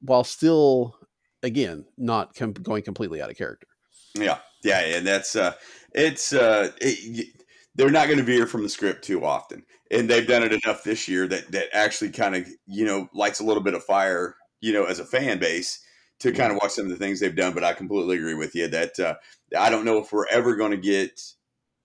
while 0.04 0.24
still 0.24 0.96
again 1.42 1.84
not 1.96 2.34
com- 2.34 2.52
going 2.52 2.82
completely 2.82 3.20
out 3.20 3.30
of 3.30 3.36
character 3.36 3.66
Yeah, 4.14 4.38
yeah, 4.62 4.80
and 4.80 5.06
that's 5.06 5.34
uh, 5.36 5.54
it's 5.92 6.32
uh, 6.32 6.70
it, 6.80 7.28
they're 7.74 7.90
not 7.90 8.06
going 8.06 8.18
to 8.18 8.24
veer 8.24 8.46
from 8.46 8.62
the 8.62 8.68
script 8.68 9.04
too 9.04 9.24
often, 9.24 9.64
and 9.90 10.08
they've 10.08 10.26
done 10.26 10.44
it 10.44 10.52
enough 10.52 10.84
this 10.84 11.08
year 11.08 11.26
that 11.28 11.50
that 11.52 11.68
actually 11.72 12.10
kind 12.10 12.36
of 12.36 12.48
you 12.66 12.84
know 12.84 13.08
lights 13.12 13.40
a 13.40 13.44
little 13.44 13.62
bit 13.62 13.74
of 13.74 13.82
fire, 13.82 14.36
you 14.60 14.72
know, 14.72 14.84
as 14.84 15.00
a 15.00 15.04
fan 15.04 15.38
base 15.38 15.80
to 16.20 16.32
kind 16.32 16.52
of 16.52 16.58
watch 16.62 16.70
some 16.72 16.84
of 16.84 16.90
the 16.90 16.96
things 16.96 17.18
they've 17.18 17.34
done. 17.34 17.54
But 17.54 17.64
I 17.64 17.72
completely 17.72 18.16
agree 18.16 18.34
with 18.34 18.54
you 18.54 18.68
that 18.68 18.98
uh, 19.00 19.14
I 19.58 19.68
don't 19.68 19.84
know 19.84 19.98
if 19.98 20.12
we're 20.12 20.28
ever 20.28 20.56
going 20.56 20.70
to 20.70 20.76
get. 20.76 21.20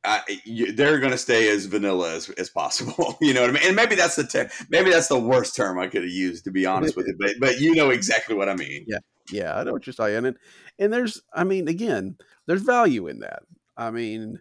I, 0.05 0.21
you, 0.45 0.71
they're 0.71 0.99
going 0.99 1.11
to 1.11 1.17
stay 1.17 1.49
as 1.49 1.65
vanilla 1.65 2.15
as, 2.15 2.29
as 2.31 2.49
possible. 2.49 3.17
You 3.21 3.33
know 3.33 3.41
what 3.41 3.49
I 3.49 3.53
mean? 3.53 3.63
And 3.65 3.75
maybe 3.75 3.95
that's 3.95 4.15
the 4.15 4.25
te- 4.25 4.53
maybe 4.69 4.91
that's 4.91 5.07
the 5.07 5.19
worst 5.19 5.55
term 5.55 5.77
I 5.77 5.87
could 5.87 6.03
have 6.03 6.11
used 6.11 6.45
to 6.45 6.51
be 6.51 6.65
honest 6.65 6.95
with 6.95 7.07
you. 7.07 7.15
But 7.19 7.35
but 7.39 7.59
you 7.59 7.75
know 7.75 7.89
exactly 7.89 8.35
what 8.35 8.47
I 8.47 8.55
mean. 8.55 8.85
Yeah, 8.87 8.99
yeah, 9.31 9.57
I 9.57 9.63
know 9.63 9.73
what 9.73 9.85
you're 9.85 9.93
saying. 9.93 10.25
And 10.25 10.37
and 10.77 10.93
there's, 10.93 11.21
I 11.33 11.43
mean, 11.43 11.67
again, 11.67 12.17
there's 12.47 12.61
value 12.61 13.07
in 13.07 13.19
that. 13.19 13.43
I 13.75 13.91
mean, 13.91 14.39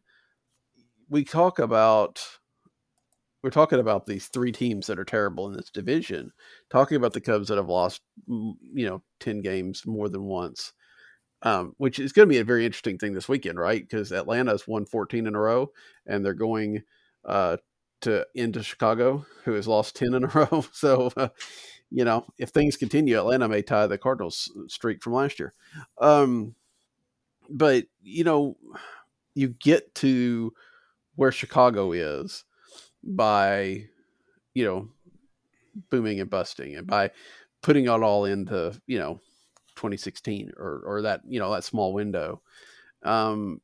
we 1.09 1.25
talk 1.25 1.59
about 1.59 2.23
we're 3.43 3.51
talking 3.51 3.79
about 3.79 4.07
these 4.07 4.27
three 4.27 4.53
teams 4.53 4.87
that 4.87 4.99
are 4.99 5.05
terrible 5.05 5.47
in 5.49 5.55
this 5.55 5.71
division, 5.71 6.33
talking 6.71 6.97
about 6.97 7.13
the 7.13 7.21
Cubs 7.21 7.49
that 7.49 7.57
have 7.57 7.69
lost, 7.69 8.03
you 8.27 8.87
know, 8.87 9.03
10 9.21 9.43
games 9.43 9.87
more 9.87 10.09
than 10.09 10.25
once, 10.25 10.73
um, 11.43 11.75
which 11.79 11.99
is 11.99 12.13
going 12.13 12.29
to 12.29 12.33
be 12.33 12.39
a 12.39 12.45
very 12.45 12.65
interesting 12.65 12.99
thing 12.99 13.15
this 13.15 13.29
weekend, 13.29 13.59
right? 13.59 13.81
Because 13.81 14.13
Atlanta's 14.13 14.67
won 14.67 14.85
14 14.85 15.27
in 15.27 15.35
a 15.35 15.41
row 15.41 15.71
and 16.07 16.25
they're 16.25 16.35
going 16.35 16.83
uh, 17.25 17.59
to 18.03 18.27
into 18.35 18.63
Chicago, 18.63 19.25
who 19.45 19.53
has 19.53 19.69
lost 19.69 19.97
10 19.97 20.15
in 20.15 20.25
a 20.25 20.27
row. 20.35 20.65
So, 20.73 21.11
uh, 21.17 21.29
you 21.91 22.05
know, 22.05 22.27
if 22.39 22.51
things 22.51 22.77
continue, 22.77 23.19
Atlanta 23.19 23.49
may 23.49 23.63
tie 23.63 23.87
the 23.87 23.99
Cardinals 23.99 24.53
streak 24.69 25.03
from 25.03 25.15
last 25.15 25.39
year. 25.39 25.53
Um, 25.99 26.55
but, 27.49 27.85
you 28.03 28.25
know, 28.25 28.57
you 29.35 29.49
get 29.49 29.95
to 29.97 30.53
where 31.15 31.33
Chicago 31.33 31.93
is 31.93 32.45
by 33.03 33.85
you 34.55 34.65
know 34.65 34.89
booming 35.91 36.21
and 36.21 36.31
busting 36.31 36.77
and 36.77 36.87
by 36.87 37.11
putting 37.63 37.85
it 37.85 37.89
all 37.89 38.25
into 38.25 38.79
you 38.87 38.99
know 38.99 39.21
2016 39.79 40.53
or 40.57 40.83
or 40.85 41.03
that 41.03 41.23
you 41.27 41.39
know 41.39 41.53
that 41.53 41.65
small 41.65 41.93
window. 41.93 42.43
Um 43.03 43.61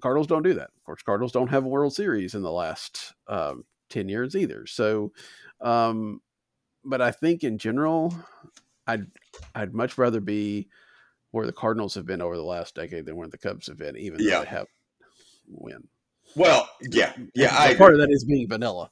cardinals 0.00 0.26
don't 0.26 0.42
do 0.42 0.54
that. 0.54 0.70
Of 0.76 0.84
course 0.84 1.02
cardinals 1.02 1.32
don't 1.32 1.50
have 1.50 1.64
a 1.64 1.68
world 1.68 1.94
series 1.94 2.34
in 2.34 2.42
the 2.42 2.50
last 2.50 3.12
um, 3.28 3.64
10 3.90 4.08
years 4.08 4.34
either. 4.34 4.66
So 4.66 5.12
um 5.60 6.20
but 6.84 7.00
i 7.02 7.10
think 7.10 7.42
in 7.42 7.58
general 7.58 8.14
i'd 8.86 9.06
i'd 9.54 9.74
much 9.74 9.98
rather 9.98 10.20
be 10.20 10.68
where 11.30 11.46
the 11.46 11.52
cardinals 11.52 11.94
have 11.94 12.06
been 12.06 12.22
over 12.22 12.36
the 12.36 12.44
last 12.44 12.74
decade 12.74 13.04
than 13.06 13.16
where 13.16 13.26
the 13.26 13.38
cubs 13.38 13.66
have 13.66 13.76
been 13.76 13.96
even 13.96 14.22
Yeah. 14.22 14.36
though 14.36 14.40
they 14.44 14.50
have 14.50 14.66
win. 15.48 15.88
Well, 16.34 16.68
yeah, 16.92 17.12
yeah, 17.34 17.54
I 17.58 17.74
part 17.74 17.92
agree. 17.92 18.02
of 18.02 18.08
that 18.08 18.12
is 18.12 18.24
being 18.24 18.48
vanilla 18.48 18.90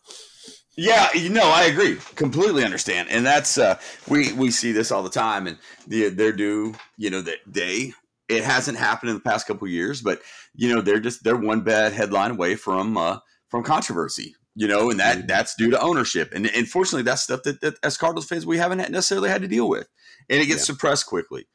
Yeah, 0.76 1.12
you 1.14 1.28
know, 1.28 1.44
I 1.44 1.64
agree. 1.64 1.96
Completely 2.16 2.64
understand. 2.64 3.08
And 3.08 3.24
that's 3.24 3.58
uh 3.58 3.78
we 4.08 4.32
we 4.32 4.50
see 4.50 4.72
this 4.72 4.90
all 4.90 5.02
the 5.04 5.10
time 5.10 5.46
and 5.46 5.58
the, 5.86 6.08
they're 6.08 6.32
due, 6.32 6.74
you 6.96 7.10
know, 7.10 7.20
that 7.22 7.38
they 7.46 7.92
it 8.28 8.42
hasn't 8.42 8.78
happened 8.78 9.10
in 9.10 9.16
the 9.16 9.22
past 9.22 9.46
couple 9.46 9.66
of 9.66 9.72
years, 9.72 10.02
but 10.02 10.20
you 10.54 10.74
know, 10.74 10.80
they're 10.80 10.98
just 11.00 11.22
they're 11.22 11.36
one 11.36 11.60
bad 11.60 11.92
headline 11.92 12.32
away 12.32 12.56
from 12.56 12.96
uh 12.96 13.18
from 13.48 13.62
controversy. 13.62 14.34
You 14.56 14.68
know, 14.68 14.90
and 14.90 14.98
that 15.00 15.18
Mhm. 15.18 15.26
that's 15.28 15.54
due 15.56 15.70
to 15.70 15.80
ownership. 15.80 16.32
And 16.32 16.46
unfortunately 16.46 17.02
that's 17.02 17.22
stuff 17.22 17.42
that, 17.44 17.60
that 17.60 17.74
as 17.84 17.96
Cardinals 17.96 18.26
fans 18.26 18.46
we 18.46 18.58
haven't 18.58 18.78
necessarily 18.90 19.28
had 19.28 19.42
to 19.42 19.48
deal 19.48 19.68
with. 19.68 19.88
And 20.28 20.40
it 20.40 20.46
gets 20.46 20.62
Yeah. 20.62 20.74
suppressed 20.74 21.06
quickly. 21.06 21.46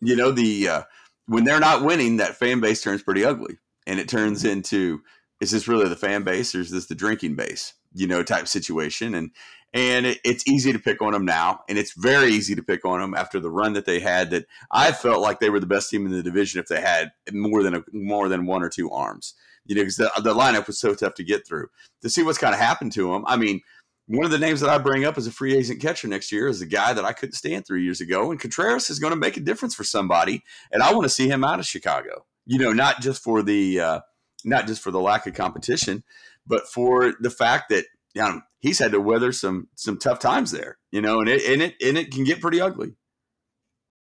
You 0.00 0.16
know, 0.16 0.32
the 0.32 0.68
uh 0.68 0.82
when 1.26 1.44
they're 1.44 1.60
not 1.60 1.84
winning, 1.84 2.16
that 2.16 2.36
fan 2.36 2.60
base 2.60 2.82
turns 2.82 3.02
pretty 3.02 3.24
ugly. 3.24 3.58
And 3.86 4.00
it 4.00 4.08
turns 4.08 4.44
into 4.44 5.02
is 5.40 5.50
this 5.50 5.68
really 5.68 5.88
the 5.88 5.96
fan 5.96 6.22
base 6.22 6.54
or 6.54 6.60
is 6.60 6.70
this 6.70 6.86
the 6.86 6.94
drinking 6.94 7.34
base 7.34 7.74
you 7.94 8.06
know 8.06 8.22
type 8.22 8.48
situation 8.48 9.14
and 9.14 9.30
and 9.74 10.06
it, 10.06 10.18
it's 10.24 10.46
easy 10.48 10.72
to 10.72 10.78
pick 10.78 11.02
on 11.02 11.12
them 11.12 11.24
now 11.24 11.60
and 11.68 11.78
it's 11.78 11.92
very 11.96 12.30
easy 12.30 12.54
to 12.54 12.62
pick 12.62 12.84
on 12.84 13.00
them 13.00 13.14
after 13.14 13.40
the 13.40 13.50
run 13.50 13.72
that 13.72 13.86
they 13.86 14.00
had 14.00 14.30
that 14.30 14.46
i 14.70 14.92
felt 14.92 15.20
like 15.20 15.40
they 15.40 15.50
were 15.50 15.60
the 15.60 15.66
best 15.66 15.90
team 15.90 16.06
in 16.06 16.12
the 16.12 16.22
division 16.22 16.60
if 16.60 16.66
they 16.66 16.80
had 16.80 17.10
more 17.32 17.62
than 17.62 17.74
a, 17.74 17.84
more 17.92 18.28
than 18.28 18.46
one 18.46 18.62
or 18.62 18.68
two 18.68 18.90
arms 18.90 19.34
you 19.66 19.74
know 19.74 19.82
because 19.82 19.96
the, 19.96 20.10
the 20.22 20.34
lineup 20.34 20.66
was 20.66 20.78
so 20.78 20.94
tough 20.94 21.14
to 21.14 21.24
get 21.24 21.46
through 21.46 21.68
to 22.02 22.08
see 22.08 22.22
what's 22.22 22.38
kind 22.38 22.54
of 22.54 22.60
happened 22.60 22.92
to 22.92 23.12
them 23.12 23.24
i 23.26 23.36
mean 23.36 23.60
one 24.08 24.24
of 24.24 24.30
the 24.30 24.38
names 24.38 24.60
that 24.60 24.70
I 24.70 24.78
bring 24.78 25.04
up 25.04 25.18
as 25.18 25.26
a 25.26 25.32
free 25.32 25.56
agent 25.56 25.80
catcher 25.80 26.06
next 26.06 26.30
year 26.30 26.46
is 26.46 26.60
a 26.60 26.66
guy 26.66 26.92
that 26.92 27.04
I 27.04 27.12
couldn't 27.12 27.34
stand 27.34 27.66
three 27.66 27.82
years 27.82 28.00
ago, 28.00 28.30
and 28.30 28.38
Contreras 28.38 28.88
is 28.88 29.00
going 29.00 29.12
to 29.12 29.18
make 29.18 29.36
a 29.36 29.40
difference 29.40 29.74
for 29.74 29.82
somebody, 29.82 30.44
and 30.70 30.80
I 30.82 30.92
want 30.92 31.04
to 31.04 31.08
see 31.08 31.28
him 31.28 31.42
out 31.42 31.58
of 31.58 31.66
Chicago. 31.66 32.24
You 32.46 32.58
know, 32.58 32.72
not 32.72 33.00
just 33.00 33.22
for 33.22 33.42
the 33.42 33.80
uh, 33.80 34.00
not 34.46 34.66
just 34.66 34.80
for 34.80 34.90
the 34.90 35.00
lack 35.00 35.26
of 35.26 35.34
competition, 35.34 36.02
but 36.46 36.66
for 36.68 37.14
the 37.20 37.30
fact 37.30 37.68
that 37.70 37.84
you 38.14 38.22
know, 38.22 38.40
he's 38.60 38.78
had 38.78 38.92
to 38.92 39.00
weather 39.00 39.32
some 39.32 39.68
some 39.74 39.98
tough 39.98 40.20
times 40.20 40.50
there. 40.52 40.78
You 40.90 41.02
know, 41.02 41.20
and 41.20 41.28
it 41.28 41.44
and 41.44 41.60
it 41.60 41.74
and 41.84 41.98
it 41.98 42.10
can 42.10 42.24
get 42.24 42.40
pretty 42.40 42.60
ugly. 42.60 42.94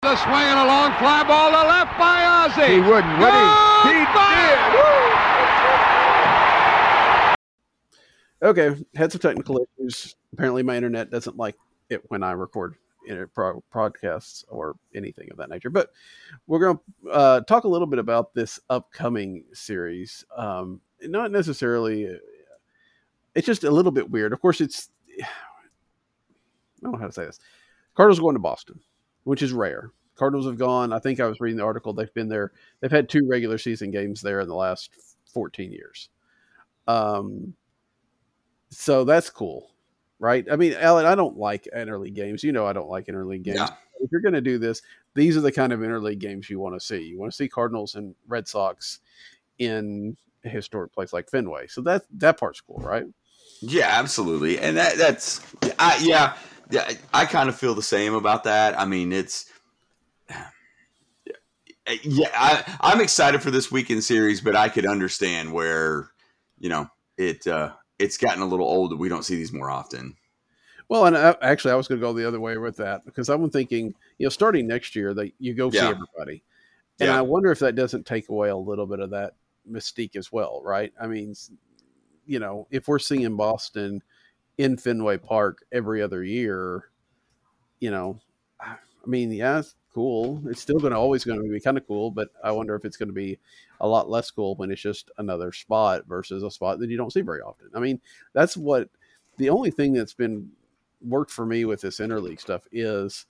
The 0.01 0.15
swing 0.15 0.33
and 0.33 0.59
a 0.59 0.65
long 0.65 0.91
fly 0.97 1.23
ball 1.23 1.51
to 1.51 1.67
left 1.67 1.97
by 1.97 2.25
Ozzie. 2.25 2.73
He 2.73 2.79
wouldn't, 2.79 3.19
would 3.19 3.33
he? 3.33 3.99
He 3.99 4.05
Goodbye. 4.05 4.41
Okay, 8.43 8.83
had 8.95 9.11
some 9.11 9.21
technical 9.21 9.63
issues. 9.77 10.15
Apparently, 10.33 10.63
my 10.63 10.75
internet 10.75 11.11
doesn't 11.11 11.37
like 11.37 11.55
it 11.89 12.01
when 12.09 12.23
I 12.23 12.31
record 12.31 12.75
inter- 12.75 12.80
pro- 13.33 13.63
podcasts 13.73 14.43
or 14.49 14.75
anything 14.95 15.29
of 15.31 15.37
that 15.37 15.49
nature. 15.49 15.69
But 15.69 15.89
we're 16.47 16.59
going 16.59 16.77
to 16.77 17.09
uh, 17.09 17.41
talk 17.41 17.63
a 17.63 17.69
little 17.69 17.87
bit 17.87 17.99
about 17.99 18.33
this 18.33 18.59
upcoming 18.69 19.43
series. 19.53 20.25
Um, 20.35 20.81
not 21.01 21.31
necessarily, 21.31 22.09
it's 23.35 23.47
just 23.47 23.63
a 23.63 23.71
little 23.71 23.91
bit 23.91 24.09
weird. 24.09 24.33
Of 24.33 24.41
course, 24.41 24.61
it's 24.61 24.89
I 26.81 26.85
don't 26.85 26.93
know 26.93 26.99
how 26.99 27.07
to 27.07 27.13
say 27.13 27.25
this. 27.25 27.39
Cardinals 27.95 28.19
going 28.19 28.35
to 28.35 28.39
Boston, 28.39 28.79
which 29.23 29.41
is 29.41 29.53
rare. 29.53 29.91
Cardinals 30.15 30.45
have 30.45 30.57
gone. 30.57 30.93
I 30.93 30.99
think 30.99 31.19
I 31.19 31.25
was 31.25 31.39
reading 31.39 31.57
the 31.57 31.63
article. 31.63 31.93
They've 31.93 32.13
been 32.13 32.29
there. 32.29 32.51
They've 32.79 32.91
had 32.91 33.09
two 33.09 33.27
regular 33.29 33.57
season 33.57 33.91
games 33.91 34.21
there 34.21 34.39
in 34.39 34.47
the 34.47 34.55
last 34.55 34.91
14 35.33 35.71
years. 35.71 36.09
Um, 36.87 37.53
so 38.69 39.03
that's 39.03 39.29
cool, 39.29 39.70
right? 40.21 40.45
I 40.49 40.55
mean, 40.55 40.73
Alan, 40.73 41.05
I 41.05 41.15
don't 41.15 41.35
like 41.35 41.67
interleague 41.75 42.13
games. 42.13 42.43
You 42.43 42.53
know, 42.53 42.65
I 42.65 42.73
don't 42.73 42.89
like 42.89 43.07
interleague 43.07 43.41
games. 43.41 43.71
If 43.99 44.11
you're 44.11 44.21
going 44.21 44.35
to 44.35 44.41
do 44.41 44.57
this, 44.57 44.81
these 45.15 45.35
are 45.35 45.41
the 45.41 45.51
kind 45.51 45.73
of 45.73 45.81
interleague 45.81 46.19
games 46.19 46.49
you 46.49 46.59
want 46.59 46.75
to 46.75 46.79
see. 46.79 47.01
You 47.01 47.19
want 47.19 47.31
to 47.31 47.35
see 47.35 47.49
Cardinals 47.49 47.95
and 47.95 48.15
Red 48.27 48.47
Sox 48.47 48.99
in 49.57 50.15
a 50.45 50.49
historic 50.49 50.93
place 50.93 51.11
like 51.11 51.29
Fenway. 51.29 51.67
So 51.67 51.81
that 51.81 52.03
that 52.17 52.39
part's 52.39 52.61
cool, 52.61 52.77
right? 52.77 53.05
Yeah, 53.61 53.89
absolutely, 53.89 54.59
and 54.59 54.77
that 54.77 54.95
that's 54.95 55.41
I, 55.77 55.99
yeah, 56.01 56.35
yeah. 56.69 56.91
I 57.13 57.25
kind 57.25 57.49
of 57.49 57.55
feel 57.55 57.75
the 57.75 57.83
same 57.83 58.13
about 58.13 58.43
that. 58.45 58.79
I 58.79 58.85
mean, 58.85 59.11
it's 59.11 59.51
yeah. 62.03 62.29
I, 62.35 62.77
I'm 62.79 63.01
excited 63.01 63.41
for 63.41 63.51
this 63.51 63.71
weekend 63.71 64.03
series, 64.03 64.39
but 64.39 64.55
I 64.55 64.69
could 64.69 64.85
understand 64.85 65.51
where 65.51 66.09
you 66.59 66.69
know 66.69 66.87
it. 67.17 67.45
Uh, 67.45 67.73
it's 68.01 68.17
gotten 68.17 68.41
a 68.41 68.47
little 68.47 68.67
old 68.67 68.91
that 68.91 68.97
we 68.97 69.09
don't 69.09 69.23
see 69.23 69.35
these 69.35 69.53
more 69.53 69.69
often. 69.69 70.15
Well, 70.89 71.05
and 71.05 71.17
I, 71.17 71.35
actually, 71.41 71.71
I 71.71 71.75
was 71.75 71.87
going 71.87 72.01
to 72.01 72.05
go 72.05 72.11
the 72.11 72.27
other 72.27 72.39
way 72.39 72.57
with 72.57 72.75
that 72.77 73.05
because 73.05 73.29
I'm 73.29 73.49
thinking, 73.49 73.93
you 74.17 74.25
know, 74.25 74.29
starting 74.29 74.67
next 74.67 74.95
year, 74.95 75.13
that 75.13 75.31
you 75.39 75.53
go 75.53 75.69
see 75.69 75.79
everybody, 75.79 76.43
and 76.99 77.07
Yeah. 77.07 77.17
I 77.17 77.21
wonder 77.21 77.51
if 77.51 77.59
that 77.59 77.75
doesn't 77.75 78.05
take 78.05 78.27
away 78.29 78.49
a 78.49 78.55
little 78.57 78.85
bit 78.85 78.99
of 78.99 79.11
that 79.11 79.35
mystique 79.69 80.15
as 80.15 80.31
well, 80.31 80.61
right? 80.63 80.91
I 80.99 81.07
mean, 81.07 81.33
you 82.25 82.39
know, 82.39 82.67
if 82.71 82.87
we're 82.87 82.99
seeing 82.99 83.37
Boston 83.37 84.01
in 84.57 84.75
Fenway 84.75 85.17
Park 85.17 85.63
every 85.71 86.01
other 86.01 86.23
year, 86.23 86.89
you 87.79 87.91
know, 87.91 88.19
I 89.03 89.09
mean, 89.09 89.31
yeah, 89.31 89.59
it's 89.59 89.75
cool. 89.93 90.41
It's 90.47 90.61
still 90.61 90.79
going 90.79 90.91
to 90.93 90.97
always 90.99 91.23
going 91.23 91.41
to 91.41 91.49
be 91.49 91.59
kind 91.59 91.77
of 91.77 91.87
cool, 91.87 92.11
but 92.11 92.29
I 92.43 92.51
wonder 92.51 92.75
if 92.75 92.85
it's 92.85 92.97
going 92.97 93.09
to 93.09 93.13
be 93.13 93.39
a 93.79 93.87
lot 93.87 94.09
less 94.09 94.29
cool 94.31 94.55
when 94.55 94.71
it's 94.71 94.81
just 94.81 95.09
another 95.17 95.51
spot 95.51 96.05
versus 96.07 96.43
a 96.43 96.51
spot 96.51 96.79
that 96.79 96.89
you 96.89 96.97
don't 96.97 97.11
see 97.11 97.21
very 97.21 97.41
often. 97.41 97.69
I 97.73 97.79
mean, 97.79 97.99
that's 98.33 98.55
what 98.55 98.89
the 99.37 99.49
only 99.49 99.71
thing 99.71 99.93
that's 99.93 100.13
been 100.13 100.51
worked 101.03 101.31
for 101.31 101.45
me 101.45 101.65
with 101.65 101.81
this 101.81 101.97
interleague 101.99 102.39
stuff 102.39 102.67
is 102.71 103.25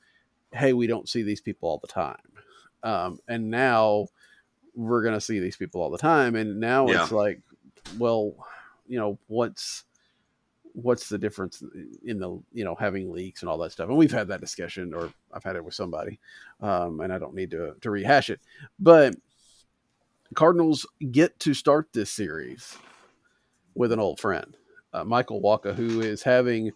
hey 0.52 0.74
we 0.74 0.88
don't 0.88 1.08
see 1.08 1.24
these 1.24 1.40
people 1.40 1.70
all 1.70 1.78
the 1.78 1.88
time 1.88 2.18
um, 2.84 3.18
and 3.30 3.50
now 3.50 4.06
we're 4.76 5.02
going 5.04 5.14
to 5.14 5.22
see 5.22 5.40
these 5.40 5.56
people 5.56 5.82
all 5.82 5.90
the 5.90 5.98
time 5.98 6.36
and 6.36 6.60
now 6.60 6.86
Yeah. 6.90 7.04
it's 7.04 7.14
like 7.14 7.40
well 7.98 8.34
you 8.90 9.00
know 9.00 9.18
what's 9.28 9.86
what's 10.74 11.10
the 11.10 11.18
difference 11.18 11.64
in 12.04 12.20
the 12.20 12.42
you 12.54 12.64
know 12.64 12.76
having 12.76 13.12
leaks 13.12 13.42
and 13.42 13.50
all 13.50 13.58
that 13.58 13.72
stuff 13.72 13.90
and 13.90 13.98
we've 13.98 14.12
had 14.12 14.28
that 14.28 14.42
discussion 14.42 14.94
or 14.94 15.12
i've 15.34 15.44
had 15.44 15.56
it 15.56 15.64
with 15.64 15.74
somebody 15.74 16.20
um, 16.62 17.02
and 17.02 17.12
i 17.12 17.20
don't 17.20 17.36
need 17.36 17.52
to, 17.52 17.74
to 17.82 17.90
rehash 17.90 18.30
it 18.30 18.40
but 18.80 19.16
cardinals 20.34 20.86
get 21.12 21.38
to 21.40 21.54
start 21.54 21.90
this 21.94 22.10
series 22.10 22.78
with 23.76 23.92
an 23.92 24.00
old 24.00 24.20
friend 24.20 24.56
uh, 24.94 25.04
Michael 25.04 25.42
Wacha 25.42 25.74
who 25.74 26.02
is 26.02 26.24
having 26.24 26.72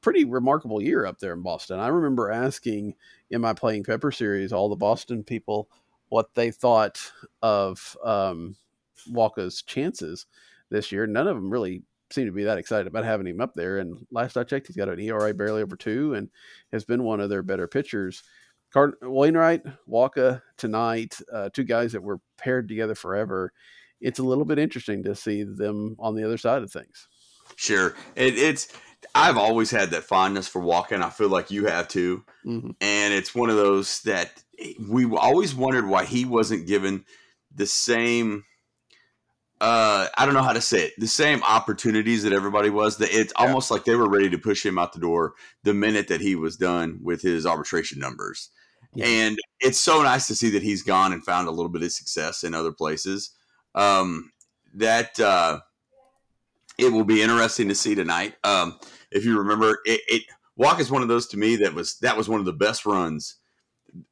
pretty 0.00 0.24
remarkable 0.24 0.82
year 0.82 1.06
up 1.06 1.18
there 1.18 1.32
in 1.32 1.42
Boston. 1.42 1.78
I 1.78 1.88
remember 1.88 2.30
asking 2.30 2.94
in 3.30 3.40
my 3.40 3.54
playing 3.54 3.84
Pepper 3.84 4.12
series 4.12 4.52
all 4.52 4.68
the 4.68 4.76
Boston 4.76 5.22
people 5.22 5.68
what 6.08 6.34
they 6.34 6.50
thought 6.50 7.00
of 7.40 7.96
um, 8.04 8.56
Wacha's 9.10 9.62
chances 9.62 10.26
this 10.68 10.92
year. 10.92 11.06
None 11.06 11.28
of 11.28 11.36
them 11.36 11.50
really 11.50 11.82
seem 12.12 12.26
to 12.26 12.32
be 12.32 12.44
that 12.44 12.58
excited 12.58 12.86
about 12.86 13.04
having 13.04 13.26
him 13.26 13.40
up 13.40 13.54
there. 13.54 13.78
And 13.78 14.06
last 14.10 14.36
I 14.36 14.44
checked, 14.44 14.66
he's 14.66 14.76
got 14.76 14.88
an 14.88 15.00
ERA 15.00 15.34
barely 15.34 15.62
over 15.62 15.76
two 15.76 16.14
and 16.14 16.28
has 16.72 16.84
been 16.84 17.02
one 17.02 17.20
of 17.20 17.30
their 17.30 17.42
better 17.42 17.66
pitchers. 17.66 18.22
Card- 18.72 18.94
Wainwright, 19.02 19.62
Wacha 19.88 20.42
tonight, 20.56 21.18
uh, 21.32 21.50
two 21.52 21.64
guys 21.64 21.92
that 21.92 22.02
were 22.02 22.20
paired 22.38 22.68
together 22.68 22.94
forever. 22.94 23.52
It's 24.00 24.18
a 24.18 24.24
little 24.24 24.44
bit 24.44 24.58
interesting 24.58 25.04
to 25.04 25.14
see 25.14 25.44
them 25.44 25.96
on 25.98 26.14
the 26.14 26.24
other 26.24 26.38
side 26.38 26.62
of 26.62 26.72
things. 26.72 27.08
Sure, 27.56 27.94
it, 28.16 28.38
it's. 28.38 28.68
I've 29.14 29.36
always 29.36 29.70
had 29.70 29.90
that 29.90 30.04
fondness 30.04 30.48
for 30.48 30.62
Wacha. 30.62 31.02
I 31.02 31.10
feel 31.10 31.28
like 31.28 31.50
you 31.50 31.66
have 31.66 31.88
too. 31.88 32.24
Mm-hmm. 32.46 32.70
And 32.80 33.12
it's 33.12 33.34
one 33.34 33.50
of 33.50 33.56
those 33.56 34.00
that 34.02 34.42
we 34.88 35.04
always 35.16 35.54
wondered 35.54 35.86
why 35.86 36.04
he 36.04 36.24
wasn't 36.24 36.68
given 36.68 37.04
the 37.54 37.66
same 37.66 38.44
uh, 39.62 40.08
I 40.18 40.24
don't 40.24 40.34
know 40.34 40.42
how 40.42 40.52
to 40.52 40.60
say 40.60 40.86
it, 40.86 40.94
the 40.98 41.06
same 41.06 41.40
opportunities 41.44 42.24
that 42.24 42.32
everybody 42.32 42.68
was. 42.68 42.96
That 42.96 43.10
it's 43.12 43.32
yeah. 43.38 43.46
almost 43.46 43.70
like 43.70 43.84
they 43.84 43.94
were 43.94 44.08
ready 44.08 44.28
to 44.28 44.36
push 44.36 44.66
him 44.66 44.76
out 44.76 44.92
the 44.92 44.98
door 44.98 45.34
the 45.62 45.72
minute 45.72 46.08
that 46.08 46.20
he 46.20 46.34
was 46.34 46.56
done 46.56 46.98
with 47.00 47.22
his 47.22 47.46
arbitration 47.46 48.00
numbers. 48.00 48.50
Yeah. 48.92 49.06
And 49.06 49.38
it's 49.60 49.78
so 49.78 50.02
nice 50.02 50.26
to 50.26 50.34
see 50.34 50.50
that 50.50 50.64
he's 50.64 50.82
gone 50.82 51.12
and 51.12 51.24
found 51.24 51.46
a 51.46 51.52
little 51.52 51.68
bit 51.70 51.84
of 51.84 51.92
success 51.92 52.42
in 52.42 52.54
other 52.54 52.72
places. 52.72 53.30
Um, 53.76 54.32
that 54.74 55.20
uh, 55.20 55.60
it 56.76 56.92
will 56.92 57.04
be 57.04 57.22
interesting 57.22 57.68
to 57.68 57.76
see 57.76 57.94
tonight. 57.94 58.34
Um, 58.42 58.80
if 59.12 59.24
you 59.24 59.38
remember, 59.38 59.78
it, 59.84 60.00
it 60.08 60.22
Walk 60.56 60.80
is 60.80 60.90
one 60.90 61.02
of 61.02 61.08
those 61.08 61.28
to 61.28 61.38
me 61.38 61.54
that 61.56 61.72
was 61.72 61.98
that 62.00 62.16
was 62.16 62.28
one 62.28 62.40
of 62.40 62.46
the 62.46 62.52
best 62.52 62.84
runs 62.84 63.36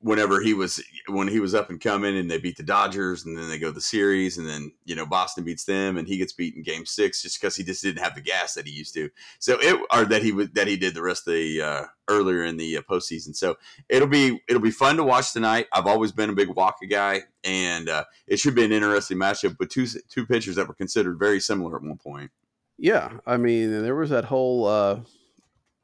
whenever 0.00 0.40
he 0.40 0.52
was 0.52 0.82
when 1.08 1.26
he 1.26 1.40
was 1.40 1.54
up 1.54 1.70
and 1.70 1.80
coming 1.80 2.16
and 2.18 2.30
they 2.30 2.38
beat 2.38 2.56
the 2.56 2.62
Dodgers 2.62 3.24
and 3.24 3.36
then 3.36 3.48
they 3.48 3.58
go 3.58 3.70
the 3.70 3.80
series 3.80 4.36
and 4.36 4.46
then 4.46 4.72
you 4.84 4.94
know 4.94 5.06
Boston 5.06 5.44
beats 5.44 5.64
them 5.64 5.96
and 5.96 6.06
he 6.06 6.18
gets 6.18 6.32
beaten 6.32 6.62
game 6.62 6.84
six 6.84 7.22
just 7.22 7.40
because 7.40 7.56
he 7.56 7.64
just 7.64 7.82
didn't 7.82 8.02
have 8.02 8.14
the 8.14 8.20
gas 8.20 8.54
that 8.54 8.66
he 8.66 8.72
used 8.72 8.92
to. 8.94 9.08
So 9.38 9.58
it 9.60 9.80
or 9.92 10.04
that 10.04 10.22
he 10.22 10.32
would 10.32 10.54
that 10.54 10.66
he 10.66 10.76
did 10.76 10.94
the 10.94 11.02
rest 11.02 11.26
of 11.26 11.34
the 11.34 11.62
uh, 11.62 11.84
earlier 12.08 12.44
in 12.44 12.58
the 12.58 12.76
uh, 12.76 12.82
postseason. 12.82 13.34
So 13.34 13.56
it'll 13.88 14.08
be 14.08 14.40
it'll 14.48 14.60
be 14.60 14.70
fun 14.70 14.96
to 14.96 15.04
watch 15.04 15.32
tonight. 15.32 15.66
I've 15.72 15.86
always 15.86 16.12
been 16.12 16.30
a 16.30 16.34
big 16.34 16.48
Wacha 16.48 16.88
guy 16.88 17.22
and 17.42 17.88
uh, 17.88 18.04
it 18.26 18.38
should 18.38 18.54
be 18.54 18.64
an 18.64 18.72
interesting 18.72 19.16
matchup 19.16 19.58
with 19.58 19.70
two 19.70 19.86
two 20.08 20.26
pitchers 20.26 20.56
that 20.56 20.68
were 20.68 20.74
considered 20.74 21.18
very 21.18 21.40
similar 21.40 21.76
at 21.76 21.82
one 21.82 21.96
point. 21.96 22.30
Yeah 22.76 23.12
I 23.26 23.38
mean 23.38 23.82
there 23.82 23.96
was 23.96 24.10
that 24.10 24.26
whole 24.26 24.66
uh, 24.66 25.00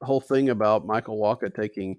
whole 0.02 0.20
thing 0.20 0.50
about 0.50 0.86
Michael 0.86 1.18
Wacha 1.18 1.54
taking 1.54 1.98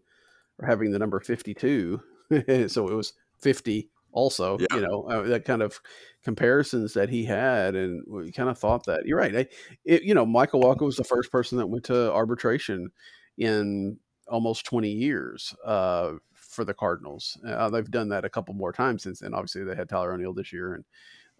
having 0.65 0.91
the 0.91 0.99
number 0.99 1.19
52. 1.19 2.01
so 2.67 2.87
it 2.87 2.93
was 2.93 3.13
50 3.39 3.89
also, 4.11 4.57
yeah. 4.59 4.67
you 4.73 4.81
know, 4.81 5.03
uh, 5.03 5.21
that 5.23 5.45
kind 5.45 5.61
of 5.61 5.79
comparisons 6.23 6.93
that 6.93 7.09
he 7.09 7.23
had. 7.23 7.75
And 7.75 8.03
we 8.07 8.31
kind 8.31 8.49
of 8.49 8.57
thought 8.57 8.85
that 8.85 9.05
you're 9.05 9.19
right. 9.19 9.35
I, 9.35 9.47
it, 9.85 10.03
you 10.03 10.13
know, 10.13 10.25
Michael 10.25 10.61
Wacha 10.61 10.81
was 10.81 10.95
the 10.95 11.03
first 11.03 11.31
person 11.31 11.57
that 11.59 11.67
went 11.67 11.83
to 11.85 12.11
arbitration 12.11 12.89
in 13.37 13.99
almost 14.27 14.65
20 14.65 14.89
years 14.89 15.53
uh, 15.63 16.13
for 16.33 16.65
the 16.65 16.73
Cardinals. 16.73 17.37
Uh, 17.47 17.69
they've 17.69 17.91
done 17.91 18.09
that 18.09 18.25
a 18.25 18.29
couple 18.29 18.55
more 18.55 18.73
times 18.73 19.03
since 19.03 19.19
then. 19.19 19.33
Obviously, 19.33 19.63
they 19.63 19.75
had 19.75 19.89
Tyler 19.89 20.13
O'Neill 20.13 20.33
this 20.33 20.51
year 20.51 20.73
and 20.73 20.85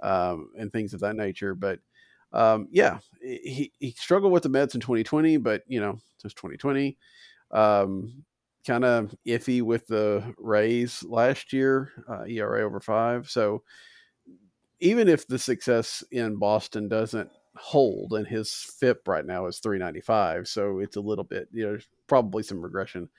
um, 0.04 0.52
and 0.58 0.72
things 0.72 0.94
of 0.94 1.00
that 1.00 1.16
nature. 1.16 1.56
But 1.56 1.80
um, 2.34 2.68
yeah, 2.72 3.00
he, 3.22 3.72
he 3.80 3.92
struggled 3.92 4.32
with 4.32 4.44
the 4.44 4.50
Mets 4.50 4.76
in 4.76 4.82
2020, 4.82 5.38
but 5.38 5.64
you 5.68 5.80
know, 5.80 5.98
just 6.22 6.36
2020. 6.38 6.98
Um, 7.52 8.24
kind 8.68 8.84
of 8.84 9.16
iffy 9.26 9.62
with 9.62 9.88
the 9.88 10.36
Rays 10.38 11.04
last 11.04 11.54
year, 11.54 11.92
uh, 12.10 12.26
ERA 12.26 12.66
over 12.66 12.80
five. 12.80 13.30
So 13.30 13.64
even 14.80 15.08
if 15.08 15.26
the 15.28 15.40
success 15.40 16.04
in 16.12 16.36
Boston 16.36 16.90
doesn't 16.90 17.32
hold, 17.56 18.14
and 18.14 18.28
his 18.28 18.52
FIP 18.80 19.08
right 19.08 19.26
now 19.26 19.48
is 19.48 19.60
395, 19.60 20.48
so 20.48 20.80
it's 20.80 20.98
a 20.98 21.02
little 21.02 21.24
bit, 21.24 21.48
you 21.52 21.66
know, 21.66 21.78
probably 22.08 22.44
some 22.44 22.62
regression 22.62 23.10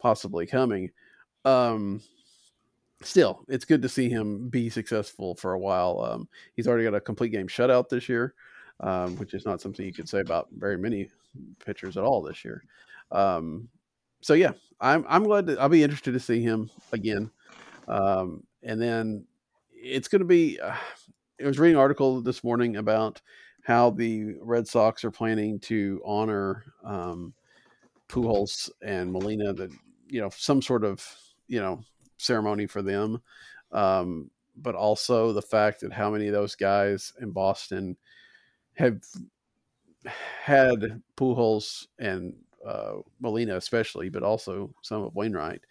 possibly 0.00 0.46
coming. 0.46 0.90
Um, 1.44 2.00
still, 3.02 3.44
it's 3.48 3.64
good 3.64 3.82
to 3.82 3.88
see 3.88 4.08
him 4.08 4.48
be 4.48 4.70
successful 4.70 5.34
for 5.34 5.52
a 5.52 5.58
while. 5.58 6.00
Um, 6.00 6.28
he's 6.54 6.68
already 6.68 6.84
got 6.84 6.94
a 6.94 7.00
complete 7.00 7.30
game 7.30 7.48
shutout 7.48 7.88
this 7.88 8.08
year, 8.08 8.34
um, 8.80 9.16
which 9.16 9.34
is 9.34 9.44
not 9.44 9.60
something 9.60 9.84
you 9.84 9.92
could 9.92 10.08
say 10.08 10.20
about 10.20 10.48
very 10.56 10.78
many 10.78 11.10
pitchers 11.64 11.96
at 11.96 12.04
all 12.04 12.22
this 12.22 12.44
year. 12.44 12.62
Um, 13.10 13.68
so 14.22 14.34
yeah, 14.34 14.52
I'm 14.80 15.04
I'm 15.08 15.24
glad 15.24 15.48
to, 15.48 15.60
I'll 15.60 15.68
be 15.68 15.82
interested 15.82 16.12
to 16.12 16.20
see 16.20 16.42
him 16.42 16.70
again. 16.92 17.30
Um, 17.88 18.44
and 18.62 18.80
then 18.80 19.26
it's 19.72 20.08
going 20.08 20.20
to 20.20 20.26
be. 20.26 20.58
Uh, 20.58 20.74
I 21.42 21.46
was 21.46 21.58
reading 21.58 21.74
an 21.74 21.80
article 21.80 22.20
this 22.20 22.44
morning 22.44 22.76
about 22.76 23.20
how 23.64 23.90
the 23.90 24.36
Red 24.40 24.66
Sox 24.68 25.04
are 25.04 25.10
planning 25.10 25.58
to 25.60 26.00
honor 26.04 26.64
um, 26.84 27.34
Pujols 28.08 28.70
and 28.80 29.12
Molina. 29.12 29.52
That 29.52 29.70
you 30.08 30.20
know 30.20 30.30
some 30.30 30.62
sort 30.62 30.84
of 30.84 31.04
you 31.48 31.60
know 31.60 31.80
ceremony 32.18 32.66
for 32.66 32.80
them, 32.80 33.20
um, 33.72 34.30
but 34.56 34.76
also 34.76 35.32
the 35.32 35.42
fact 35.42 35.80
that 35.80 35.92
how 35.92 36.10
many 36.10 36.28
of 36.28 36.32
those 36.32 36.54
guys 36.54 37.12
in 37.20 37.32
Boston 37.32 37.96
have 38.74 39.00
had 40.04 41.02
Pujols 41.16 41.86
and 41.98 42.34
uh, 42.66 42.94
Molina 43.20 43.56
especially, 43.56 44.08
but 44.08 44.22
also 44.22 44.74
some 44.82 45.02
of 45.02 45.14
Wainwright 45.14 45.62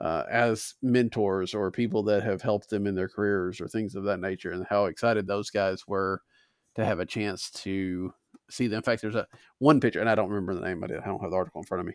uh, 0.00 0.24
as 0.30 0.74
mentors 0.82 1.54
or 1.54 1.70
people 1.70 2.02
that 2.04 2.22
have 2.22 2.42
helped 2.42 2.68
them 2.68 2.86
in 2.86 2.94
their 2.94 3.08
careers 3.08 3.60
or 3.60 3.68
things 3.68 3.94
of 3.94 4.04
that 4.04 4.20
nature, 4.20 4.52
and 4.52 4.66
how 4.68 4.86
excited 4.86 5.26
those 5.26 5.50
guys 5.50 5.86
were 5.86 6.20
to 6.74 6.84
have 6.84 6.98
a 6.98 7.06
chance 7.06 7.50
to 7.50 8.12
see 8.50 8.66
them. 8.66 8.78
In 8.78 8.82
fact, 8.82 9.00
there's 9.00 9.14
a 9.14 9.26
one 9.58 9.80
pitcher, 9.80 10.00
and 10.00 10.08
I 10.08 10.14
don't 10.14 10.28
remember 10.28 10.54
the 10.54 10.66
name. 10.66 10.82
I, 10.82 10.88
did, 10.88 10.98
I 10.98 11.06
don't 11.06 11.20
have 11.20 11.30
the 11.30 11.36
article 11.36 11.60
in 11.60 11.66
front 11.66 11.80
of 11.80 11.86
me. 11.86 11.94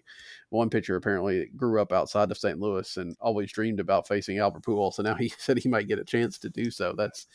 One 0.50 0.70
pitcher 0.70 0.95
apparently 0.95 1.47
grew 1.56 1.82
up 1.82 1.91
outside 1.91 2.32
of 2.32 2.38
St. 2.38 2.60
Louis 2.60 2.97
and 2.97 3.16
always 3.20 3.52
dreamed 3.52 3.80
about 3.80 4.08
facing 4.08 4.39
Albert 4.39 4.64
Pujols, 4.64 4.93
so 4.93 5.04
now 5.04 5.16
he 5.16 5.30
said 5.38 5.58
he 5.58 5.70
might 5.70 5.88
get 5.88 6.00
a 6.00 6.06
chance 6.06 6.38
to 6.39 6.50
do 6.50 6.72
so. 6.72 6.93
That's, 6.97 7.28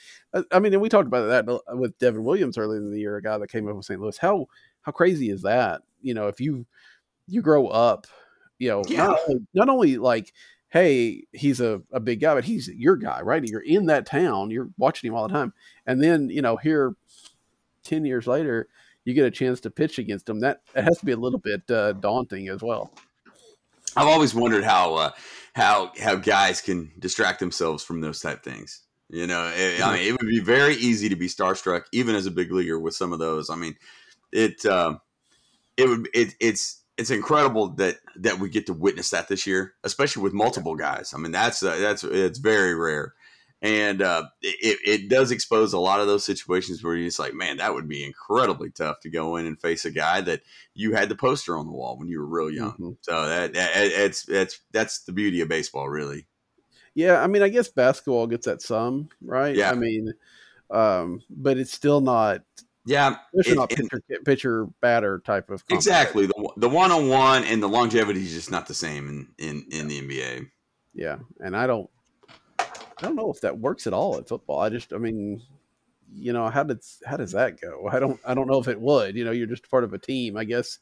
I 0.51 0.59
mean, 0.59 0.73
and 0.73 0.83
we 0.83 0.89
talked 0.89 1.07
about 1.07 1.27
that 1.27 1.77
with 1.77 1.99
Devin 1.99 2.25
Williams 2.25 2.57
earlier 2.57 2.79
in 2.79 2.91
the 2.91 3.01
year, 3.01 3.17
a 3.17 3.23
guy 3.23 3.37
that 3.37 3.51
came 3.51 3.69
up 3.69 3.77
with 3.77 3.85
St. 3.85 4.01
Louis. 4.01 4.19
How 4.19 4.47
how 4.83 4.93
crazy 4.93 5.31
is 5.31 5.43
that? 5.43 5.83
You 6.03 6.13
know, 6.13 6.29
if 6.29 6.41
you 6.41 6.67
you 7.27 7.43
grow 7.43 7.67
up, 7.69 8.07
you 8.59 8.69
know, 8.69 8.83
yeah. 8.89 9.07
not, 9.07 9.21
only, 9.29 9.47
not 9.55 9.69
only 9.69 9.97
like, 9.97 10.33
hey, 10.71 11.25
he's 11.33 11.61
a, 11.61 11.83
a 11.93 12.01
big 12.01 12.21
guy, 12.21 12.35
but 12.35 12.45
he's 12.45 12.69
your 12.69 12.97
guy, 12.97 13.21
right? 13.23 13.45
You're 13.45 13.61
in 13.61 13.87
that 13.87 14.07
town, 14.07 14.51
you're 14.51 14.71
watching 14.77 15.09
him 15.09 15.15
all 15.15 15.29
the 15.29 15.35
time. 15.35 15.53
And 15.87 16.03
then, 16.03 16.31
you 16.31 16.43
know, 16.43 16.57
here 16.57 16.97
10 17.85 18.05
years 18.05 18.27
later, 18.27 18.69
you 19.05 19.15
get 19.15 19.27
a 19.27 19.31
chance 19.31 19.61
to 19.61 19.71
pitch 19.71 19.99
against 19.99 20.29
him. 20.29 20.41
That 20.41 20.63
it 20.75 20.83
has 20.83 20.99
to 20.99 21.05
be 21.05 21.13
a 21.13 21.17
little 21.17 21.39
bit 21.39 21.71
uh, 21.71 21.93
daunting 21.93 22.49
as 22.49 22.63
well. 22.63 22.91
I've 23.97 24.09
always 24.09 24.35
wondered 24.35 24.65
how 24.65 24.95
uh, 24.95 25.11
how 25.55 25.93
how 26.01 26.17
guys 26.17 26.61
can 26.61 26.91
distract 26.99 27.39
themselves 27.39 27.85
from 27.85 28.01
those 28.01 28.21
type 28.21 28.43
things. 28.43 28.81
You 29.11 29.27
know, 29.27 29.53
it, 29.55 29.83
I 29.83 29.97
mean, 29.97 30.09
it 30.09 30.13
would 30.13 30.29
be 30.29 30.41
very 30.41 30.75
easy 30.75 31.09
to 31.11 31.17
be 31.17 31.29
starstruck, 31.29 31.83
even 31.93 32.17
as 32.17 32.27
a 32.27 32.31
big 32.31 32.51
leaguer, 32.51 32.81
with 32.81 32.95
some 32.95 33.13
of 33.13 33.19
those. 33.19 33.51
I 33.51 33.57
mean, 33.57 33.77
it 34.33 34.65
uh, 34.65 34.97
it 35.77 35.89
would 35.89 36.09
it, 36.15 36.35
it's 36.41 36.83
it's 36.97 37.11
incredible 37.11 37.69
that 37.69 37.97
that 38.17 38.39
we 38.39 38.49
get 38.49 38.67
to 38.67 38.73
witness 38.73 39.11
that 39.11 39.29
this 39.29 39.47
year, 39.47 39.75
especially 39.83 40.23
with 40.23 40.33
multiple 40.33 40.77
guys. 40.77 41.13
I 41.15 41.19
mean, 41.19 41.33
that's 41.33 41.63
uh, 41.63 41.77
that's 41.79 42.05
it's 42.05 42.39
very 42.39 42.75
rare, 42.75 43.15
and 43.63 44.01
uh, 44.01 44.25
it 44.43 44.79
it 44.85 45.09
does 45.09 45.31
expose 45.31 45.73
a 45.73 45.79
lot 45.79 46.01
of 46.01 46.07
those 46.07 46.25
situations 46.25 46.83
where 46.83 46.95
you're 46.95 47.09
just 47.09 47.19
like, 47.19 47.35
man, 47.35 47.57
that 47.57 47.75
would 47.75 47.89
be 47.89 48.05
incredibly 48.05 48.71
tough 48.71 49.01
to 49.01 49.11
go 49.11 49.37
in 49.37 49.47
and 49.47 49.61
face 49.61 49.85
a 49.85 49.91
guy 49.91 50.21
that 50.21 50.43
you 50.75 50.95
had 50.95 51.09
the 51.09 51.17
poster 51.17 51.57
on 51.57 51.67
the 51.67 51.73
wall 51.73 51.99
when 51.99 52.09
you 52.09 52.21
were 52.21 52.27
real 52.27 52.51
young. 52.51 52.73
Mm-hmm. 52.73 52.91
So 53.01 53.27
that, 53.27 53.55
that 53.55 53.71
it's 53.75 54.25
that's 54.25 54.61
that's 54.71 55.01
the 55.01 55.13
beauty 55.13 55.41
of 55.41 55.49
baseball, 55.49 55.89
really. 55.89 56.27
Yeah, 56.95 57.21
I 57.21 57.27
mean, 57.27 57.43
I 57.43 57.49
guess 57.49 57.69
basketball 57.69 58.29
gets 58.29 58.47
that 58.47 58.63
some 58.63 59.09
right. 59.21 59.57
Yeah, 59.57 59.73
I 59.73 59.75
mean, 59.75 60.15
um, 60.71 61.23
but 61.29 61.59
it's 61.59 61.73
still 61.73 62.01
not 62.01 62.43
yeah, 62.87 63.17
not 63.33 63.71
pitcher, 63.71 64.03
pitcher 64.25 64.67
batter 64.81 65.21
type 65.25 65.51
of 65.51 65.65
exactly 65.71 66.27
the 66.27 66.51
the 66.57 66.69
one 66.69 66.93
on 66.93 67.09
one 67.09 67.45
and 67.45 67.63
the 67.63 67.69
longevity 67.69 68.21
is 68.21 68.33
just 68.33 68.51
not 68.51 68.67
the 68.67 68.75
same 68.75 69.09
in 69.09 69.29
in 69.39 69.67
in 69.71 69.89
the 69.89 70.01
NBA. 70.01 70.49
Yeah, 70.93 71.19
and 71.41 71.57
I 71.57 71.67
don't 71.67 71.89
I 72.59 72.67
don't 73.01 73.17
know 73.17 73.31
if 73.31 73.41
that 73.41 73.59
works 73.59 73.87
at 73.87 73.93
all 73.93 74.19
in 74.19 74.25
football. 74.25 74.61
I 74.61 74.69
just 74.69 74.93
I 74.93 74.99
mean, 74.99 75.43
you 76.13 76.33
know 76.33 76.49
how 76.49 76.63
did 76.63 76.81
how 77.07 77.17
does 77.17 77.33
that 77.33 77.61
go? 77.61 77.89
I 77.91 77.99
don't 77.99 78.21
I 78.25 78.35
don't 78.35 78.49
know 78.49 78.61
if 78.61 78.69
it 78.69 78.81
would. 78.81 79.17
You 79.17 79.25
know, 79.25 79.33
you're 79.33 79.47
just 79.47 79.71
part 79.71 79.85
of 79.85 79.95
a 79.95 79.99
team. 79.99 80.37
I 80.37 80.45
guess 80.45 80.79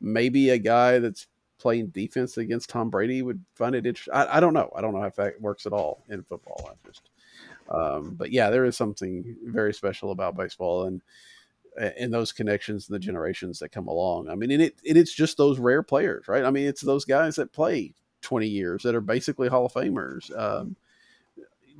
maybe 0.00 0.50
a 0.50 0.58
guy 0.58 0.98
that's 0.98 1.26
playing 1.58 1.88
defense 1.88 2.36
against 2.36 2.68
Tom 2.68 2.90
Brady 2.90 3.22
would 3.22 3.42
find 3.54 3.74
it 3.74 3.86
interesting. 3.86 4.12
I, 4.14 4.36
I 4.36 4.40
don't 4.40 4.54
know. 4.54 4.70
I 4.76 4.80
don't 4.80 4.92
know 4.92 5.04
if 5.04 5.16
that 5.16 5.40
works 5.40 5.66
at 5.66 5.72
all 5.72 6.04
in 6.08 6.22
football. 6.22 6.68
I 6.70 6.86
just, 6.86 7.08
um, 7.70 8.14
but 8.16 8.30
yeah, 8.30 8.50
there 8.50 8.64
is 8.64 8.76
something 8.76 9.36
very 9.44 9.72
special 9.72 10.10
about 10.10 10.36
baseball, 10.36 10.84
and 10.84 11.00
and 11.76 12.12
those 12.12 12.32
connections 12.32 12.88
and 12.88 12.94
the 12.94 12.98
generations 13.00 13.58
that 13.58 13.70
come 13.70 13.88
along. 13.88 14.28
I 14.28 14.34
mean, 14.34 14.50
and 14.50 14.62
it, 14.62 14.76
it 14.84 14.96
it's 14.96 15.12
just 15.14 15.36
those 15.36 15.58
rare 15.58 15.82
players, 15.82 16.28
right? 16.28 16.44
I 16.44 16.50
mean, 16.50 16.66
it's 16.66 16.80
those 16.80 17.04
guys 17.04 17.36
that 17.36 17.52
play 17.52 17.92
20 18.22 18.46
years 18.46 18.82
that 18.82 18.94
are 18.94 19.00
basically 19.00 19.48
Hall 19.48 19.66
of 19.66 19.72
Famers 19.72 20.36
um, 20.38 20.76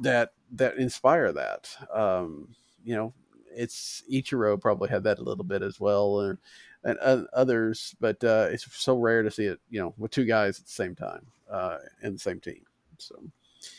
that 0.01 0.33
that 0.53 0.77
inspire 0.77 1.33
that. 1.33 1.69
Um, 1.93 2.49
you 2.85 2.95
know, 2.95 3.13
it's 3.51 4.03
Ichiro 4.13 4.61
probably 4.61 4.89
had 4.89 5.05
that 5.05 5.19
a 5.19 5.23
little 5.23 5.45
bit 5.45 5.63
as 5.63 5.79
well, 5.81 6.07
or 6.07 6.39
and 6.85 6.99
uh, 7.01 7.23
others, 7.33 7.95
but 8.01 8.23
uh, 8.25 8.49
it's 8.51 8.67
so 8.77 8.97
rare 8.97 9.23
to 9.23 9.31
see 9.31 9.47
it, 9.47 9.59
you 9.71 9.81
know, 9.81 9.95
with 9.97 10.11
two 10.11 10.25
guys 10.27 10.59
at 10.59 10.67
the 10.67 10.73
same 10.73 10.95
time 10.95 11.27
uh, 11.51 11.79
in 12.03 12.13
the 12.13 12.19
same 12.19 12.41
team. 12.41 12.63
So, 12.99 13.23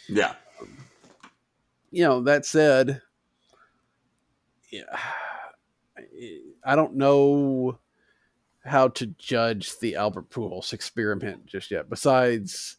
Yeah. 0.08 0.34
you 1.92 2.04
know, 2.04 2.22
that 2.22 2.46
said, 2.48 3.00
yeah, 4.72 4.98
I 6.66 6.76
don't 6.76 6.96
know 6.96 7.80
how 8.64 8.88
to 8.90 9.06
judge 9.06 9.78
the 9.80 9.96
Albert 9.96 10.30
Pujols 10.30 10.74
experiment 10.74 11.46
just 11.46 11.70
yet. 11.72 11.90
Besides 11.90 12.78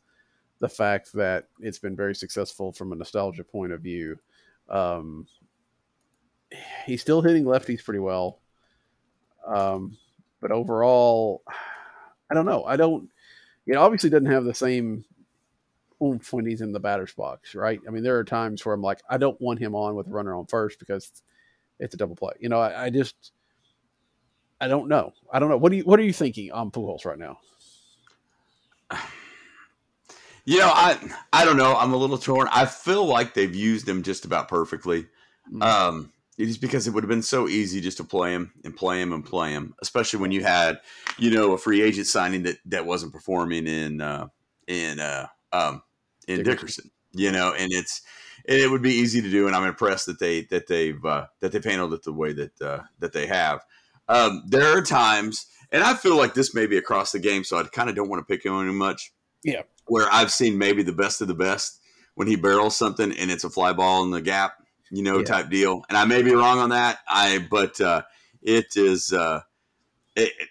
the 0.58 0.68
fact 0.68 1.12
that 1.12 1.48
it's 1.60 1.78
been 1.78 1.94
very 1.94 2.14
successful 2.14 2.72
from 2.72 2.92
a 2.92 2.96
nostalgia 2.96 3.44
point 3.44 3.72
of 3.72 3.80
view, 3.80 4.18
um, 4.68 5.26
he's 6.84 7.00
still 7.00 7.22
hitting 7.22 7.44
lefties 7.44 7.84
pretty 7.84 8.00
well. 8.00 8.40
Um, 9.46 9.96
but 10.40 10.50
overall, 10.50 11.42
I 12.30 12.34
don't 12.34 12.46
know. 12.46 12.64
I 12.64 12.76
don't. 12.76 13.08
It 13.66 13.76
obviously 13.76 14.10
doesn't 14.10 14.26
have 14.26 14.44
the 14.44 14.54
same 14.54 15.04
oomph 16.02 16.32
when 16.32 16.46
he's 16.46 16.60
in 16.60 16.72
the 16.72 16.80
batter's 16.80 17.14
box, 17.14 17.54
right? 17.54 17.80
I 17.86 17.90
mean, 17.90 18.02
there 18.02 18.18
are 18.18 18.24
times 18.24 18.64
where 18.64 18.74
I'm 18.74 18.82
like, 18.82 19.02
I 19.08 19.18
don't 19.18 19.40
want 19.40 19.60
him 19.60 19.74
on 19.74 19.94
with 19.94 20.06
a 20.08 20.10
runner 20.10 20.34
on 20.34 20.46
first 20.46 20.78
because 20.78 21.10
it's 21.78 21.94
a 21.94 21.96
double 21.96 22.16
play. 22.16 22.32
You 22.38 22.48
know, 22.48 22.60
I, 22.60 22.86
I 22.86 22.90
just, 22.90 23.32
I 24.60 24.68
don't 24.68 24.88
know. 24.88 25.12
I 25.32 25.38
don't 25.38 25.48
know. 25.48 25.56
What 25.56 25.70
do 25.70 25.78
you 25.78 25.84
What 25.84 26.00
are 26.00 26.04
you 26.04 26.12
thinking 26.12 26.50
on 26.52 26.70
Pujols 26.70 27.04
right 27.04 27.18
now? 27.18 27.38
You 30.48 30.60
know, 30.60 30.70
I 30.72 30.96
I 31.32 31.44
don't 31.44 31.56
know. 31.56 31.74
I'm 31.74 31.92
a 31.92 31.96
little 31.96 32.18
torn. 32.18 32.46
I 32.52 32.66
feel 32.66 33.04
like 33.04 33.34
they've 33.34 33.52
used 33.52 33.88
him 33.88 34.04
just 34.04 34.24
about 34.24 34.46
perfectly. 34.46 35.06
Mhm. 35.52 35.60
Um, 35.60 36.12
it 36.38 36.48
is 36.48 36.56
because 36.56 36.86
it 36.86 36.92
would 36.92 37.02
have 37.02 37.08
been 37.08 37.22
so 37.22 37.48
easy 37.48 37.80
just 37.80 37.96
to 37.96 38.04
play 38.04 38.32
him 38.32 38.52
and 38.64 38.76
play 38.76 39.02
him 39.02 39.12
and 39.12 39.24
play 39.24 39.50
him, 39.50 39.74
especially 39.82 40.20
when 40.20 40.30
you 40.30 40.44
had, 40.44 40.78
you 41.18 41.30
know, 41.32 41.52
a 41.52 41.58
free 41.58 41.82
agent 41.82 42.06
signing 42.06 42.44
that 42.44 42.58
that 42.66 42.86
wasn't 42.86 43.12
performing 43.12 43.66
in 43.66 44.00
uh, 44.00 44.28
in 44.68 45.00
uh, 45.00 45.26
um, 45.52 45.82
in 46.28 46.44
Dickerson. 46.44 46.54
Dickerson. 46.54 46.90
You 47.12 47.32
know, 47.32 47.52
and 47.52 47.72
it's 47.72 48.02
and 48.46 48.56
it 48.56 48.70
would 48.70 48.82
be 48.82 48.92
easy 48.94 49.20
to 49.22 49.30
do, 49.30 49.48
and 49.48 49.56
I'm 49.56 49.66
impressed 49.66 50.06
that 50.06 50.20
they 50.20 50.42
that 50.42 50.68
they've 50.68 51.04
uh, 51.04 51.26
that 51.40 51.50
they've 51.50 51.64
handled 51.64 51.94
it 51.94 52.04
the 52.04 52.12
way 52.12 52.32
that 52.34 52.62
uh, 52.62 52.82
that 53.00 53.12
they 53.12 53.26
have. 53.26 53.64
Um, 54.08 54.42
there 54.46 54.76
are 54.76 54.82
times, 54.82 55.46
and 55.72 55.82
I 55.82 55.94
feel 55.94 56.16
like 56.16 56.34
this 56.34 56.54
may 56.54 56.66
be 56.66 56.76
across 56.78 57.12
the 57.12 57.18
game, 57.18 57.44
so 57.44 57.58
I 57.58 57.64
kind 57.64 57.88
of 57.90 57.96
don't 57.96 58.08
want 58.08 58.26
to 58.26 58.36
pick 58.36 58.48
on 58.50 58.68
him 58.68 58.76
much. 58.78 59.12
Yeah. 59.44 59.62
where 59.86 60.08
I've 60.10 60.32
seen 60.32 60.58
maybe 60.58 60.82
the 60.82 60.92
best 60.92 61.20
of 61.20 61.28
the 61.28 61.34
best 61.34 61.78
when 62.16 62.26
he 62.26 62.34
barrels 62.34 62.76
something 62.76 63.12
and 63.12 63.30
it's 63.30 63.44
a 63.44 63.50
fly 63.50 63.72
ball 63.72 64.02
in 64.02 64.10
the 64.10 64.20
gap, 64.20 64.54
you 64.90 65.02
know, 65.04 65.18
Yeah. 65.18 65.24
type 65.24 65.50
deal. 65.50 65.84
And 65.88 65.96
I 65.96 66.04
may 66.04 66.22
be 66.22 66.32
wrong 66.34 66.58
on 66.58 66.70
that. 66.70 66.98
I 67.08 67.46
but 67.48 67.80
uh, 67.80 68.02
it 68.42 68.66
is. 68.76 69.12
Uh, 69.12 69.42
it, 70.16 70.32
it- 70.40 70.48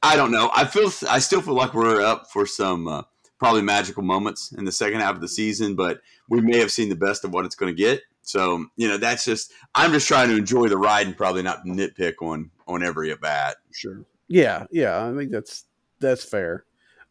I 0.00 0.14
don't 0.14 0.30
know. 0.30 0.48
I 0.54 0.64
feel 0.64 0.92
I 1.08 1.18
still 1.18 1.40
feel 1.42 1.54
like 1.54 1.74
we're 1.74 2.00
up 2.00 2.30
for 2.30 2.46
some 2.46 2.86
uh, 2.86 3.02
probably 3.40 3.62
magical 3.62 4.04
moments 4.04 4.52
in 4.52 4.64
the 4.64 4.70
second 4.70 5.00
half 5.00 5.16
of 5.16 5.20
the 5.20 5.26
season, 5.28 5.74
but 5.74 6.00
we 6.28 6.40
may 6.40 6.58
have 6.58 6.70
seen 6.70 6.88
the 6.88 6.94
best 6.94 7.24
of 7.24 7.32
what 7.32 7.44
it's 7.44 7.56
going 7.56 7.74
to 7.74 7.76
get. 7.76 8.02
So 8.30 8.66
you 8.76 8.88
know, 8.88 8.96
that's 8.96 9.24
just 9.24 9.52
I'm 9.74 9.92
just 9.92 10.06
trying 10.08 10.28
to 10.28 10.36
enjoy 10.36 10.68
the 10.68 10.78
ride 10.78 11.06
and 11.06 11.16
probably 11.16 11.42
not 11.42 11.64
nitpick 11.64 12.14
on 12.22 12.50
on 12.66 12.82
every 12.84 13.10
at 13.10 13.20
bat. 13.20 13.56
Sure. 13.72 14.04
Yeah, 14.28 14.66
yeah. 14.70 15.04
I 15.06 15.14
think 15.16 15.30
that's 15.32 15.64
that's 15.98 16.24
fair. 16.24 16.64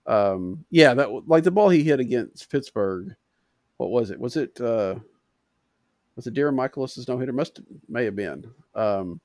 Um, 0.08 0.66
yeah, 0.72 0.94
that 0.94 1.28
like 1.28 1.44
the 1.44 1.52
ball 1.52 1.70
he 1.70 1.84
hit 1.84 2.00
against 2.00 2.50
Pittsburgh. 2.50 3.16
What 3.78 3.92
was 3.92 4.12
it? 4.12 4.20
Was 4.20 4.36
it 4.38 4.60
uh, 4.60 4.96
was 6.16 6.28
it 6.28 6.34
Darren 6.34 6.56
Mikolas's 6.56 7.08
no 7.08 7.18
hitter? 7.18 7.34
Must 7.34 7.60
may 7.88 8.06
have 8.06 8.16
been. 8.16 8.50
Um, 8.76 9.20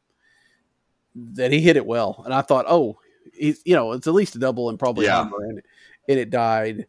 that 1.15 1.53
he 1.53 1.61
hit 1.61 1.77
it 1.77 1.87
well, 1.87 2.23
and 2.25 2.35
I 2.35 2.43
thought, 2.43 2.67
oh, 2.69 2.99
he's 3.33 3.63
you 3.65 3.75
know 3.77 3.93
it's 3.93 4.07
at 4.07 4.15
least 4.15 4.35
a 4.37 4.39
double 4.39 4.69
and 4.69 4.79
probably 4.79 5.07
Yeah. 5.07 5.21
a 5.21 5.25
homer, 5.25 5.45
and 5.45 5.63
and 6.09 6.19
it 6.19 6.31
died. 6.31 6.87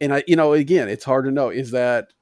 And 0.00 0.14
I, 0.14 0.22
you 0.26 0.36
know, 0.36 0.52
again, 0.52 0.88
it's 0.88 1.04
hard 1.04 1.24
to 1.24 1.30
know. 1.30 1.48
Is 1.48 1.70
that 1.72 2.12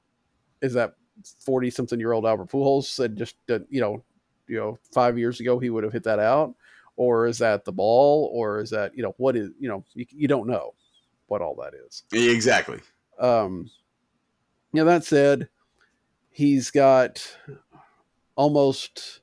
is 0.61 0.73
that 0.73 0.95
forty 1.39 1.69
something 1.69 1.99
year 1.99 2.11
old 2.11 2.25
Albert 2.25 2.49
Pujols 2.49 2.85
said 2.85 3.15
just 3.15 3.35
you 3.47 3.81
know, 3.81 4.03
you 4.47 4.57
know, 4.57 4.79
five 4.93 5.17
years 5.17 5.39
ago 5.39 5.59
he 5.59 5.69
would 5.69 5.83
have 5.83 5.93
hit 5.93 6.03
that 6.03 6.19
out, 6.19 6.53
or 6.95 7.27
is 7.27 7.37
that 7.39 7.65
the 7.65 7.71
ball, 7.71 8.29
or 8.33 8.59
is 8.59 8.69
that 8.71 8.95
you 8.95 9.03
know 9.03 9.13
what 9.17 9.35
is 9.35 9.49
you 9.59 9.69
know 9.69 9.83
you, 9.93 10.05
you 10.09 10.27
don't 10.27 10.47
know 10.47 10.73
what 11.27 11.41
all 11.41 11.55
that 11.55 11.73
is. 11.87 12.03
Exactly. 12.11 12.79
Um, 13.19 13.69
you 14.73 14.83
know, 14.83 14.85
that 14.85 15.05
said, 15.05 15.49
he's 16.29 16.69
got 16.69 17.37
almost 18.35 19.21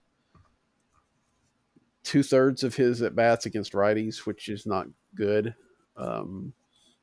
two 2.03 2.23
thirds 2.23 2.65
of 2.65 2.75
his 2.75 3.03
at 3.03 3.15
bats 3.15 3.47
against 3.47 3.73
righties, 3.73 4.19
which 4.27 4.49
is 4.49 4.67
not 4.67 4.87
good. 5.15 5.55
Um, 5.97 6.53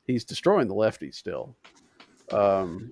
he's 0.05 0.25
destroying 0.25 0.67
the 0.67 0.75
lefties 0.75 1.15
still. 1.15 1.55
Um, 2.31 2.91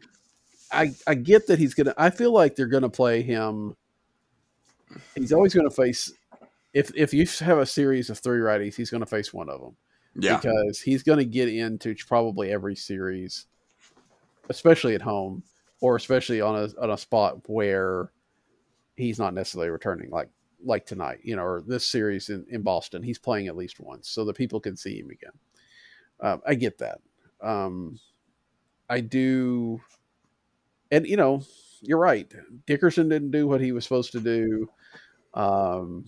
I 0.71 0.91
I 1.05 1.15
get 1.15 1.47
that 1.47 1.59
he's 1.59 1.73
gonna. 1.73 1.93
I 1.97 2.09
feel 2.09 2.31
like 2.31 2.55
they're 2.55 2.67
gonna 2.67 2.89
play 2.89 3.21
him. 3.21 3.75
He's 5.15 5.33
always 5.33 5.53
gonna 5.53 5.69
face. 5.69 6.11
If 6.73 6.91
if 6.95 7.13
you 7.13 7.25
have 7.39 7.57
a 7.59 7.65
series 7.65 8.09
of 8.09 8.19
three 8.19 8.39
righties, 8.39 8.75
he's 8.75 8.89
gonna 8.89 9.05
face 9.05 9.33
one 9.33 9.49
of 9.49 9.61
them 9.61 9.75
Yeah. 10.15 10.37
because 10.37 10.79
he's 10.79 11.03
going 11.03 11.19
to 11.19 11.25
get 11.25 11.49
into 11.49 11.95
probably 12.07 12.51
every 12.51 12.75
series, 12.75 13.45
especially 14.49 14.93
at 14.95 15.01
home, 15.01 15.43
or 15.81 15.95
especially 15.95 16.41
on 16.41 16.55
a 16.55 16.81
on 16.81 16.91
a 16.91 16.97
spot 16.97 17.47
where 17.47 18.11
he's 18.95 19.19
not 19.19 19.33
necessarily 19.33 19.69
returning, 19.69 20.09
like 20.09 20.29
like 20.63 20.85
tonight, 20.85 21.19
you 21.23 21.35
know, 21.35 21.43
or 21.43 21.63
this 21.65 21.85
series 21.85 22.29
in, 22.29 22.45
in 22.49 22.61
Boston. 22.61 23.01
He's 23.03 23.19
playing 23.19 23.47
at 23.47 23.55
least 23.55 23.79
once, 23.79 24.09
so 24.09 24.25
that 24.25 24.35
people 24.35 24.59
can 24.59 24.75
see 24.75 24.99
him 24.99 25.09
again. 25.09 25.31
Um, 26.19 26.41
I 26.47 26.55
get 26.55 26.77
that. 26.79 26.99
Um, 27.41 27.99
I 28.89 29.01
do, 29.01 29.79
and 30.91 31.07
you 31.07 31.17
know, 31.17 31.41
you're 31.81 31.99
right. 31.99 32.31
Dickerson 32.65 33.09
didn't 33.09 33.31
do 33.31 33.47
what 33.47 33.61
he 33.61 33.71
was 33.71 33.83
supposed 33.83 34.11
to 34.13 34.19
do. 34.19 34.69
Um, 35.33 36.05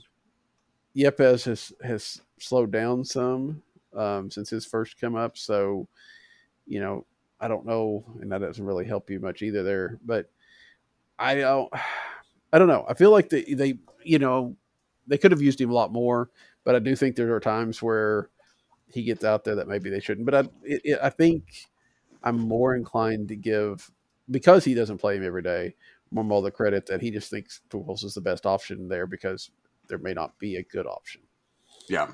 Yepez 0.96 1.46
has 1.46 1.74
has 1.84 2.22
slowed 2.40 2.72
down 2.72 3.04
some 3.04 3.62
um, 3.96 4.32
since 4.32 4.50
his 4.50 4.66
first 4.66 5.00
come 5.00 5.16
up. 5.16 5.38
So, 5.38 5.88
you 6.66 6.80
know, 6.80 7.06
I 7.40 7.48
don't 7.48 7.66
know, 7.66 8.04
and 8.22 8.32
that 8.32 8.42
doesn't 8.42 8.66
really 8.66 8.86
help 8.86 9.10
you 9.10 9.20
much 9.20 9.42
either 9.42 9.64
there. 9.64 10.00
But 10.06 10.30
I 11.18 11.36
don't, 11.36 11.72
I 12.54 12.60
don't 12.60 12.68
know. 12.68 12.86
I 12.88 12.94
feel 12.94 13.12
like 13.12 13.30
they, 13.30 13.44
they, 13.44 13.78
you 14.04 14.20
know, 14.20 14.56
they 15.08 15.18
could 15.18 15.32
have 15.32 15.42
used 15.42 15.62
him 15.62 15.70
a 15.70 15.74
lot 15.74 15.92
more. 15.92 16.30
But 16.64 16.76
I 16.76 16.80
do 16.80 16.96
think 16.96 17.16
there 17.16 17.34
are 17.34 17.40
times 17.40 17.82
where 17.82 18.30
he 18.88 19.04
gets 19.04 19.24
out 19.24 19.44
there 19.44 19.56
that 19.56 19.68
maybe 19.68 19.90
they 19.90 20.00
shouldn't. 20.00 20.26
But 20.26 20.36
I, 20.36 20.40
it, 20.64 20.82
it, 20.84 21.00
I 21.02 21.10
think 21.10 21.68
I'm 22.24 22.38
more 22.40 22.76
inclined 22.76 23.30
to 23.30 23.36
give 23.36 23.90
because 24.30 24.66
he 24.66 24.74
doesn't 24.74 24.98
play 24.98 25.18
him 25.18 25.26
every 25.26 25.42
day. 25.42 25.76
More 26.12 26.24
more 26.24 26.42
the 26.42 26.52
credit 26.52 26.86
that 26.88 27.02
he 27.02 27.12
just 27.12 27.30
thinks 27.30 27.62
Pujols 27.70 28.04
is 28.04 28.14
the 28.14 28.22
best 28.22 28.46
option 28.46 28.88
there 28.88 29.06
because 29.06 29.52
there 29.88 29.98
may 29.98 30.14
not 30.14 30.38
be 30.40 30.56
a 30.56 30.64
good 30.64 30.88
option. 30.88 31.22
Yeah. 31.88 32.12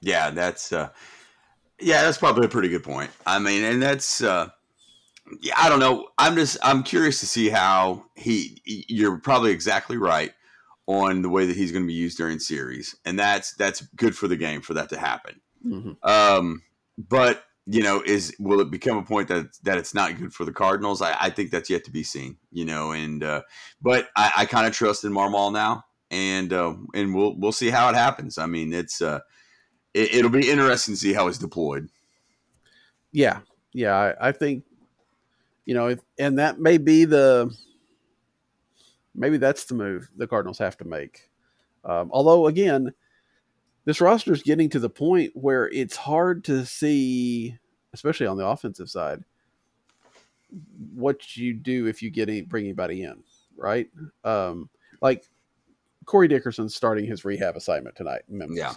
Yeah, 0.00 0.30
that's 0.30 0.72
uh 0.72 0.90
yeah, 1.80 2.02
that's 2.02 2.18
probably 2.18 2.46
a 2.46 2.50
pretty 2.50 2.68
good 2.68 2.84
point. 2.84 3.10
I 3.26 3.38
mean, 3.38 3.64
and 3.64 3.82
that's 3.82 4.22
uh 4.22 4.50
yeah, 5.40 5.54
I 5.56 5.68
don't 5.68 5.80
know. 5.80 6.08
I'm 6.18 6.36
just 6.36 6.58
I'm 6.62 6.82
curious 6.82 7.20
to 7.20 7.26
see 7.26 7.48
how 7.48 8.04
he 8.14 8.60
you're 8.64 9.18
probably 9.18 9.50
exactly 9.50 9.96
right 9.96 10.32
on 10.86 11.22
the 11.22 11.30
way 11.30 11.46
that 11.46 11.56
he's 11.56 11.72
going 11.72 11.84
to 11.84 11.88
be 11.88 11.94
used 11.94 12.18
during 12.18 12.38
series. 12.38 12.94
And 13.04 13.18
that's 13.18 13.54
that's 13.54 13.80
good 13.96 14.16
for 14.16 14.28
the 14.28 14.36
game 14.36 14.60
for 14.60 14.74
that 14.74 14.90
to 14.90 14.98
happen. 14.98 15.40
Mm-hmm. 15.66 16.08
Um 16.08 16.62
but 16.98 17.42
you 17.66 17.82
know, 17.82 18.02
is 18.04 18.34
will 18.38 18.60
it 18.60 18.70
become 18.70 18.98
a 18.98 19.02
point 19.02 19.28
that 19.28 19.46
that 19.62 19.78
it's 19.78 19.94
not 19.94 20.18
good 20.18 20.32
for 20.32 20.44
the 20.44 20.52
Cardinals? 20.52 21.00
I, 21.00 21.16
I 21.18 21.30
think 21.30 21.50
that's 21.50 21.70
yet 21.70 21.84
to 21.84 21.90
be 21.90 22.02
seen. 22.02 22.36
You 22.52 22.64
know, 22.64 22.92
and 22.92 23.22
uh, 23.22 23.42
but 23.80 24.08
I, 24.16 24.32
I 24.38 24.46
kind 24.46 24.66
of 24.66 24.74
trust 24.74 25.04
in 25.04 25.12
Marmol 25.12 25.52
now, 25.52 25.84
and 26.10 26.52
uh, 26.52 26.74
and 26.94 27.14
we'll 27.14 27.36
we'll 27.38 27.52
see 27.52 27.70
how 27.70 27.88
it 27.88 27.94
happens. 27.94 28.36
I 28.38 28.46
mean, 28.46 28.72
it's 28.72 29.00
uh, 29.00 29.20
it, 29.94 30.14
it'll 30.14 30.30
be 30.30 30.50
interesting 30.50 30.94
to 30.94 31.00
see 31.00 31.14
how 31.14 31.26
it's 31.28 31.38
deployed. 31.38 31.88
Yeah, 33.12 33.40
yeah, 33.72 33.94
I, 33.94 34.28
I 34.28 34.32
think 34.32 34.64
you 35.64 35.74
know, 35.74 35.88
if, 35.88 36.00
and 36.18 36.38
that 36.38 36.60
may 36.60 36.78
be 36.78 37.04
the 37.04 37.54
maybe 39.14 39.38
that's 39.38 39.64
the 39.64 39.74
move 39.74 40.10
the 40.16 40.26
Cardinals 40.26 40.58
have 40.58 40.76
to 40.78 40.84
make. 40.84 41.30
Um, 41.84 42.10
although, 42.12 42.46
again, 42.46 42.92
this 43.84 44.00
roster 44.00 44.32
is 44.32 44.42
getting 44.42 44.68
to 44.70 44.78
the 44.78 44.90
point 44.90 45.32
where 45.34 45.68
it's 45.68 45.96
hard 45.96 46.44
to 46.44 46.64
see, 46.64 47.56
especially 47.92 48.26
on 48.26 48.36
the 48.36 48.46
offensive 48.46 48.88
side, 48.88 49.22
what 50.94 51.36
you 51.36 51.52
do 51.52 51.86
if 51.86 52.02
you 52.02 52.10
get 52.10 52.28
any, 52.28 52.42
bring 52.42 52.64
anybody 52.64 53.02
in, 53.02 53.22
right? 53.56 53.88
Um, 54.24 54.68
like 55.00 55.24
Corey 56.06 56.28
Dickerson's 56.28 56.74
starting 56.74 57.06
his 57.06 57.24
rehab 57.24 57.56
assignment 57.56 57.96
tonight 57.96 58.22
in 58.30 58.38
Memphis. 58.38 58.58
Yeah. 58.58 58.74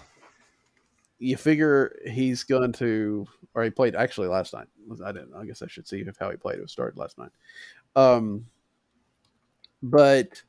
You 1.20 1.38
figure 1.38 1.98
he's 2.06 2.44
going 2.44 2.74
to, 2.74 3.26
or 3.56 3.64
he 3.64 3.70
played 3.70 3.96
actually 3.96 4.28
last 4.28 4.54
night. 4.54 4.68
I 5.04 5.12
didn't. 5.12 5.34
I 5.36 5.46
guess 5.46 5.62
I 5.62 5.68
should 5.68 5.88
see 5.88 6.02
if 6.02 6.18
how 6.18 6.30
he 6.30 6.38
played. 6.38 6.60
It 6.60 6.62
was 6.62 6.72
started 6.72 6.98
last 6.98 7.18
night. 7.18 7.32
Um, 7.96 8.46
but 9.82 10.42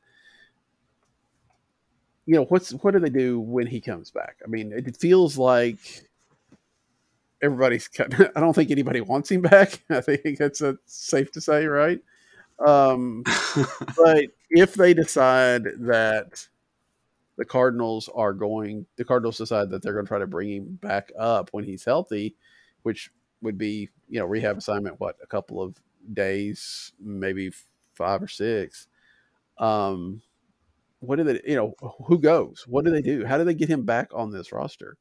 you 2.29 2.35
know, 2.35 2.45
what's 2.45 2.73
what 2.83 2.91
do 2.91 2.99
they 2.99 3.09
do 3.09 3.39
when 3.39 3.65
he 3.65 3.81
comes 3.81 4.11
back? 4.11 4.35
I 4.45 4.47
mean, 4.47 4.71
it 4.71 4.95
feels 4.95 5.35
like 5.35 5.79
everybody's. 7.41 7.89
I 7.99 8.39
don't 8.39 8.53
think 8.53 8.69
anybody 8.69 9.01
wants 9.01 9.31
him 9.31 9.41
back. 9.41 9.81
I 9.89 9.99
think 9.99 10.37
that's 10.37 10.61
a, 10.61 10.77
safe 10.85 11.31
to 11.31 11.41
say, 11.41 11.65
right? 11.65 11.99
Um, 12.63 13.23
but 13.97 14.25
if 14.51 14.75
they 14.75 14.93
decide 14.93 15.63
that 15.79 16.47
the 17.37 17.45
Cardinals 17.45 18.11
are 18.13 18.33
going, 18.33 18.85
the 18.97 19.05
Cardinals 19.05 19.39
decide 19.39 19.71
that 19.71 19.81
they're 19.81 19.93
going 19.93 20.05
to 20.05 20.09
try 20.09 20.19
to 20.19 20.27
bring 20.27 20.51
him 20.51 20.77
back 20.83 21.11
up 21.17 21.49
when 21.51 21.63
he's 21.63 21.83
healthy, 21.83 22.35
which 22.83 23.09
would 23.41 23.57
be 23.57 23.89
you 24.07 24.19
know 24.19 24.27
rehab 24.27 24.59
assignment. 24.59 24.99
What 24.99 25.17
a 25.23 25.25
couple 25.25 25.63
of 25.63 25.81
days, 26.13 26.91
maybe 26.99 27.49
five 27.95 28.21
or 28.21 28.27
six. 28.27 28.85
Um, 29.57 30.21
what 30.99 31.17
do 31.17 31.23
they? 31.23 31.41
You 31.45 31.55
know, 31.55 31.73
who 32.05 32.19
goes? 32.19 32.65
What 32.67 32.85
do 32.85 32.91
they 32.91 33.01
do? 33.01 33.25
How 33.25 33.37
do 33.37 33.43
they 33.43 33.53
get 33.53 33.69
him 33.69 33.85
back 33.85 34.09
on 34.13 34.31
this 34.31 34.51
roster? 34.51 34.97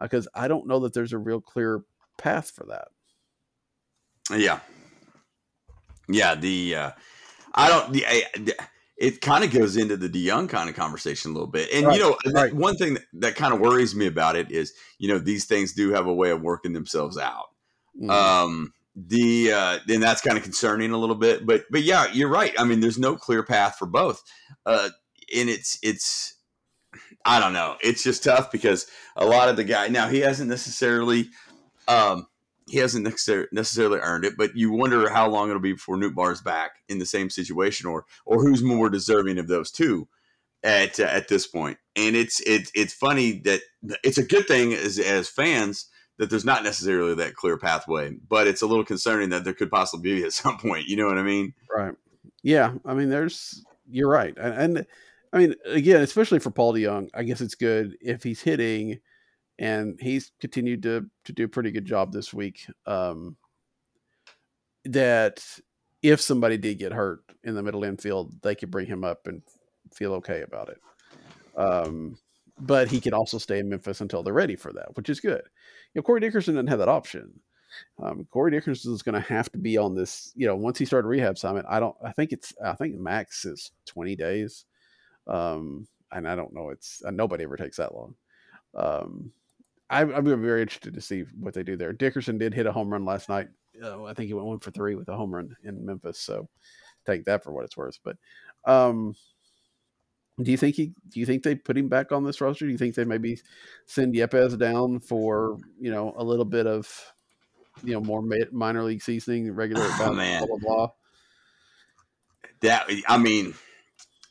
Because 0.00 0.26
uh, 0.28 0.40
I 0.40 0.48
don't 0.48 0.66
know 0.66 0.80
that 0.80 0.94
there's 0.94 1.12
a 1.12 1.18
real 1.18 1.40
clear 1.40 1.82
path 2.16 2.50
for 2.50 2.66
that. 2.66 2.88
Yeah, 4.30 4.60
yeah. 6.08 6.34
The 6.34 6.74
uh, 6.74 6.90
I 7.54 7.68
don't. 7.68 7.92
The, 7.92 8.06
I, 8.06 8.22
the 8.34 8.54
it 8.98 9.20
kind 9.20 9.44
of 9.44 9.52
goes 9.52 9.76
into 9.76 9.96
the 9.96 10.08
DeJong 10.08 10.48
kind 10.48 10.68
of 10.68 10.74
conversation 10.74 11.30
a 11.30 11.34
little 11.34 11.48
bit. 11.48 11.70
And, 11.72 11.86
right, 11.86 11.96
you 11.96 12.02
know, 12.02 12.16
right. 12.32 12.52
one 12.52 12.74
thing 12.76 12.94
that, 12.94 13.04
that, 13.12 13.36
kind 13.36 13.54
of 13.54 13.60
worries 13.60 13.94
me 13.94 14.08
about 14.08 14.34
it 14.34 14.50
is, 14.50 14.72
you 14.98 15.08
know, 15.08 15.20
these 15.20 15.44
things 15.44 15.72
do 15.72 15.92
have 15.92 16.08
a 16.08 16.12
way 16.12 16.30
of 16.30 16.42
working 16.42 16.72
themselves 16.72 17.16
out. 17.16 17.46
Mm. 18.02 18.10
Um, 18.10 18.72
the 18.96 19.52
uh, 19.52 19.78
and 19.88 20.02
that's 20.02 20.20
kind 20.20 20.36
of 20.36 20.42
concerning 20.42 20.90
a 20.90 20.98
little 20.98 21.14
bit, 21.14 21.46
but 21.46 21.64
but 21.70 21.82
yeah, 21.82 22.06
you're 22.12 22.28
right. 22.28 22.52
I 22.58 22.64
mean, 22.64 22.80
there's 22.80 22.98
no 22.98 23.14
clear 23.14 23.44
path 23.44 23.76
for 23.78 23.86
both, 23.86 24.20
uh, 24.66 24.88
and 25.34 25.48
it's 25.48 25.78
it's 25.82 26.34
I 27.24 27.40
don't 27.40 27.52
know. 27.52 27.76
It's 27.80 28.02
just 28.02 28.24
tough 28.24 28.50
because 28.50 28.86
a 29.16 29.26
lot 29.26 29.48
of 29.48 29.56
the 29.56 29.64
guy 29.64 29.88
now 29.88 30.08
he 30.08 30.20
hasn't 30.20 30.48
necessarily 30.48 31.28
um, 31.86 32.26
he 32.68 32.78
hasn't 32.78 33.04
necessarily 33.52 33.98
earned 33.98 34.24
it, 34.24 34.34
but 34.36 34.54
you 34.54 34.72
wonder 34.72 35.08
how 35.08 35.28
long 35.28 35.48
it'll 35.48 35.60
be 35.60 35.72
before 35.72 35.96
Nootbaar's 35.96 36.42
back 36.42 36.72
in 36.88 36.98
the 36.98 37.06
same 37.06 37.30
situation, 37.30 37.86
or 37.86 38.04
or 38.26 38.42
who's 38.42 38.62
more 38.62 38.90
deserving 38.90 39.38
of 39.38 39.48
those 39.48 39.70
two 39.70 40.08
at 40.62 41.00
uh, 41.00 41.04
at 41.04 41.28
this 41.28 41.46
point. 41.46 41.78
And 41.96 42.14
it's 42.14 42.40
it's 42.40 42.70
it's 42.74 42.92
funny 42.92 43.40
that 43.44 43.60
it's 44.04 44.18
a 44.18 44.24
good 44.24 44.46
thing 44.46 44.74
as 44.74 44.98
as 44.98 45.28
fans 45.28 45.86
that 46.18 46.30
there's 46.30 46.44
not 46.44 46.64
necessarily 46.64 47.14
that 47.14 47.34
clear 47.34 47.56
pathway, 47.56 48.12
but 48.28 48.46
it's 48.46 48.62
a 48.62 48.66
little 48.66 48.84
concerning 48.84 49.30
that 49.30 49.44
there 49.44 49.54
could 49.54 49.70
possibly 49.70 50.16
be 50.16 50.24
at 50.24 50.32
some 50.32 50.58
point. 50.58 50.88
You 50.88 50.96
know 50.96 51.06
what 51.06 51.18
I 51.18 51.22
mean? 51.22 51.54
Right. 51.74 51.94
Yeah. 52.42 52.74
I 52.84 52.94
mean, 52.94 53.08
there's 53.08 53.64
you're 53.90 54.10
right, 54.10 54.36
and, 54.36 54.76
and 54.76 54.86
I 55.32 55.38
mean, 55.38 55.54
again, 55.66 56.02
especially 56.02 56.38
for 56.38 56.50
Paul 56.50 56.74
DeJong, 56.74 57.08
I 57.14 57.22
guess 57.22 57.40
it's 57.40 57.54
good 57.54 57.96
if 58.00 58.22
he's 58.22 58.40
hitting 58.40 58.98
and 59.58 59.98
he's 60.00 60.32
continued 60.40 60.82
to 60.84 61.06
to 61.24 61.32
do 61.32 61.44
a 61.44 61.48
pretty 61.48 61.70
good 61.70 61.84
job 61.84 62.12
this 62.12 62.32
week. 62.32 62.66
Um, 62.86 63.36
that 64.84 65.44
if 66.02 66.20
somebody 66.20 66.56
did 66.56 66.78
get 66.78 66.92
hurt 66.92 67.20
in 67.44 67.54
the 67.54 67.62
middle 67.62 67.84
infield, 67.84 68.40
they 68.42 68.54
could 68.54 68.70
bring 68.70 68.86
him 68.86 69.04
up 69.04 69.26
and 69.26 69.42
feel 69.92 70.14
okay 70.14 70.42
about 70.42 70.68
it. 70.68 70.80
Um, 71.56 72.16
but 72.60 72.88
he 72.88 73.00
can 73.00 73.14
also 73.14 73.38
stay 73.38 73.58
in 73.58 73.68
Memphis 73.68 74.00
until 74.00 74.22
they're 74.22 74.32
ready 74.32 74.56
for 74.56 74.72
that, 74.72 74.96
which 74.96 75.08
is 75.08 75.20
good. 75.20 75.42
You 75.94 75.98
know, 75.98 76.02
Corey 76.02 76.20
Dickerson 76.20 76.54
doesn't 76.54 76.68
have 76.68 76.78
that 76.78 76.88
option. 76.88 77.40
Um, 78.02 78.26
Corey 78.30 78.50
Dickerson 78.50 78.92
is 78.92 79.02
going 79.02 79.20
to 79.20 79.28
have 79.28 79.50
to 79.52 79.58
be 79.58 79.76
on 79.76 79.94
this. 79.94 80.32
You 80.34 80.46
know, 80.46 80.56
once 80.56 80.78
he 80.78 80.84
started 80.84 81.08
rehab 81.08 81.36
summit, 81.36 81.66
I 81.68 81.80
don't. 81.80 81.96
I 82.02 82.12
think 82.12 82.32
it's. 82.32 82.52
I 82.64 82.74
think 82.74 82.96
max 82.96 83.44
is 83.44 83.72
twenty 83.84 84.16
days, 84.16 84.64
um, 85.28 85.86
and 86.12 86.26
I 86.26 86.34
don't 86.34 86.54
know. 86.54 86.70
It's 86.70 87.02
uh, 87.04 87.10
nobody 87.10 87.44
ever 87.44 87.56
takes 87.56 87.76
that 87.76 87.94
long. 87.94 88.14
Um, 88.74 89.32
I, 89.90 90.02
I'm 90.02 90.24
very 90.24 90.62
interested 90.62 90.94
to 90.94 91.00
see 91.00 91.24
what 91.38 91.54
they 91.54 91.62
do 91.62 91.76
there. 91.76 91.92
Dickerson 91.92 92.38
did 92.38 92.54
hit 92.54 92.66
a 92.66 92.72
home 92.72 92.90
run 92.90 93.04
last 93.04 93.28
night. 93.28 93.48
Uh, 93.82 94.04
I 94.04 94.14
think 94.14 94.28
he 94.28 94.34
went 94.34 94.46
one 94.46 94.58
for 94.58 94.70
three 94.70 94.94
with 94.94 95.08
a 95.08 95.16
home 95.16 95.34
run 95.34 95.56
in 95.64 95.84
Memphis. 95.84 96.18
So 96.18 96.48
take 97.06 97.24
that 97.24 97.42
for 97.42 97.52
what 97.52 97.64
it's 97.64 97.76
worth. 97.76 97.98
But 98.04 98.16
um, 98.64 99.14
do 100.42 100.50
you 100.50 100.56
think 100.56 100.76
he? 100.76 100.92
Do 101.08 101.20
you 101.20 101.26
think 101.26 101.42
they 101.42 101.54
put 101.54 101.78
him 101.78 101.88
back 101.88 102.12
on 102.12 102.24
this 102.24 102.40
roster? 102.40 102.66
Do 102.66 102.70
you 102.70 102.78
think 102.78 102.94
they 102.94 103.04
maybe 103.04 103.40
send 103.86 104.14
Yepez 104.14 104.58
down 104.58 105.00
for 105.00 105.58
you 105.80 105.90
know 105.90 106.14
a 106.16 106.24
little 106.24 106.44
bit 106.44 106.66
of 106.66 106.88
you 107.82 107.94
know 107.94 108.00
more 108.00 108.22
minor 108.52 108.84
league 108.84 109.02
seasoning, 109.02 109.52
regular 109.52 109.86
oh, 110.00 110.12
man. 110.12 110.46
blah 110.46 110.56
blah 110.58 110.76
blah? 110.76 110.88
That 112.60 112.90
I 113.08 113.18
mean, 113.18 113.54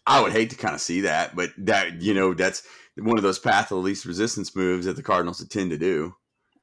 I 0.08 0.22
would 0.22 0.32
hate 0.32 0.50
to 0.52 0.56
kind 0.56 0.74
of 0.74 0.82
see 0.82 1.02
that, 1.02 1.36
but 1.36 1.52
that 1.58 2.02
you 2.02 2.14
know 2.14 2.34
that's 2.34 2.64
one 2.96 3.18
of 3.18 3.24
those 3.24 3.40
path 3.40 3.72
of 3.72 3.80
least 3.80 4.06
resistance 4.06 4.56
moves 4.56 4.86
that 4.86 4.96
the 4.96 5.04
Cardinals 5.04 5.46
tend 5.48 5.70
to 5.72 5.78
do. 5.78 6.16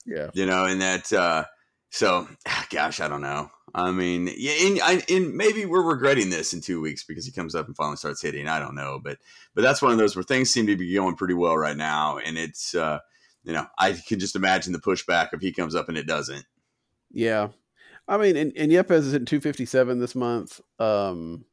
Yeah, 0.06 0.30
you 0.32 0.46
know, 0.46 0.64
and 0.64 0.80
that 0.80 1.12
uh, 1.12 1.44
so 1.90 2.26
gosh, 2.70 3.00
I 3.00 3.08
don't 3.08 3.20
know. 3.20 3.50
I 3.74 3.90
mean, 3.90 4.30
yeah, 4.36 4.80
and, 4.88 5.04
and 5.10 5.34
maybe 5.34 5.66
we're 5.66 5.82
regretting 5.82 6.30
this 6.30 6.54
in 6.54 6.60
two 6.60 6.80
weeks 6.80 7.04
because 7.04 7.26
he 7.26 7.32
comes 7.32 7.54
up 7.54 7.66
and 7.66 7.76
finally 7.76 7.96
starts 7.96 8.22
hitting. 8.22 8.48
I 8.48 8.60
don't 8.60 8.74
know, 8.74 9.00
but 9.02 9.18
but 9.54 9.62
that's 9.62 9.82
one 9.82 9.92
of 9.92 9.98
those 9.98 10.16
where 10.16 10.22
things 10.22 10.50
seem 10.50 10.66
to 10.68 10.76
be 10.76 10.94
going 10.94 11.16
pretty 11.16 11.34
well 11.34 11.56
right 11.56 11.76
now, 11.76 12.18
and 12.18 12.38
it's 12.38 12.74
uh, 12.74 13.00
you 13.44 13.52
know 13.52 13.66
I 13.78 13.92
can 13.92 14.18
just 14.20 14.36
imagine 14.36 14.72
the 14.72 14.78
pushback 14.78 15.30
if 15.32 15.40
he 15.40 15.52
comes 15.52 15.74
up 15.74 15.88
and 15.88 15.98
it 15.98 16.06
doesn't. 16.06 16.46
Yeah, 17.10 17.48
I 18.08 18.16
mean, 18.16 18.36
and, 18.36 18.52
and 18.56 18.72
Yepez 18.72 19.00
is 19.00 19.14
at 19.14 19.26
two 19.26 19.40
fifty 19.40 19.66
seven 19.66 19.98
this 19.98 20.14
month. 20.14 20.60
Um, 20.78 21.44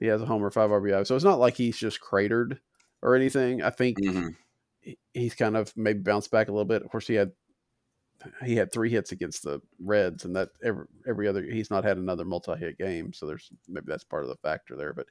he 0.00 0.06
has 0.06 0.22
a 0.22 0.26
homer, 0.26 0.50
five 0.50 0.70
RBI, 0.70 1.06
so 1.06 1.14
it's 1.14 1.24
not 1.24 1.38
like 1.38 1.56
he's 1.56 1.76
just 1.76 2.00
cratered 2.00 2.58
or 3.02 3.14
anything. 3.14 3.62
I 3.62 3.70
think 3.70 3.98
mm-hmm. 4.00 4.94
he's 5.14 5.34
kind 5.34 5.56
of 5.56 5.72
maybe 5.76 6.00
bounced 6.00 6.30
back 6.30 6.48
a 6.48 6.52
little 6.52 6.64
bit. 6.64 6.82
Of 6.82 6.90
course, 6.90 7.06
he 7.06 7.14
had 7.14 7.32
he 8.44 8.56
had 8.56 8.72
three 8.72 8.90
hits 8.90 9.12
against 9.12 9.42
the 9.42 9.60
Reds, 9.78 10.24
and 10.24 10.36
that 10.36 10.48
every 10.62 10.86
every 11.06 11.28
other 11.28 11.42
he's 11.42 11.70
not 11.70 11.84
had 11.84 11.96
another 11.96 12.24
multi 12.24 12.56
hit 12.56 12.78
game. 12.78 13.12
So 13.12 13.26
there's 13.26 13.50
maybe 13.68 13.86
that's 13.88 14.04
part 14.04 14.22
of 14.22 14.28
the 14.28 14.36
factor 14.36 14.76
there. 14.76 14.92
But 14.92 15.06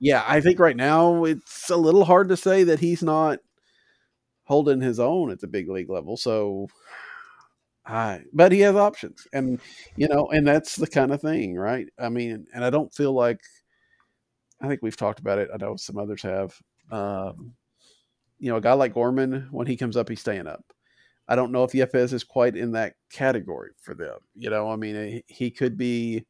yeah, 0.00 0.24
I 0.26 0.40
think 0.40 0.58
right 0.58 0.76
now 0.76 1.24
it's 1.24 1.70
a 1.70 1.76
little 1.76 2.04
hard 2.04 2.28
to 2.28 2.36
say 2.36 2.64
that 2.64 2.80
he's 2.80 3.02
not 3.02 3.38
holding 4.44 4.80
his 4.80 4.98
own 4.98 5.30
at 5.30 5.40
the 5.40 5.46
big 5.46 5.68
league 5.68 5.90
level. 5.90 6.16
So 6.16 6.68
I, 7.84 8.22
but 8.32 8.52
he 8.52 8.60
has 8.60 8.76
options, 8.76 9.26
and 9.32 9.60
you 9.96 10.08
know, 10.08 10.28
and 10.30 10.46
that's 10.46 10.76
the 10.76 10.86
kind 10.86 11.12
of 11.12 11.20
thing, 11.20 11.56
right? 11.56 11.86
I 11.98 12.08
mean, 12.08 12.46
and 12.54 12.64
I 12.64 12.70
don't 12.70 12.94
feel 12.94 13.12
like 13.12 13.40
I 14.62 14.68
think 14.68 14.80
we've 14.82 14.96
talked 14.96 15.18
about 15.18 15.38
it. 15.38 15.50
I 15.52 15.56
know 15.56 15.76
some 15.76 15.98
others 15.98 16.22
have. 16.22 16.56
Um, 16.90 17.54
you 18.38 18.50
know, 18.50 18.56
a 18.56 18.60
guy 18.60 18.72
like 18.72 18.94
Gorman, 18.94 19.48
when 19.50 19.66
he 19.66 19.76
comes 19.76 19.96
up, 19.96 20.08
he's 20.08 20.20
staying 20.20 20.46
up. 20.46 20.64
I 21.28 21.36
don't 21.36 21.52
know 21.52 21.64
if 21.64 21.72
Yepez 21.72 22.12
is 22.12 22.24
quite 22.24 22.56
in 22.56 22.72
that 22.72 22.94
category 23.10 23.70
for 23.80 23.94
them. 23.94 24.18
You 24.34 24.50
know, 24.50 24.70
I 24.70 24.76
mean, 24.76 25.22
he 25.26 25.50
could 25.50 25.76
be 25.76 26.26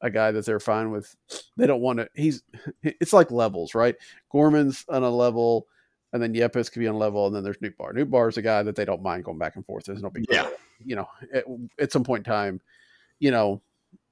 a 0.00 0.10
guy 0.10 0.32
that 0.32 0.44
they're 0.44 0.60
fine 0.60 0.90
with. 0.90 1.14
They 1.56 1.66
don't 1.66 1.80
want 1.80 1.98
to. 1.98 2.08
He's. 2.14 2.42
It's 2.82 3.12
like 3.12 3.30
levels, 3.30 3.74
right? 3.74 3.94
Gorman's 4.30 4.84
on 4.88 5.02
a 5.02 5.10
level, 5.10 5.66
and 6.12 6.22
then 6.22 6.34
Yepez 6.34 6.70
could 6.70 6.80
be 6.80 6.88
on 6.88 6.96
a 6.96 6.98
level, 6.98 7.26
and 7.26 7.34
then 7.34 7.44
there's 7.44 7.58
Nootbaar. 7.58 7.94
Nootbaar 7.94 8.28
is 8.28 8.36
a 8.36 8.42
guy 8.42 8.62
that 8.62 8.76
they 8.76 8.84
don't 8.84 9.02
mind 9.02 9.24
going 9.24 9.38
back 9.38 9.56
and 9.56 9.64
forth. 9.64 9.84
There's 9.84 10.02
no 10.02 10.10
big 10.10 10.26
yeah. 10.28 10.48
You 10.84 10.96
know, 10.96 11.08
at, 11.32 11.44
at 11.78 11.92
some 11.92 12.02
point 12.02 12.26
in 12.26 12.32
time, 12.32 12.60
you 13.20 13.30
know, 13.30 13.62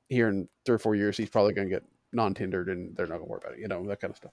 here 0.09 0.29
in 0.29 0.49
three 0.65 0.77
or 0.77 0.79
four 0.79 0.95
years, 0.95 1.17
he's 1.17 1.31
probably 1.31 1.53
going 1.53 1.69
to 1.69 1.75
get 1.75 1.85
non-tendered, 2.13 2.69
and 2.69 2.97
they're 2.97 3.07
not 3.07 3.19
to 3.19 3.25
worry 3.25 3.41
about 3.43 3.55
it. 3.55 3.61
You 3.61 3.69
know, 3.69 3.87
that 3.87 4.01
kind 4.01 4.11
of 4.11 4.17
stuff. 4.17 4.33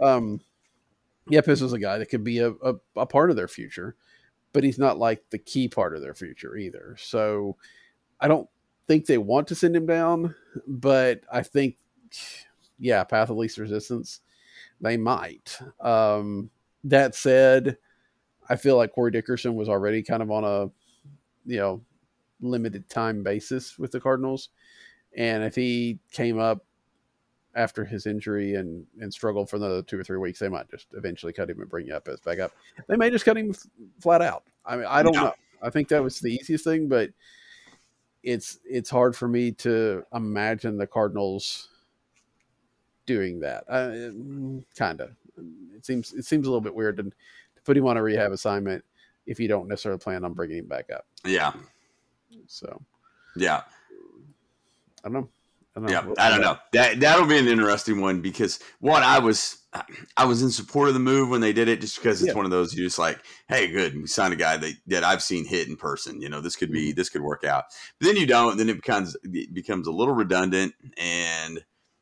Um, 0.00 0.40
this 1.26 1.62
is 1.62 1.72
a 1.72 1.78
guy 1.78 1.98
that 1.98 2.10
could 2.10 2.24
be 2.24 2.38
a, 2.38 2.50
a, 2.50 2.74
a 2.96 3.06
part 3.06 3.30
of 3.30 3.36
their 3.36 3.48
future, 3.48 3.96
but 4.52 4.64
he's 4.64 4.78
not 4.78 4.98
like 4.98 5.22
the 5.30 5.38
key 5.38 5.68
part 5.68 5.94
of 5.94 6.02
their 6.02 6.14
future 6.14 6.56
either. 6.56 6.96
So 6.98 7.56
I 8.20 8.28
don't 8.28 8.48
think 8.86 9.06
they 9.06 9.18
want 9.18 9.48
to 9.48 9.54
send 9.54 9.74
him 9.74 9.86
down, 9.86 10.34
but 10.66 11.22
I 11.32 11.42
think, 11.42 11.78
yeah, 12.78 13.02
path 13.04 13.30
of 13.30 13.36
least 13.36 13.58
resistance, 13.58 14.20
they 14.80 14.96
might. 14.96 15.58
Um, 15.80 16.50
that 16.84 17.14
said, 17.14 17.78
I 18.50 18.56
feel 18.56 18.76
like 18.76 18.92
Corey 18.92 19.10
Dickerson 19.10 19.54
was 19.54 19.70
already 19.70 20.02
kind 20.02 20.22
of 20.22 20.30
on 20.30 20.44
a, 20.44 20.70
you 21.46 21.58
know, 21.58 21.80
limited 22.40 22.90
time 22.90 23.22
basis 23.22 23.78
with 23.78 23.90
the 23.90 24.00
Cardinals. 24.00 24.50
And 25.16 25.42
if 25.44 25.54
he 25.54 25.98
came 26.12 26.38
up 26.38 26.66
after 27.54 27.84
his 27.84 28.06
injury 28.06 28.54
and 28.54 28.86
and 29.00 29.12
struggled 29.12 29.48
for 29.48 29.56
another 29.56 29.82
two 29.82 29.98
or 29.98 30.04
three 30.04 30.18
weeks, 30.18 30.38
they 30.38 30.48
might 30.48 30.70
just 30.70 30.88
eventually 30.94 31.32
cut 31.32 31.50
him 31.50 31.60
and 31.60 31.68
bring 31.68 31.88
back 32.24 32.38
up. 32.38 32.52
They 32.88 32.96
may 32.96 33.10
just 33.10 33.24
cut 33.24 33.36
him 33.36 33.54
flat 34.00 34.22
out. 34.22 34.44
I 34.64 34.76
mean, 34.76 34.86
I 34.88 35.02
don't 35.02 35.14
know. 35.14 35.34
I 35.62 35.70
think 35.70 35.88
that 35.88 36.02
was 36.02 36.20
the 36.20 36.34
easiest 36.34 36.64
thing, 36.64 36.88
but 36.88 37.10
it's 38.22 38.58
it's 38.64 38.90
hard 38.90 39.16
for 39.16 39.28
me 39.28 39.52
to 39.52 40.04
imagine 40.12 40.76
the 40.76 40.86
Cardinals 40.86 41.68
doing 43.06 43.40
that. 43.40 43.64
Uh, 43.68 44.62
kind 44.76 45.00
of. 45.00 45.10
It 45.74 45.84
seems 45.84 46.12
it 46.12 46.24
seems 46.24 46.46
a 46.46 46.50
little 46.50 46.60
bit 46.60 46.74
weird 46.74 46.96
to, 46.98 47.02
to 47.04 47.62
put 47.64 47.76
him 47.76 47.86
on 47.86 47.96
a 47.96 48.02
rehab 48.02 48.32
assignment 48.32 48.84
if 49.26 49.40
you 49.40 49.48
don't 49.48 49.68
necessarily 49.68 49.98
plan 49.98 50.24
on 50.24 50.32
bringing 50.32 50.58
him 50.58 50.68
back 50.68 50.90
up. 50.92 51.06
Yeah. 51.24 51.52
So. 52.46 52.82
Yeah. 53.36 53.62
I 55.02 55.08
don't 55.08 55.12
know. 55.12 55.28
I 55.76 55.80
don't 55.80 55.90
yeah, 55.90 56.14
I 56.18 56.30
don't 56.30 56.40
know. 56.40 56.56
That 56.72 57.00
that'll 57.00 57.26
be 57.26 57.38
an 57.38 57.48
interesting 57.48 58.00
one 58.00 58.20
because 58.20 58.60
one, 58.78 59.02
I 59.02 59.18
was 59.18 59.58
I 60.16 60.24
was 60.24 60.40
in 60.40 60.50
support 60.50 60.86
of 60.88 60.94
the 60.94 61.00
move 61.00 61.30
when 61.30 61.40
they 61.40 61.52
did 61.52 61.68
it, 61.68 61.80
just 61.80 61.96
because 61.96 62.22
it's 62.22 62.28
Yeah. 62.28 62.36
one 62.36 62.44
of 62.44 62.52
those 62.52 62.74
you 62.74 62.84
just 62.84 62.98
like, 62.98 63.18
hey, 63.48 63.66
good, 63.66 63.96
we 63.96 64.06
signed 64.06 64.32
a 64.32 64.36
guy 64.36 64.56
that, 64.56 64.74
that 64.86 65.02
I've 65.02 65.22
seen 65.22 65.44
hit 65.44 65.66
in 65.66 65.76
person. 65.76 66.22
You 66.22 66.28
know, 66.28 66.40
this 66.40 66.54
could 66.54 66.70
be 66.70 66.88
mm-hmm. 66.88 66.96
this 66.96 67.08
could 67.08 67.22
work 67.22 67.42
out. 67.42 67.64
But 67.98 68.06
then 68.06 68.16
you 68.16 68.26
don't, 68.26 68.56
then 68.56 68.68
it 68.68 68.76
becomes 68.76 69.16
it 69.24 69.52
becomes 69.52 69.88
a 69.88 69.92
little 69.92 70.14
redundant 70.14 70.74
and 70.96 71.56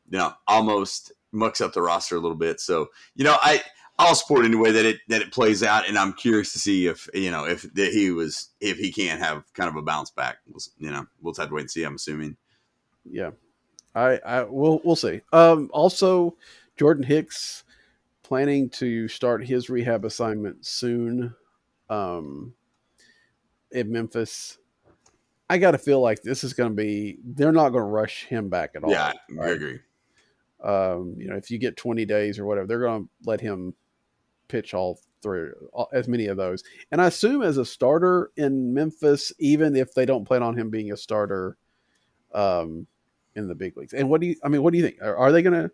you 0.09 0.19
know 0.19 0.33
almost 0.47 1.11
mucks 1.31 1.61
up 1.61 1.73
the 1.73 1.81
roster 1.81 2.15
a 2.15 2.19
little 2.19 2.37
bit. 2.37 2.59
So 2.59 2.89
you 3.15 3.23
know, 3.23 3.37
I 3.41 3.63
I'll 3.97 4.15
support 4.15 4.45
anyway 4.45 4.71
that 4.71 4.85
it 4.85 4.97
that 5.07 5.21
it 5.23 5.31
plays 5.31 5.63
out, 5.63 5.87
and 5.87 5.97
I'm 5.97 6.13
curious 6.13 6.53
to 6.53 6.59
see 6.59 6.85
if 6.85 7.09
you 7.13 7.31
know 7.31 7.45
if 7.45 7.63
that 7.73 7.91
he 7.91 8.11
was 8.11 8.49
if 8.61 8.77
he 8.77 8.91
can 8.91 9.17
have 9.17 9.51
kind 9.53 9.69
of 9.69 9.75
a 9.75 9.81
bounce 9.81 10.11
back. 10.11 10.37
We'll, 10.47 10.61
you 10.77 10.91
know, 10.91 11.07
we'll 11.21 11.33
just 11.33 11.41
have 11.41 11.49
to 11.49 11.55
wait 11.55 11.61
and 11.61 11.71
see. 11.71 11.83
I'm 11.83 11.95
assuming. 11.95 12.37
Yeah, 13.05 13.31
I, 13.95 14.17
I 14.25 14.43
we'll 14.43 14.81
we'll 14.83 14.95
see. 14.95 15.21
Um, 15.31 15.69
also, 15.73 16.35
Jordan 16.77 17.03
Hicks 17.03 17.63
planning 18.23 18.69
to 18.69 19.07
start 19.07 19.45
his 19.45 19.69
rehab 19.69 20.05
assignment 20.05 20.65
soon. 20.65 21.35
Um, 21.89 22.53
in 23.71 23.91
Memphis, 23.91 24.57
I 25.49 25.57
got 25.57 25.71
to 25.71 25.77
feel 25.77 25.99
like 25.99 26.21
this 26.21 26.43
is 26.43 26.53
going 26.53 26.69
to 26.69 26.75
be. 26.75 27.19
They're 27.23 27.51
not 27.51 27.69
going 27.69 27.83
to 27.83 27.89
rush 27.89 28.25
him 28.25 28.49
back 28.49 28.71
at 28.75 28.83
all. 28.83 28.91
yeah, 28.91 29.11
I 29.11 29.33
right? 29.33 29.51
agree. 29.51 29.79
Um, 30.63 31.15
you 31.17 31.27
know, 31.27 31.35
if 31.35 31.51
you 31.51 31.57
get 31.57 31.77
twenty 31.77 32.05
days 32.05 32.39
or 32.39 32.45
whatever, 32.45 32.67
they're 32.67 32.79
going 32.79 33.03
to 33.03 33.09
let 33.25 33.41
him 33.41 33.75
pitch 34.47 34.73
all 34.73 34.99
through 35.21 35.53
all, 35.73 35.89
as 35.93 36.07
many 36.07 36.27
of 36.27 36.37
those. 36.37 36.63
And 36.91 37.01
I 37.01 37.07
assume 37.07 37.41
as 37.41 37.57
a 37.57 37.65
starter 37.65 38.31
in 38.37 38.73
Memphis, 38.73 39.33
even 39.39 39.75
if 39.75 39.93
they 39.93 40.05
don't 40.05 40.25
plan 40.25 40.43
on 40.43 40.57
him 40.57 40.69
being 40.69 40.91
a 40.91 40.97
starter, 40.97 41.57
um, 42.33 42.87
in 43.35 43.47
the 43.47 43.55
big 43.55 43.77
leagues. 43.77 43.93
And 43.93 44.09
what 44.09 44.21
do 44.21 44.27
you? 44.27 44.35
I 44.43 44.49
mean, 44.49 44.63
what 44.63 44.71
do 44.71 44.77
you 44.77 44.83
think? 44.83 45.01
Are, 45.01 45.15
are 45.15 45.31
they 45.31 45.41
going 45.41 45.61
to? 45.61 45.71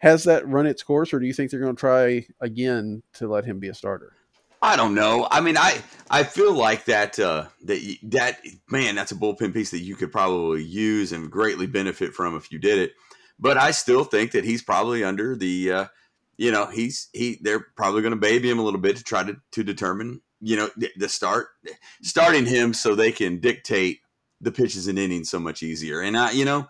Has 0.00 0.24
that 0.24 0.46
run 0.46 0.66
its 0.66 0.82
course, 0.82 1.12
or 1.12 1.18
do 1.18 1.26
you 1.26 1.32
think 1.32 1.50
they're 1.50 1.60
going 1.60 1.74
to 1.74 1.80
try 1.80 2.26
again 2.40 3.02
to 3.14 3.26
let 3.26 3.44
him 3.44 3.58
be 3.58 3.68
a 3.68 3.74
starter? 3.74 4.12
I 4.60 4.76
don't 4.76 4.94
know. 4.94 5.26
I 5.30 5.40
mean, 5.40 5.56
I 5.56 5.80
I 6.10 6.24
feel 6.24 6.52
like 6.52 6.84
that 6.86 7.18
uh, 7.18 7.46
that 7.64 7.96
that 8.04 8.40
man, 8.70 8.94
that's 8.94 9.12
a 9.12 9.16
bullpen 9.16 9.52
piece 9.52 9.70
that 9.70 9.80
you 9.80 9.94
could 9.94 10.10
probably 10.10 10.62
use 10.62 11.12
and 11.12 11.30
greatly 11.30 11.66
benefit 11.66 12.12
from 12.12 12.36
if 12.36 12.50
you 12.50 12.58
did 12.58 12.78
it. 12.78 12.92
But 13.38 13.56
I 13.56 13.70
still 13.70 14.04
think 14.04 14.32
that 14.32 14.44
he's 14.44 14.62
probably 14.62 15.04
under 15.04 15.36
the, 15.36 15.72
uh, 15.72 15.84
you 16.36 16.50
know, 16.50 16.66
he's 16.66 17.08
he. 17.12 17.38
They're 17.40 17.66
probably 17.76 18.02
going 18.02 18.14
to 18.14 18.20
baby 18.20 18.50
him 18.50 18.58
a 18.58 18.64
little 18.64 18.80
bit 18.80 18.96
to 18.96 19.04
try 19.04 19.22
to 19.22 19.36
to 19.52 19.62
determine, 19.62 20.22
you 20.40 20.56
know, 20.56 20.70
the, 20.76 20.90
the 20.96 21.08
start 21.08 21.48
starting 22.02 22.46
him 22.46 22.74
so 22.74 22.94
they 22.94 23.12
can 23.12 23.38
dictate 23.38 24.00
the 24.40 24.50
pitches 24.50 24.88
and 24.88 24.98
innings 24.98 25.30
so 25.30 25.38
much 25.38 25.62
easier. 25.62 26.00
And 26.00 26.16
I, 26.16 26.32
you 26.32 26.44
know, 26.44 26.66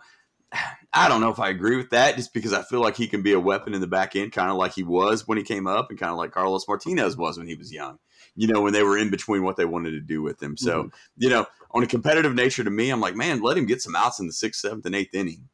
I 0.91 1.07
don't 1.07 1.21
know 1.21 1.29
if 1.29 1.39
I 1.39 1.49
agree 1.49 1.77
with 1.77 1.91
that, 1.91 2.15
just 2.15 2.33
because 2.33 2.53
I 2.53 2.63
feel 2.63 2.81
like 2.81 2.95
he 2.95 3.07
can 3.07 3.21
be 3.21 3.33
a 3.33 3.39
weapon 3.39 3.73
in 3.73 3.81
the 3.81 3.87
back 3.87 4.15
end, 4.15 4.31
kind 4.31 4.49
of 4.49 4.57
like 4.57 4.73
he 4.73 4.83
was 4.83 5.27
when 5.27 5.37
he 5.37 5.43
came 5.43 5.67
up, 5.67 5.89
and 5.89 5.99
kind 5.99 6.11
of 6.11 6.17
like 6.17 6.31
Carlos 6.31 6.67
Martinez 6.67 7.15
was 7.15 7.37
when 7.37 7.47
he 7.47 7.55
was 7.55 7.71
young. 7.71 7.99
You 8.35 8.47
know, 8.47 8.61
when 8.61 8.73
they 8.73 8.83
were 8.83 8.97
in 8.97 9.11
between 9.11 9.43
what 9.43 9.55
they 9.55 9.65
wanted 9.65 9.91
to 9.91 9.99
do 9.99 10.21
with 10.21 10.41
him. 10.41 10.57
So, 10.57 10.89
you 11.17 11.29
know, 11.29 11.45
on 11.71 11.83
a 11.83 11.87
competitive 11.87 12.33
nature 12.33 12.63
to 12.63 12.69
me, 12.69 12.89
I'm 12.89 13.01
like, 13.01 13.15
man, 13.15 13.41
let 13.41 13.57
him 13.57 13.65
get 13.65 13.81
some 13.81 13.95
outs 13.95 14.19
in 14.19 14.27
the 14.27 14.33
sixth, 14.33 14.61
seventh, 14.61 14.85
and 14.85 14.95
eighth 14.95 15.13
inning, 15.13 15.49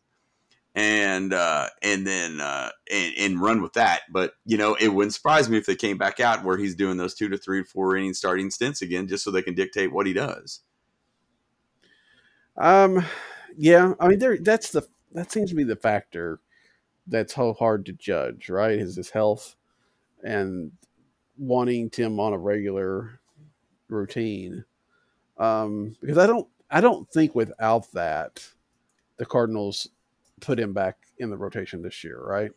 and 0.73 1.33
uh, 1.33 1.67
and 1.81 2.07
then 2.07 2.39
uh, 2.39 2.69
and, 2.91 3.13
and 3.17 3.41
run 3.41 3.61
with 3.61 3.73
that. 3.73 4.01
But 4.09 4.33
you 4.45 4.57
know, 4.57 4.75
it 4.75 4.89
wouldn't 4.89 5.13
surprise 5.13 5.49
me 5.49 5.57
if 5.57 5.65
they 5.65 5.75
came 5.75 5.97
back 5.97 6.19
out 6.19 6.45
where 6.45 6.57
he's 6.57 6.75
doing 6.75 6.97
those 6.97 7.13
two 7.13 7.27
to 7.29 7.37
three, 7.37 7.63
four 7.63 7.97
inning 7.97 8.13
starting 8.13 8.49
stints 8.49 8.81
again, 8.81 9.07
just 9.07 9.23
so 9.23 9.31
they 9.31 9.41
can 9.41 9.55
dictate 9.55 9.91
what 9.91 10.07
he 10.07 10.13
does. 10.13 10.61
Um, 12.57 13.05
yeah, 13.57 13.93
I 13.99 14.07
mean, 14.07 14.19
there. 14.19 14.37
That's 14.37 14.71
the 14.71 14.83
that 15.13 15.31
seems 15.31 15.49
to 15.49 15.55
be 15.55 15.63
the 15.63 15.75
factor 15.75 16.39
that's 17.07 17.35
so 17.35 17.53
hard 17.53 17.85
to 17.85 17.93
judge, 17.93 18.49
right? 18.49 18.77
Is 18.77 18.95
his 18.95 19.09
health 19.09 19.55
and 20.23 20.71
wanting 21.37 21.89
Tim 21.89 22.19
on 22.19 22.33
a 22.33 22.37
regular 22.37 23.19
routine. 23.87 24.63
Um, 25.37 25.95
because 26.01 26.17
I 26.17 26.27
don't, 26.27 26.47
I 26.71 26.81
don't 26.81 27.09
think 27.09 27.35
without 27.35 27.91
that, 27.93 28.45
the 29.17 29.25
Cardinals 29.25 29.89
put 30.41 30.59
him 30.59 30.73
back 30.73 30.97
in 31.19 31.29
the 31.29 31.37
rotation 31.37 31.81
this 31.81 32.03
year, 32.03 32.19
right? 32.21 32.51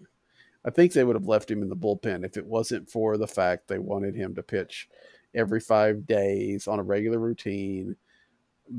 I 0.64 0.70
think 0.70 0.92
they 0.92 1.05
would 1.05 1.16
have 1.16 1.28
left 1.28 1.51
him 1.51 1.62
in 1.62 1.68
the 1.68 1.76
bullpen 1.76 2.24
if 2.24 2.36
it 2.36 2.46
wasn't 2.46 2.90
for 2.90 3.16
the 3.16 3.26
fact 3.26 3.68
they 3.68 3.78
wanted 3.78 4.14
him 4.14 4.34
to 4.34 4.42
pitch 4.42 4.88
every 5.34 5.61
five 5.61 6.07
days 6.07 6.66
on 6.66 6.78
a 6.78 6.82
regular 6.82 7.18
routine 7.18 7.96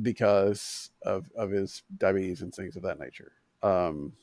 because 0.01 0.91
of 1.03 1.29
of 1.35 1.51
his 1.51 1.83
diabetes 1.97 2.41
and 2.41 2.53
things 2.53 2.75
of 2.75 2.83
that 2.83 2.99
nature. 2.99 3.33
Um, 3.63 4.13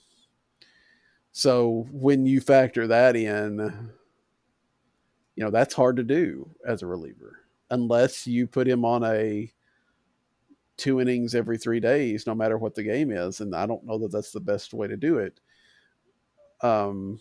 so 1.32 1.86
when 1.90 2.24
you 2.26 2.40
factor 2.40 2.86
that 2.86 3.16
in, 3.16 3.90
you 5.34 5.44
know 5.44 5.50
that's 5.50 5.74
hard 5.74 5.96
to 5.96 6.02
do 6.02 6.50
as 6.66 6.82
a 6.82 6.86
reliever 6.86 7.40
unless 7.70 8.26
you 8.26 8.46
put 8.46 8.68
him 8.68 8.84
on 8.84 9.04
a 9.04 9.52
two 10.76 11.00
innings 11.00 11.34
every 11.34 11.56
three 11.56 11.80
days, 11.80 12.26
no 12.26 12.34
matter 12.34 12.58
what 12.58 12.74
the 12.74 12.82
game 12.82 13.10
is. 13.10 13.40
And 13.40 13.54
I 13.54 13.66
don't 13.66 13.84
know 13.84 13.98
that 13.98 14.12
that's 14.12 14.32
the 14.32 14.40
best 14.40 14.74
way 14.74 14.86
to 14.86 14.96
do 14.96 15.18
it. 15.18 15.40
Um, 16.62 17.20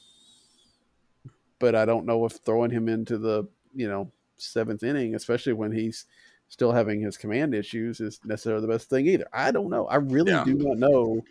but 1.60 1.76
I 1.76 1.86
don't 1.86 2.06
know 2.06 2.26
if 2.26 2.34
throwing 2.34 2.72
him 2.72 2.90
into 2.90 3.18
the 3.18 3.48
you 3.74 3.88
know 3.88 4.12
seventh 4.38 4.84
inning, 4.84 5.16
especially 5.16 5.54
when 5.54 5.72
he's 5.72 6.06
still 6.48 6.72
having 6.72 7.02
his 7.02 7.18
command 7.18 7.54
issues, 7.54 8.00
is 8.00 8.20
necessarily 8.24 8.62
the 8.62 8.72
best 8.72 8.90
thing 8.90 9.08
either. 9.08 9.28
I 9.34 9.52
don't 9.52 9.70
know. 9.70 9.88
I 9.88 9.96
really 9.98 10.32
Yeah. 10.32 10.44
do 10.44 10.54
not 10.56 10.78
know 10.78 11.24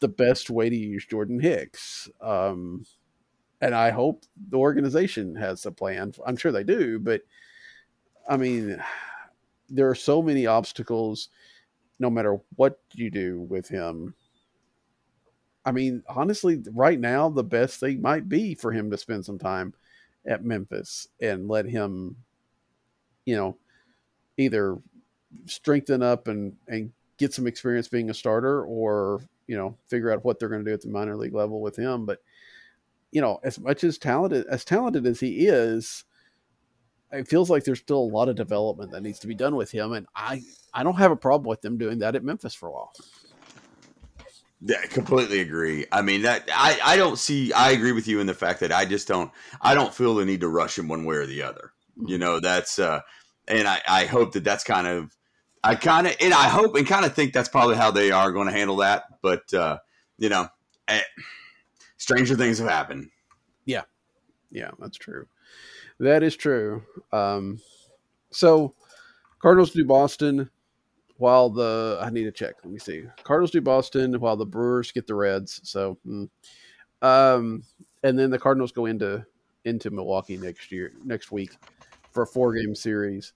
the 0.00 0.08
best 0.08 0.50
way 0.50 0.70
to 0.70 0.76
use 0.76 1.04
Jordan 1.06 1.40
Hicks. 1.40 2.08
Um, 2.20 2.86
and 3.60 3.74
I 3.74 3.90
hope 3.90 4.24
the 4.48 4.56
organization 4.56 5.34
has 5.36 5.66
a 5.66 5.72
plan. 5.72 6.14
I'm 6.24 6.36
sure 6.36 6.52
they 6.52 6.64
do, 6.64 6.98
but 6.98 7.22
I 8.28 8.36
mean, 8.36 8.82
there 9.68 9.88
are 9.88 9.94
so 9.94 10.22
many 10.22 10.46
obstacles 10.46 11.28
no 11.98 12.08
matter 12.08 12.38
what 12.56 12.80
you 12.94 13.10
do 13.10 13.40
with 13.42 13.68
him. 13.68 14.14
I 15.64 15.72
mean, 15.72 16.02
honestly, 16.08 16.62
right 16.72 16.98
now, 16.98 17.28
the 17.28 17.44
best 17.44 17.80
thing 17.80 18.00
might 18.00 18.28
be 18.28 18.54
for 18.54 18.72
him 18.72 18.90
to 18.90 18.96
spend 18.96 19.26
some 19.26 19.38
time 19.38 19.74
at 20.24 20.44
Memphis 20.44 21.08
and 21.20 21.48
let 21.48 21.66
him, 21.66 22.16
you 23.26 23.36
know, 23.36 23.58
either 24.40 24.78
strengthen 25.46 26.02
up 26.02 26.28
and, 26.28 26.56
and 26.68 26.92
get 27.18 27.32
some 27.32 27.46
experience 27.46 27.88
being 27.88 28.10
a 28.10 28.14
starter 28.14 28.64
or, 28.64 29.20
you 29.46 29.56
know, 29.56 29.76
figure 29.88 30.12
out 30.12 30.24
what 30.24 30.38
they're 30.38 30.48
going 30.48 30.64
to 30.64 30.70
do 30.70 30.74
at 30.74 30.80
the 30.80 30.88
minor 30.88 31.16
league 31.16 31.34
level 31.34 31.60
with 31.60 31.76
him. 31.76 32.06
But, 32.06 32.18
you 33.12 33.20
know, 33.20 33.40
as 33.44 33.58
much 33.58 33.84
as 33.84 33.98
talented 33.98 34.46
as 34.46 34.64
talented 34.64 35.06
as 35.06 35.20
he 35.20 35.46
is, 35.46 36.04
it 37.12 37.28
feels 37.28 37.50
like 37.50 37.64
there's 37.64 37.80
still 37.80 37.98
a 37.98 38.14
lot 38.14 38.28
of 38.28 38.36
development 38.36 38.92
that 38.92 39.02
needs 39.02 39.18
to 39.20 39.26
be 39.26 39.34
done 39.34 39.56
with 39.56 39.70
him. 39.70 39.92
And 39.92 40.06
I, 40.14 40.42
I 40.72 40.82
don't 40.82 40.96
have 40.96 41.10
a 41.10 41.16
problem 41.16 41.48
with 41.48 41.60
them 41.60 41.76
doing 41.76 41.98
that 41.98 42.14
at 42.14 42.24
Memphis 42.24 42.54
for 42.54 42.68
a 42.68 42.72
while. 42.72 42.92
Yeah, 44.62 44.82
completely 44.86 45.40
agree. 45.40 45.86
I 45.90 46.02
mean 46.02 46.22
that 46.22 46.48
I, 46.52 46.78
I 46.84 46.96
don't 46.96 47.18
see 47.18 47.52
I 47.52 47.70
agree 47.70 47.92
with 47.92 48.06
you 48.06 48.20
in 48.20 48.26
the 48.26 48.34
fact 48.34 48.60
that 48.60 48.72
I 48.72 48.84
just 48.84 49.08
don't 49.08 49.30
I 49.60 49.74
don't 49.74 49.94
feel 49.94 50.14
the 50.14 50.24
need 50.26 50.42
to 50.42 50.48
rush 50.48 50.78
him 50.78 50.86
one 50.86 51.04
way 51.04 51.16
or 51.16 51.26
the 51.26 51.42
other. 51.42 51.72
You 52.06 52.18
know, 52.18 52.40
that's 52.40 52.78
uh 52.78 53.00
and 53.50 53.68
I, 53.68 53.80
I 53.88 54.04
hope 54.06 54.32
that 54.32 54.44
that's 54.44 54.64
kind 54.64 54.86
of 54.86 55.16
I 55.62 55.74
kind 55.74 56.06
of 56.06 56.16
and 56.20 56.32
I 56.32 56.48
hope 56.48 56.74
and 56.76 56.86
kind 56.86 57.04
of 57.04 57.14
think 57.14 57.32
that's 57.32 57.48
probably 57.48 57.76
how 57.76 57.90
they 57.90 58.10
are 58.10 58.32
going 58.32 58.46
to 58.46 58.52
handle 58.52 58.76
that, 58.76 59.04
but 59.22 59.52
uh 59.52 59.78
you 60.18 60.28
know, 60.28 60.48
eh, 60.88 61.00
stranger 61.96 62.36
things 62.36 62.58
have 62.58 62.68
happened. 62.68 63.10
Yeah, 63.64 63.82
yeah, 64.50 64.70
that's 64.78 64.96
true. 64.96 65.26
That 65.98 66.22
is 66.22 66.36
true. 66.36 66.82
Um, 67.12 67.60
so 68.30 68.74
Cardinals 69.40 69.72
do 69.72 69.84
Boston 69.84 70.48
while 71.16 71.50
the 71.50 71.98
I 72.00 72.10
need 72.10 72.24
to 72.24 72.32
check. 72.32 72.54
Let 72.62 72.72
me 72.72 72.78
see. 72.78 73.04
Cardinals 73.24 73.50
do 73.50 73.60
Boston 73.60 74.14
while 74.20 74.36
the 74.36 74.46
Brewers 74.46 74.92
get 74.92 75.06
the 75.06 75.14
Reds. 75.14 75.60
So, 75.64 75.98
mm. 76.06 76.28
um, 77.02 77.62
and 78.02 78.18
then 78.18 78.30
the 78.30 78.38
Cardinals 78.38 78.72
go 78.72 78.86
into 78.86 79.24
into 79.64 79.90
Milwaukee 79.90 80.38
next 80.38 80.72
year 80.72 80.92
next 81.04 81.30
week 81.32 81.52
for 82.12 82.22
a 82.22 82.26
four 82.26 82.54
game 82.54 82.74
series. 82.74 83.32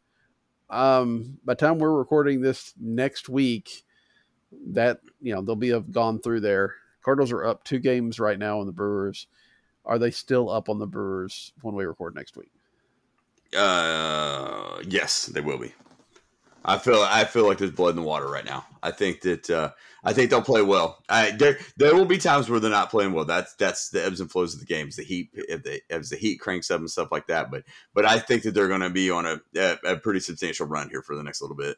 Um, 0.75 1.39
by 1.45 1.55
the 1.55 1.59
time 1.59 1.79
we're 1.79 1.97
recording 1.97 2.41
this 2.41 2.75
next 2.81 3.29
week, 3.29 3.85
that 4.69 5.01
you 5.21 5.35
know 5.35 5.41
they'll 5.41 5.57
be 5.57 5.69
have 5.69 5.93
gone 5.93 6.21
through 6.21 6.41
there. 6.41 6.75
Cardinals 7.03 7.33
are 7.33 7.45
up 7.45 7.65
two 7.65 7.79
games 7.79 8.19
right 8.19 8.39
now 8.39 8.61
on 8.61 8.67
the 8.67 8.73
Brewers. 8.73 9.29
Are 9.85 9.99
they 9.99 10.11
still 10.11 10.51
up 10.51 10.69
on 10.69 10.79
the 10.79 10.87
Brewers 10.87 11.53
when 11.63 11.75
we 11.75 11.85
record 11.85 12.15
next 12.15 12.37
week? 12.37 12.51
Uh, 13.57 14.81
yes, 14.89 15.27
they 15.27 15.41
will 15.41 15.59
be. 15.59 15.73
I 16.65 16.79
feel 16.79 17.03
I 17.03 17.25
feel 17.25 17.47
like 17.47 17.59
there's 17.59 17.71
blood 17.71 17.91
in 17.91 17.97
the 17.97 18.03
water 18.03 18.29
right 18.29 18.45
now. 18.45 18.65
I 18.83 18.91
think 18.91 19.21
that 19.23 19.51
uh, 19.51 19.71
I 20.03 20.13
think 20.13 20.31
they'll 20.31 20.43
play 20.43 20.63
well. 20.63 21.03
I, 21.09 21.31
there 21.33 21.59
there 21.77 21.95
will 21.95 22.07
be 22.07 22.19
times 22.19 22.49
where 22.49 22.59
they're 22.59 22.71
not 22.71 22.91
playing 22.91 23.13
well. 23.13 23.27
That's 23.27 23.55
that's 23.55 23.91
the 23.91 24.05
ebbs 24.05 24.21
and 24.21 24.31
flows 24.31 24.55
of 24.55 24.61
the 24.61 24.67
games. 24.67 24.97
The 24.97 25.03
heat 25.03 25.31
if 25.35 25.63
the 25.63 25.81
as 25.91 26.11
the 26.11 26.17
heat 26.17 26.39
cranks 26.39 26.71
up 26.71 26.81
and 26.81 26.91
stuff 26.91 27.13
like 27.13 27.27
that. 27.27 27.51
But 27.51 27.65
but 27.93 28.07
I 28.07 28.19
think 28.19 28.45
that 28.45 28.53
they're 28.53 28.69
going 28.69 28.81
to 28.81 28.91
be 28.91 29.11
on 29.11 29.27
a, 29.27 29.41
a 29.57 29.79
a 29.85 29.97
pretty 29.97 30.21
substantial 30.21 30.67
run 30.67 30.89
here 30.89 31.03
for 31.03 31.17
the 31.17 31.23
next 31.23 31.43
little 31.43 31.57
bit. 31.57 31.77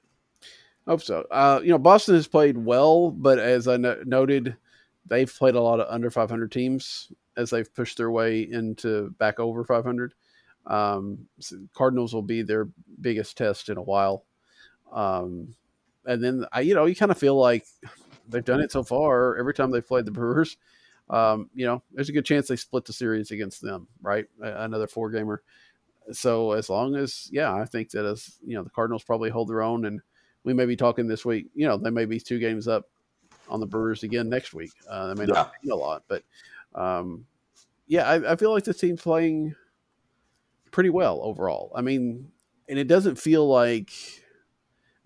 Hope 0.86 1.02
so. 1.02 1.26
Uh, 1.32 1.60
you 1.62 1.70
know, 1.70 1.78
Boston 1.78 2.14
has 2.14 2.28
played 2.28 2.56
well, 2.56 3.10
but 3.10 3.40
as 3.40 3.66
I 3.66 3.76
no- 3.76 4.02
noted, 4.04 4.56
they've 5.04 5.32
played 5.32 5.56
a 5.56 5.60
lot 5.60 5.80
of 5.80 5.92
under 5.92 6.12
500 6.12 6.52
teams 6.52 7.10
as 7.36 7.50
they've 7.50 7.74
pushed 7.74 7.96
their 7.96 8.10
way 8.10 8.42
into 8.42 9.10
back 9.18 9.40
over 9.40 9.64
500. 9.64 10.14
Um, 10.64 11.26
so 11.40 11.56
Cardinals 11.74 12.14
will 12.14 12.22
be 12.22 12.42
their 12.42 12.68
biggest 13.00 13.36
test 13.36 13.68
in 13.68 13.78
a 13.78 13.82
while. 13.82 14.24
Um, 14.92 15.54
and 16.04 16.22
then 16.22 16.46
I, 16.52 16.60
you 16.60 16.74
know, 16.74 16.86
you 16.86 16.94
kind 16.94 17.10
of 17.10 17.18
feel 17.18 17.36
like 17.36 17.66
they've 18.28 18.44
done 18.44 18.60
it 18.60 18.72
so 18.72 18.82
far. 18.82 19.36
Every 19.36 19.54
time 19.54 19.70
they've 19.70 19.86
played 19.86 20.04
the 20.04 20.12
Brewers, 20.12 20.56
um, 21.10 21.50
you 21.54 21.66
know, 21.66 21.82
there's 21.92 22.08
a 22.08 22.12
good 22.12 22.24
chance 22.24 22.48
they 22.48 22.56
split 22.56 22.84
the 22.84 22.92
series 22.92 23.30
against 23.30 23.60
them, 23.60 23.88
right? 24.00 24.26
Another 24.40 24.86
four 24.86 25.10
gamer. 25.10 25.42
So 26.12 26.52
as 26.52 26.70
long 26.70 26.94
as, 26.94 27.28
yeah, 27.32 27.52
I 27.54 27.64
think 27.64 27.90
that 27.90 28.04
as 28.04 28.36
you 28.46 28.54
know, 28.54 28.62
the 28.62 28.70
Cardinals 28.70 29.02
probably 29.02 29.30
hold 29.30 29.48
their 29.48 29.62
own, 29.62 29.84
and 29.84 30.00
we 30.44 30.54
may 30.54 30.64
be 30.64 30.76
talking 30.76 31.08
this 31.08 31.24
week. 31.24 31.46
You 31.54 31.66
know, 31.66 31.76
they 31.76 31.90
may 31.90 32.04
be 32.04 32.20
two 32.20 32.38
games 32.38 32.68
up 32.68 32.88
on 33.48 33.58
the 33.60 33.66
Brewers 33.66 34.04
again 34.04 34.28
next 34.28 34.54
week. 34.54 34.72
Uh, 34.88 35.12
they 35.12 35.26
may 35.26 35.32
not 35.32 35.52
yeah. 35.62 35.72
a 35.72 35.74
lot, 35.74 36.04
but 36.06 36.22
um, 36.74 37.26
yeah, 37.88 38.08
I, 38.08 38.32
I 38.32 38.36
feel 38.36 38.52
like 38.52 38.64
the 38.64 38.74
team's 38.74 39.02
playing 39.02 39.56
pretty 40.70 40.90
well 40.90 41.20
overall. 41.22 41.72
I 41.74 41.80
mean, 41.80 42.30
and 42.68 42.78
it 42.78 42.86
doesn't 42.86 43.16
feel 43.16 43.48
like. 43.48 43.90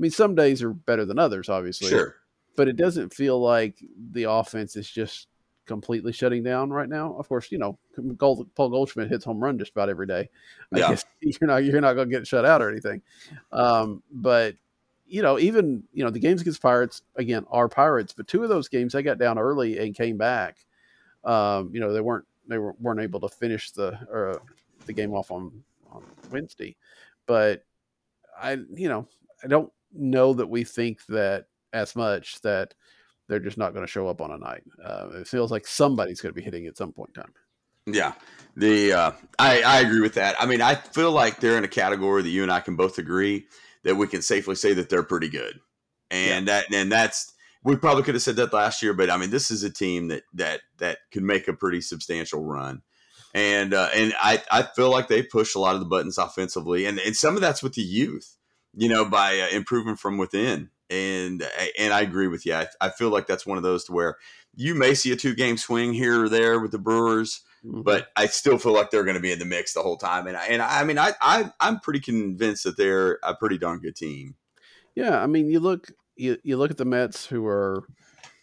I 0.01 0.03
mean, 0.03 0.11
some 0.11 0.35
days 0.35 0.63
are 0.63 0.73
better 0.73 1.05
than 1.05 1.19
others, 1.19 1.51
obviously. 1.51 1.91
Sure. 1.91 2.17
But 2.57 2.69
it 2.69 2.77
doesn't 2.77 3.13
feel 3.13 3.39
like 3.39 3.77
the 4.13 4.25
offense 4.25 4.75
is 4.75 4.91
just 4.91 5.29
completely 5.67 6.11
shutting 6.11 6.43
down 6.43 6.71
right 6.71 6.89
now. 6.89 7.15
Of 7.19 7.29
course, 7.29 7.53
you 7.53 7.59
know, 7.59 7.79
Gold, 8.17 8.49
Paul 8.55 8.71
Goldschmidt 8.71 9.11
hits 9.11 9.27
home 9.27 9.45
run 9.45 9.59
just 9.59 9.73
about 9.73 9.91
every 9.91 10.07
day. 10.07 10.31
I 10.75 10.79
yeah. 10.79 10.89
guess 10.89 11.05
you're 11.21 11.49
not 11.49 11.65
you're 11.65 11.83
not 11.83 11.93
going 11.93 12.09
to 12.09 12.17
get 12.17 12.27
shut 12.27 12.47
out 12.47 12.63
or 12.63 12.71
anything. 12.71 13.03
Um, 13.53 14.03
but 14.11 14.55
you 15.07 15.21
know, 15.21 15.39
even 15.39 15.83
you 15.93 16.03
know 16.03 16.09
the 16.09 16.19
games 16.19 16.41
against 16.41 16.63
Pirates 16.63 17.03
again 17.17 17.45
are 17.51 17.69
Pirates, 17.69 18.15
but 18.15 18.27
two 18.27 18.43
of 18.43 18.49
those 18.49 18.69
games 18.69 18.95
they 18.95 19.03
got 19.03 19.19
down 19.19 19.39
early 19.39 19.79
and 19.79 19.95
came 19.95 20.17
back. 20.17 20.57
Um, 21.25 21.69
you 21.75 21.81
know, 21.81 21.93
they 21.93 22.01
weren't 22.01 22.25
they 22.49 22.57
were, 22.57 22.75
weren't 22.81 23.01
able 23.01 23.21
to 23.21 23.29
finish 23.29 23.71
the 23.71 23.99
or, 24.11 24.31
uh, 24.31 24.39
the 24.87 24.95
game 24.95 25.13
off 25.13 25.31
on 25.31 25.63
on 25.93 26.03
Wednesday, 26.33 26.75
but 27.27 27.67
I 28.41 28.53
you 28.75 28.89
know 28.89 29.07
I 29.45 29.47
don't 29.47 29.71
know 29.93 30.35
that 30.35 30.49
we 30.49 30.65
think 30.65 31.05
that 31.07 31.47
as 31.73 31.95
much 31.97 32.41
that 32.43 32.75
they're 33.29 33.39
just 33.39 33.59
not 33.59 33.73
going 33.73 33.87
to 33.87 33.91
show 33.91 34.09
up 34.09 34.21
on 34.21 34.33
a 34.33 34.39
night. 34.39 34.65
Uh, 34.85 35.09
it 35.15 35.29
feels 35.29 35.51
like 35.51 35.67
somebody's 35.67 36.21
going 36.21 36.35
to 36.35 36.39
be 36.39 36.45
hitting 36.45 36.67
at 36.67 36.77
some 36.77 36.93
point 36.93 37.11
in 37.15 37.23
time. 37.23 37.33
Yeah, 37.87 38.13
the 38.57 38.93
uh, 38.93 39.13
I 39.39 39.63
I 39.63 39.81
agree 39.81 40.01
with 40.01 40.15
that. 40.15 40.37
I 40.39 40.47
mean, 40.47 40.61
I 40.61 40.75
feel 40.75 41.13
like 41.13 41.41
they're 41.41 41.57
in 41.57 41.65
a 41.65 41.69
category 41.69 42.23
that 42.23 42.29
you 42.29 42.43
and 42.43 42.53
I 42.53 42.61
can 42.61 42.77
both 42.77 42.99
agree 42.99 43.47
that 43.85 43.97
we 43.97 44.07
can 44.07 44.21
safely 44.21 44.55
say 44.55 44.75
that 44.75 44.91
they're 44.91 45.03
pretty 45.03 45.29
good, 45.29 45.61
and 46.11 46.47
yeah. 46.47 46.61
that 46.61 46.75
and 46.75 46.93
that's 46.93 47.33
we 47.65 47.77
probably 47.77 48.03
could 48.03 48.15
have 48.15 48.23
said 48.23 48.37
that 48.37 48.53
last 48.53 48.83
year, 48.83 48.95
but 48.95 49.11
I 49.11 49.17
mean, 49.17 49.31
this 49.31 49.51
is 49.51 49.63
a 49.63 49.71
team 49.71 50.09
that 50.09 50.23
that 50.35 50.61
that 50.79 50.99
could 51.13 51.23
make 51.23 51.49
a 51.49 51.53
pretty 51.53 51.81
substantial 51.81 52.45
run. 52.45 52.83
And 53.35 53.75
uh, 53.75 53.89
and 53.95 54.15
I, 54.21 54.43
I 54.51 54.63
feel 54.63 54.91
like 54.91 55.09
they 55.09 55.23
push 55.23 55.55
a 55.55 55.61
lot 55.61 55.75
of 55.75 55.81
the 55.81 55.87
buttons 55.87 56.19
offensively, 56.19 56.87
and, 56.87 56.99
and 56.99 57.15
some 57.15 57.37
of 57.37 57.41
that's 57.41 57.63
with 57.63 57.75
the 57.75 57.83
youth, 57.83 58.37
you 58.75 58.89
know, 58.89 59.05
by 59.05 59.41
uh, 59.41 59.49
improving 59.49 59.97
from 59.97 60.19
within 60.19 60.71
and 60.91 61.47
and 61.79 61.93
I 61.93 62.01
agree 62.01 62.27
with 62.27 62.45
you. 62.45 62.55
I, 62.55 62.67
I, 62.81 62.91
feel 62.91 63.11
like 63.11 63.27
that's 63.27 63.47
one 63.47 63.57
of 63.57 63.63
those 63.63 63.85
to 63.85 63.93
where 63.93 64.17
you 64.57 64.75
may 64.75 64.95
see 64.95 65.13
a 65.13 65.17
two 65.17 65.35
game 65.35 65.57
swing 65.57 65.93
here 65.93 66.25
or 66.25 66.29
there 66.29 66.59
with 66.59 66.73
the 66.73 66.79
Brewers, 66.79 67.43
mm-hmm. 67.65 67.83
but 67.83 68.09
I 68.17 68.27
still 68.27 68.59
feel 68.59 68.73
like 68.73 68.91
they're 68.91 69.05
going 69.05 69.15
to 69.15 69.23
be 69.23 69.33
in 69.33 69.39
the 69.39 69.45
mix 69.45 69.73
the 69.73 69.83
whole 69.83 69.97
time. 69.97 70.27
And 70.27 70.37
I, 70.37 70.47
and 70.47 70.61
I 70.61 70.83
mean, 70.85 70.99
I, 70.99 71.13
I 71.21 71.53
I'm 71.61 71.79
pretty 71.79 72.01
convinced 72.01 72.65
that 72.65 72.77
they're 72.77 73.19
a 73.23 73.35
pretty 73.35 73.57
darn 73.57 73.79
good 73.79 73.97
team. 73.97 74.35
Yeah, 74.97 75.23
I 75.23 75.27
mean, 75.27 75.49
you 75.49 75.61
look 75.61 75.93
you 76.17 76.37
you 76.43 76.57
look 76.57 76.73
at 76.73 76.77
the 76.77 76.85
Mets 76.85 77.25
who 77.25 77.47
are, 77.47 77.85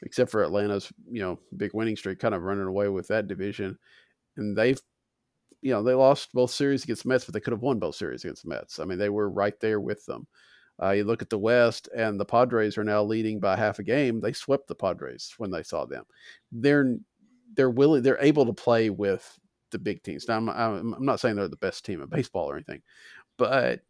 except 0.02 0.32
for 0.32 0.44
Atlanta's 0.44 0.92
you 1.12 1.22
know 1.22 1.40
big 1.56 1.72
winning 1.74 1.98
streak, 1.98 2.20
kind 2.20 2.34
of 2.34 2.44
running 2.44 2.66
away 2.68 2.88
with 2.88 3.10
that 3.10 3.28
division, 3.28 3.78
and 4.38 4.58
they've 4.58 4.80
you 5.62 5.72
know 5.72 5.84
they 5.84 5.94
lost 5.94 6.34
both 6.34 6.52
series 6.52 6.84
against 6.84 7.06
Mets, 7.06 7.26
but 7.26 7.34
they 7.34 7.40
could 7.40 7.54
have 7.54 7.62
won 7.62 7.80
both 7.80 7.96
series 7.96 8.24
against 8.24 8.46
Mets. 8.46 8.80
I 8.80 8.86
mean, 8.86 8.98
they 8.98 9.10
were 9.10 9.30
right 9.30 9.60
there 9.60 9.80
with 9.80 10.06
them. 10.06 10.28
Uh, 10.82 10.92
you 10.92 11.04
look 11.04 11.22
at 11.22 11.30
the 11.30 11.40
West, 11.40 11.90
and 11.96 12.20
the 12.20 12.26
Padres 12.26 12.78
are 12.78 12.84
now 12.84 13.04
leading 13.04 13.40
by 13.40 13.56
half 13.56 13.80
a 13.80 13.84
game. 13.84 14.22
They 14.22 14.34
swept 14.34 14.68
the 14.68 14.76
Padres 14.76 15.34
when 15.38 15.50
they 15.50 15.64
saw 15.64 15.86
them. 15.86 16.04
They're 16.52 16.98
they're 17.56 17.70
willing. 17.70 18.04
They're 18.04 18.22
able 18.22 18.46
to 18.46 18.54
play 18.54 18.90
with 18.90 19.38
the 19.72 19.80
big 19.80 20.04
teams. 20.04 20.28
Now, 20.28 20.38
I'm, 20.38 20.94
I'm 20.94 21.06
not 21.06 21.20
saying 21.20 21.36
they're 21.36 21.48
the 21.48 21.58
best 21.58 21.84
team 21.86 22.02
in 22.02 22.10
baseball 22.10 22.50
or 22.50 22.56
anything, 22.56 22.82
but 23.38 23.82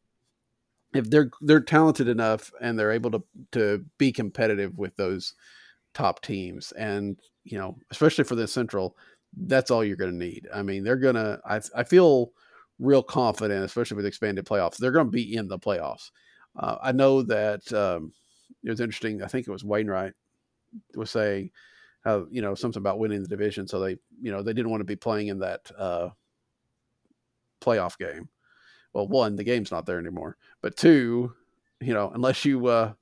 if 0.94 1.10
they're 1.10 1.30
they're 1.42 1.60
talented 1.62 2.08
enough 2.08 2.52
and 2.62 2.78
they're 2.80 2.92
able 2.92 3.12
to 3.12 3.24
to 3.52 3.86
be 3.98 4.12
competitive 4.12 4.78
with 4.78 4.96
those 4.96 5.34
top 5.94 6.22
teams, 6.22 6.72
and 6.74 7.20
you 7.44 7.58
know, 7.58 7.78
especially 7.92 8.24
for 8.24 8.36
the 8.36 8.48
Central, 8.48 8.96
that's 9.46 9.72
all 9.72 9.84
you're 9.84 9.96
going 9.96 10.12
to 10.12 10.26
need. 10.26 10.48
I 10.54 10.64
mean, 10.64 10.84
they're 10.84 10.96
gonna. 10.98 11.40
I 11.46 11.62
I 11.76 11.84
feel 11.84 12.32
real 12.80 13.04
confident, 13.04 13.64
especially 13.64 13.98
with 13.98 14.06
expanded 14.06 14.46
playoffs. 14.46 14.78
They're 14.78 14.92
going 14.92 15.08
to 15.08 15.12
be 15.12 15.36
in 15.36 15.48
the 15.48 15.60
playoffs. 15.60 16.12
Uh, 16.56 16.78
I 16.82 16.92
know 16.92 17.22
that 17.24 17.72
um, 17.74 18.14
it 18.64 18.70
was 18.70 18.80
interesting. 18.80 19.22
I 19.22 19.28
think 19.28 19.48
it 19.48 19.52
was 19.52 19.64
Wainwright 19.64 20.14
was 20.96 21.12
saying 21.12 21.52
how 22.04 22.28
you 22.30 22.42
know 22.42 22.56
something 22.56 22.80
about 22.80 23.00
winning 23.00 23.22
the 23.22 23.28
division, 23.28 23.68
so 23.68 23.80
they 23.80 23.98
you 24.22 24.32
know 24.32 24.42
they 24.42 24.54
didn't 24.54 24.72
want 24.72 24.82
to 24.82 24.86
be 24.86 24.96
playing 24.96 25.28
in 25.28 25.40
that 25.40 25.72
uh, 25.78 26.10
playoff 27.62 27.98
game. 27.98 28.30
Well, 28.94 29.08
one, 29.08 29.36
the 29.36 29.44
game's 29.44 29.72
not 29.72 29.86
there 29.86 30.00
anymore, 30.00 30.38
but 30.62 30.76
two, 30.76 31.34
you 31.80 31.94
know, 31.94 32.10
unless 32.14 32.46
you 32.46 32.66
uh, 32.68 32.94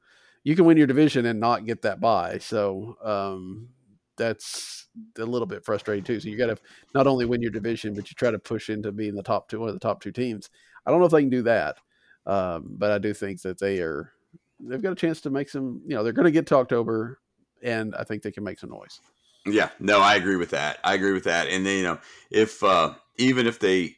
you 0.44 0.56
can 0.56 0.66
win 0.66 0.78
your 0.78 0.88
division 0.88 1.26
and 1.26 1.40
not 1.40 1.66
get 1.66 1.84
that 1.84 2.02
bye, 2.02 2.40
so 2.40 2.98
um, 3.04 3.70
that's 4.18 4.88
a 5.18 5.26
little 5.26 5.46
bit 5.46 5.66
frustrating 5.66 6.04
too. 6.04 6.20
So 6.20 6.30
you 6.30 6.38
got 6.38 6.48
to 6.48 6.58
not 6.94 7.08
only 7.08 7.26
win 7.26 7.42
your 7.42 7.52
division, 7.52 7.94
but 7.94 8.10
you 8.10 8.16
try 8.16 8.32
to 8.32 8.40
push 8.40 8.70
into 8.70 8.92
being 8.92 9.16
the 9.16 9.24
top 9.24 9.50
two, 9.50 9.60
one 9.60 9.70
of 9.70 9.76
the 9.76 9.80
top 9.80 10.02
two 10.02 10.12
teams. 10.12 10.50
I 10.86 10.92
don't 10.92 11.00
know 11.00 11.06
if 11.06 11.12
they 11.12 11.22
can 11.22 11.30
do 11.30 11.44
that. 11.44 11.78
Um, 12.26 12.66
but 12.70 12.92
I 12.92 12.98
do 12.98 13.14
think 13.14 13.42
that 13.44 13.60
they 13.60 13.80
are 13.80 14.12
they've 14.60 14.82
got 14.82 14.94
a 14.94 14.96
chance 14.96 15.22
to 15.22 15.30
make 15.30 15.50
some. 15.50 15.82
You 15.86 15.96
know, 15.96 16.04
they're 16.04 16.14
going 16.14 16.26
to 16.26 16.32
get 16.32 16.48
to 16.48 16.56
October, 16.56 17.20
and 17.62 17.96
I 17.96 18.04
think 18.04 18.24
they 18.24 18.32
can 18.32 18.44
make 18.44 18.60
some 18.60 18.72
noise. 18.72 19.00
Yeah, 19.46 19.70
no, 19.80 20.00
I 20.00 20.16
agree 20.16 20.38
with 20.38 20.50
that. 20.52 20.80
I 20.84 20.96
agree 20.96 21.14
with 21.14 21.26
that. 21.26 21.48
And 21.48 21.66
then 21.66 21.78
you 21.78 21.84
know, 21.84 22.00
if 22.32 22.64
uh, 22.64 22.96
even 23.18 23.46
if 23.46 23.60
they 23.60 23.96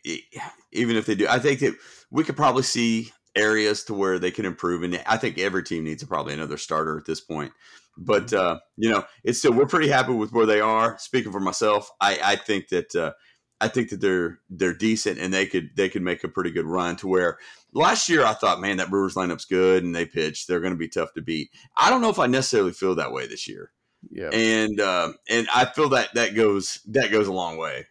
even 0.72 0.97
if 0.97 1.05
they 1.05 1.15
do, 1.15 1.28
I 1.28 1.39
think 1.39 1.61
that 1.61 1.76
we 2.11 2.24
could 2.24 2.36
probably 2.36 2.63
see 2.63 3.11
areas 3.36 3.84
to 3.86 3.93
where 3.93 4.20
they 4.20 4.32
can 4.32 4.45
improve. 4.45 4.84
And 4.84 5.01
I 5.05 5.18
think 5.18 5.38
every 5.38 5.63
team 5.63 5.84
needs 5.84 6.03
probably 6.03 6.34
another 6.34 6.57
starter 6.57 6.97
at 6.97 7.05
this 7.05 7.22
point. 7.22 7.53
But 7.98 8.32
uh, 8.34 8.60
you 8.76 8.89
know, 8.89 9.04
it's 9.24 9.39
still 9.39 9.54
we're 9.54 9.66
pretty 9.66 9.89
happy 9.89 10.14
with 10.14 10.32
where 10.32 10.45
they 10.45 10.60
are. 10.60 10.98
Speaking 11.00 11.32
for 11.32 11.39
myself, 11.39 11.89
I, 12.00 12.20
I 12.24 12.36
think 12.36 12.70
that 12.70 12.95
uh, 12.95 13.12
I 13.60 13.68
think 13.68 13.89
that 13.89 14.02
they're 14.02 14.39
they're 14.50 14.74
decent 14.74 15.20
and 15.20 15.34
they 15.34 15.45
could 15.45 15.72
they 15.76 15.89
could 15.89 16.04
make 16.04 16.24
a 16.24 16.30
pretty 16.30 16.52
good 16.52 16.66
run 16.66 16.95
to 16.98 17.08
where 17.08 17.39
last 17.74 18.08
year 18.08 18.24
I 18.24 18.34
thought, 18.34 18.62
man, 18.62 18.78
that 18.78 18.89
Brewers 18.89 19.16
lineup's 19.16 19.45
good 19.45 19.84
and 19.84 19.95
they 19.95 20.06
pitch. 20.06 20.45
They're 20.45 20.60
going 20.60 20.74
to 20.74 20.78
be 20.78 20.88
tough 20.88 21.14
to 21.14 21.22
beat. 21.22 21.50
I 21.76 21.89
don't 21.89 22.02
know 22.02 22.10
if 22.10 22.20
I 22.20 22.28
necessarily 22.28 22.74
feel 22.74 22.95
that 22.95 23.12
way 23.12 23.28
this 23.28 23.48
year. 23.48 23.72
Yeah, 24.10 24.30
and 24.32 24.80
uh, 24.80 25.14
and 25.28 25.48
I 25.54 25.66
feel 25.66 25.89
that 25.89 26.14
that 26.14 26.36
goes 26.36 26.80
that 26.88 27.12
goes 27.12 27.28
a 27.28 27.34
long 27.34 27.58
way. 27.58 27.88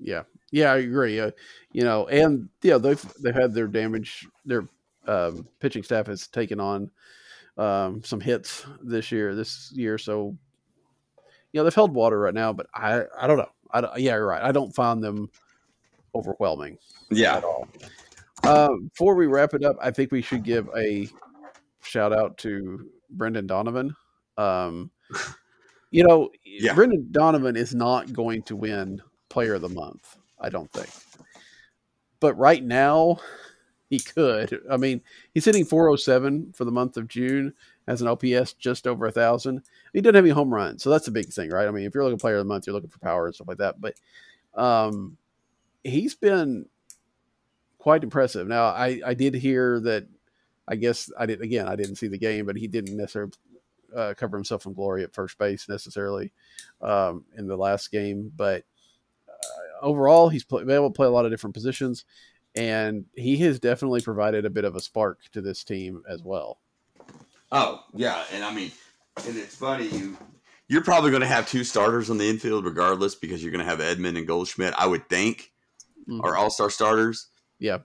Yeah, 0.00 0.22
yeah, 0.50 0.72
I 0.72 0.78
agree. 0.78 1.20
Uh, 1.20 1.32
you 1.72 1.82
know, 1.82 2.06
and 2.08 2.48
yeah, 2.62 2.78
they've 2.78 3.04
they've 3.22 3.34
had 3.34 3.52
their 3.52 3.66
damage. 3.66 4.26
Their 4.46 4.66
um, 5.06 5.46
pitching 5.60 5.82
staff 5.82 6.06
has 6.06 6.26
taken 6.26 6.58
on 6.58 6.90
um, 7.58 8.02
some 8.04 8.20
hits 8.20 8.64
this 8.82 9.12
year. 9.12 9.34
This 9.34 9.72
year, 9.74 9.98
so 9.98 10.36
you 11.52 11.60
know 11.60 11.64
they've 11.64 11.74
held 11.74 11.94
water 11.94 12.18
right 12.18 12.34
now. 12.34 12.52
But 12.52 12.66
I 12.74 13.02
I 13.18 13.26
don't 13.26 13.38
know. 13.38 13.50
I 13.72 13.80
yeah, 13.96 14.14
you're 14.14 14.26
right. 14.26 14.42
I 14.42 14.52
don't 14.52 14.74
find 14.74 15.02
them 15.02 15.30
overwhelming. 16.14 16.78
Yeah. 17.10 17.38
At 17.38 17.44
all. 17.44 17.68
Uh, 18.44 18.68
before 18.90 19.14
we 19.14 19.26
wrap 19.26 19.54
it 19.54 19.64
up, 19.64 19.76
I 19.80 19.90
think 19.90 20.12
we 20.12 20.22
should 20.22 20.44
give 20.44 20.68
a 20.76 21.08
shout 21.82 22.12
out 22.12 22.38
to 22.38 22.88
Brendan 23.10 23.46
Donovan. 23.46 23.94
Um, 24.36 24.90
you 25.90 26.04
know, 26.04 26.30
yeah. 26.44 26.74
Brendan 26.74 27.08
Donovan 27.10 27.56
is 27.56 27.74
not 27.74 28.12
going 28.12 28.42
to 28.44 28.56
win 28.56 29.02
Player 29.28 29.54
of 29.54 29.62
the 29.62 29.68
Month. 29.68 30.16
I 30.40 30.50
don't 30.50 30.70
think. 30.72 30.88
But 32.20 32.34
right 32.34 32.62
now, 32.62 33.18
he 33.90 33.98
could. 33.98 34.60
I 34.70 34.76
mean, 34.76 35.00
he's 35.32 35.44
hitting 35.44 35.64
407 35.64 36.52
for 36.52 36.64
the 36.64 36.72
month 36.72 36.96
of 36.96 37.08
June, 37.08 37.54
has 37.86 38.02
an 38.02 38.08
OPS 38.08 38.52
just 38.54 38.86
over 38.86 39.06
a 39.06 39.12
thousand. 39.12 39.62
He 39.92 40.00
didn't 40.00 40.16
have 40.16 40.24
any 40.24 40.32
home 40.32 40.52
runs, 40.52 40.82
so 40.82 40.90
that's 40.90 41.08
a 41.08 41.12
big 41.12 41.32
thing, 41.32 41.50
right? 41.50 41.66
I 41.66 41.70
mean, 41.70 41.84
if 41.84 41.94
you're 41.94 42.04
looking 42.04 42.18
player 42.18 42.36
of 42.36 42.40
the 42.40 42.48
month, 42.48 42.66
you're 42.66 42.74
looking 42.74 42.90
for 42.90 42.98
power 42.98 43.26
and 43.26 43.34
stuff 43.34 43.48
like 43.48 43.58
that. 43.58 43.80
But 43.80 43.94
um, 44.54 45.16
he's 45.84 46.14
been 46.14 46.66
quite 47.78 48.04
impressive. 48.04 48.46
Now, 48.46 48.66
I 48.66 49.00
I 49.04 49.14
did 49.14 49.34
hear 49.34 49.80
that. 49.80 50.06
I 50.70 50.76
guess 50.76 51.10
I 51.18 51.24
did 51.24 51.40
again. 51.40 51.66
I 51.66 51.76
didn't 51.76 51.96
see 51.96 52.08
the 52.08 52.18
game, 52.18 52.44
but 52.44 52.56
he 52.56 52.66
didn't 52.66 52.94
necessarily 52.94 53.32
uh, 53.96 54.12
cover 54.16 54.36
himself 54.36 54.66
in 54.66 54.74
glory 54.74 55.02
at 55.02 55.14
first 55.14 55.38
base 55.38 55.66
necessarily 55.66 56.30
um, 56.82 57.24
in 57.38 57.46
the 57.46 57.56
last 57.56 57.90
game. 57.90 58.30
But 58.36 58.64
uh, 59.28 59.84
overall, 59.86 60.28
he's 60.28 60.44
play, 60.44 60.64
been 60.64 60.74
able 60.74 60.90
to 60.90 60.96
play 60.96 61.06
a 61.06 61.10
lot 61.10 61.24
of 61.24 61.30
different 61.30 61.54
positions, 61.54 62.04
and 62.58 63.04
he 63.14 63.36
has 63.38 63.60
definitely 63.60 64.00
provided 64.00 64.44
a 64.44 64.50
bit 64.50 64.64
of 64.64 64.74
a 64.76 64.80
spark 64.80 65.20
to 65.32 65.40
this 65.40 65.62
team 65.64 66.02
as 66.08 66.22
well. 66.22 66.58
Oh 67.52 67.84
yeah, 67.94 68.24
and 68.32 68.44
I 68.44 68.52
mean, 68.52 68.72
and 69.26 69.36
it's 69.36 69.54
funny 69.54 69.86
you 69.88 70.16
you're 70.68 70.82
probably 70.84 71.10
going 71.10 71.22
to 71.22 71.26
have 71.28 71.48
two 71.48 71.64
starters 71.64 72.10
on 72.10 72.18
the 72.18 72.28
infield 72.28 72.64
regardless 72.64 73.14
because 73.14 73.42
you're 73.42 73.52
going 73.52 73.64
to 73.64 73.70
have 73.70 73.78
Edman 73.78 74.18
and 74.18 74.26
Goldschmidt, 74.26 74.74
I 74.76 74.86
would 74.86 75.08
think, 75.08 75.52
Mhm. 76.08 76.22
are 76.22 76.36
all 76.36 76.50
star 76.50 76.68
starters. 76.68 77.28
Yeah. 77.58 77.78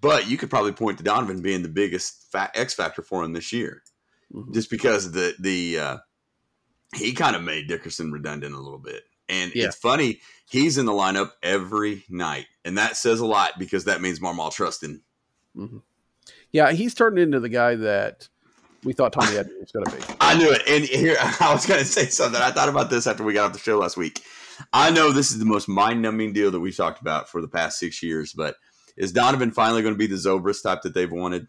But 0.00 0.28
you 0.28 0.36
could 0.36 0.50
probably 0.50 0.70
point 0.72 0.98
to 0.98 1.04
Donovan 1.04 1.42
being 1.42 1.62
the 1.62 1.68
biggest 1.68 2.30
fa- 2.30 2.50
X 2.54 2.74
factor 2.74 3.02
for 3.02 3.24
him 3.24 3.32
this 3.32 3.52
year, 3.52 3.82
Mhm. 4.32 4.52
just 4.54 4.70
because 4.70 5.10
the 5.10 5.34
the 5.40 5.78
uh, 5.78 5.96
he 6.94 7.12
kind 7.12 7.34
of 7.34 7.42
made 7.42 7.66
Dickerson 7.66 8.12
redundant 8.12 8.54
a 8.54 8.60
little 8.60 8.78
bit. 8.78 9.04
And 9.28 9.54
Yeah. 9.54 9.66
it's 9.66 9.76
funny, 9.76 10.20
he's 10.48 10.78
in 10.78 10.86
the 10.86 10.92
lineup 10.92 11.30
every 11.42 12.04
night, 12.08 12.46
and 12.64 12.78
that 12.78 12.96
says 12.96 13.20
a 13.20 13.26
lot 13.26 13.58
because 13.58 13.84
that 13.84 14.00
means 14.00 14.20
Marmol 14.20 14.52
trusting. 14.52 15.00
Mm-hmm. 15.56 15.78
Yeah, 16.52 16.72
he's 16.72 16.94
turned 16.94 17.18
into 17.18 17.40
the 17.40 17.48
guy 17.48 17.74
that 17.76 18.28
we 18.84 18.92
thought 18.92 19.12
Tommy 19.12 19.32
Edman 19.36 19.60
was 19.60 19.72
going 19.72 19.84
to 19.86 19.96
be. 19.96 20.02
I 20.20 20.36
knew 20.38 20.50
it. 20.50 20.62
And 20.68 20.84
here, 20.84 21.16
I 21.40 21.52
was 21.52 21.66
going 21.66 21.80
to 21.80 21.86
say 21.86 22.06
something. 22.06 22.40
I 22.40 22.50
thought 22.50 22.68
about 22.68 22.90
this 22.90 23.06
after 23.06 23.22
we 23.24 23.34
got 23.34 23.46
off 23.46 23.52
the 23.52 23.58
show 23.58 23.78
last 23.78 23.96
week. 23.96 24.22
I 24.72 24.90
know 24.90 25.12
this 25.12 25.30
is 25.30 25.38
the 25.38 25.44
most 25.44 25.68
mind 25.68 26.02
numbing 26.02 26.32
deal 26.32 26.50
that 26.50 26.60
we've 26.60 26.76
talked 26.76 27.00
about 27.00 27.28
for 27.28 27.40
the 27.40 27.48
past 27.48 27.78
six 27.78 28.02
years, 28.02 28.32
but 28.32 28.56
is 28.96 29.12
Donovan 29.12 29.52
finally 29.52 29.82
going 29.82 29.94
to 29.94 29.98
be 29.98 30.06
the 30.08 30.16
Zobrist 30.16 30.62
type 30.62 30.82
that 30.82 30.94
they've 30.94 31.10
wanted? 31.10 31.46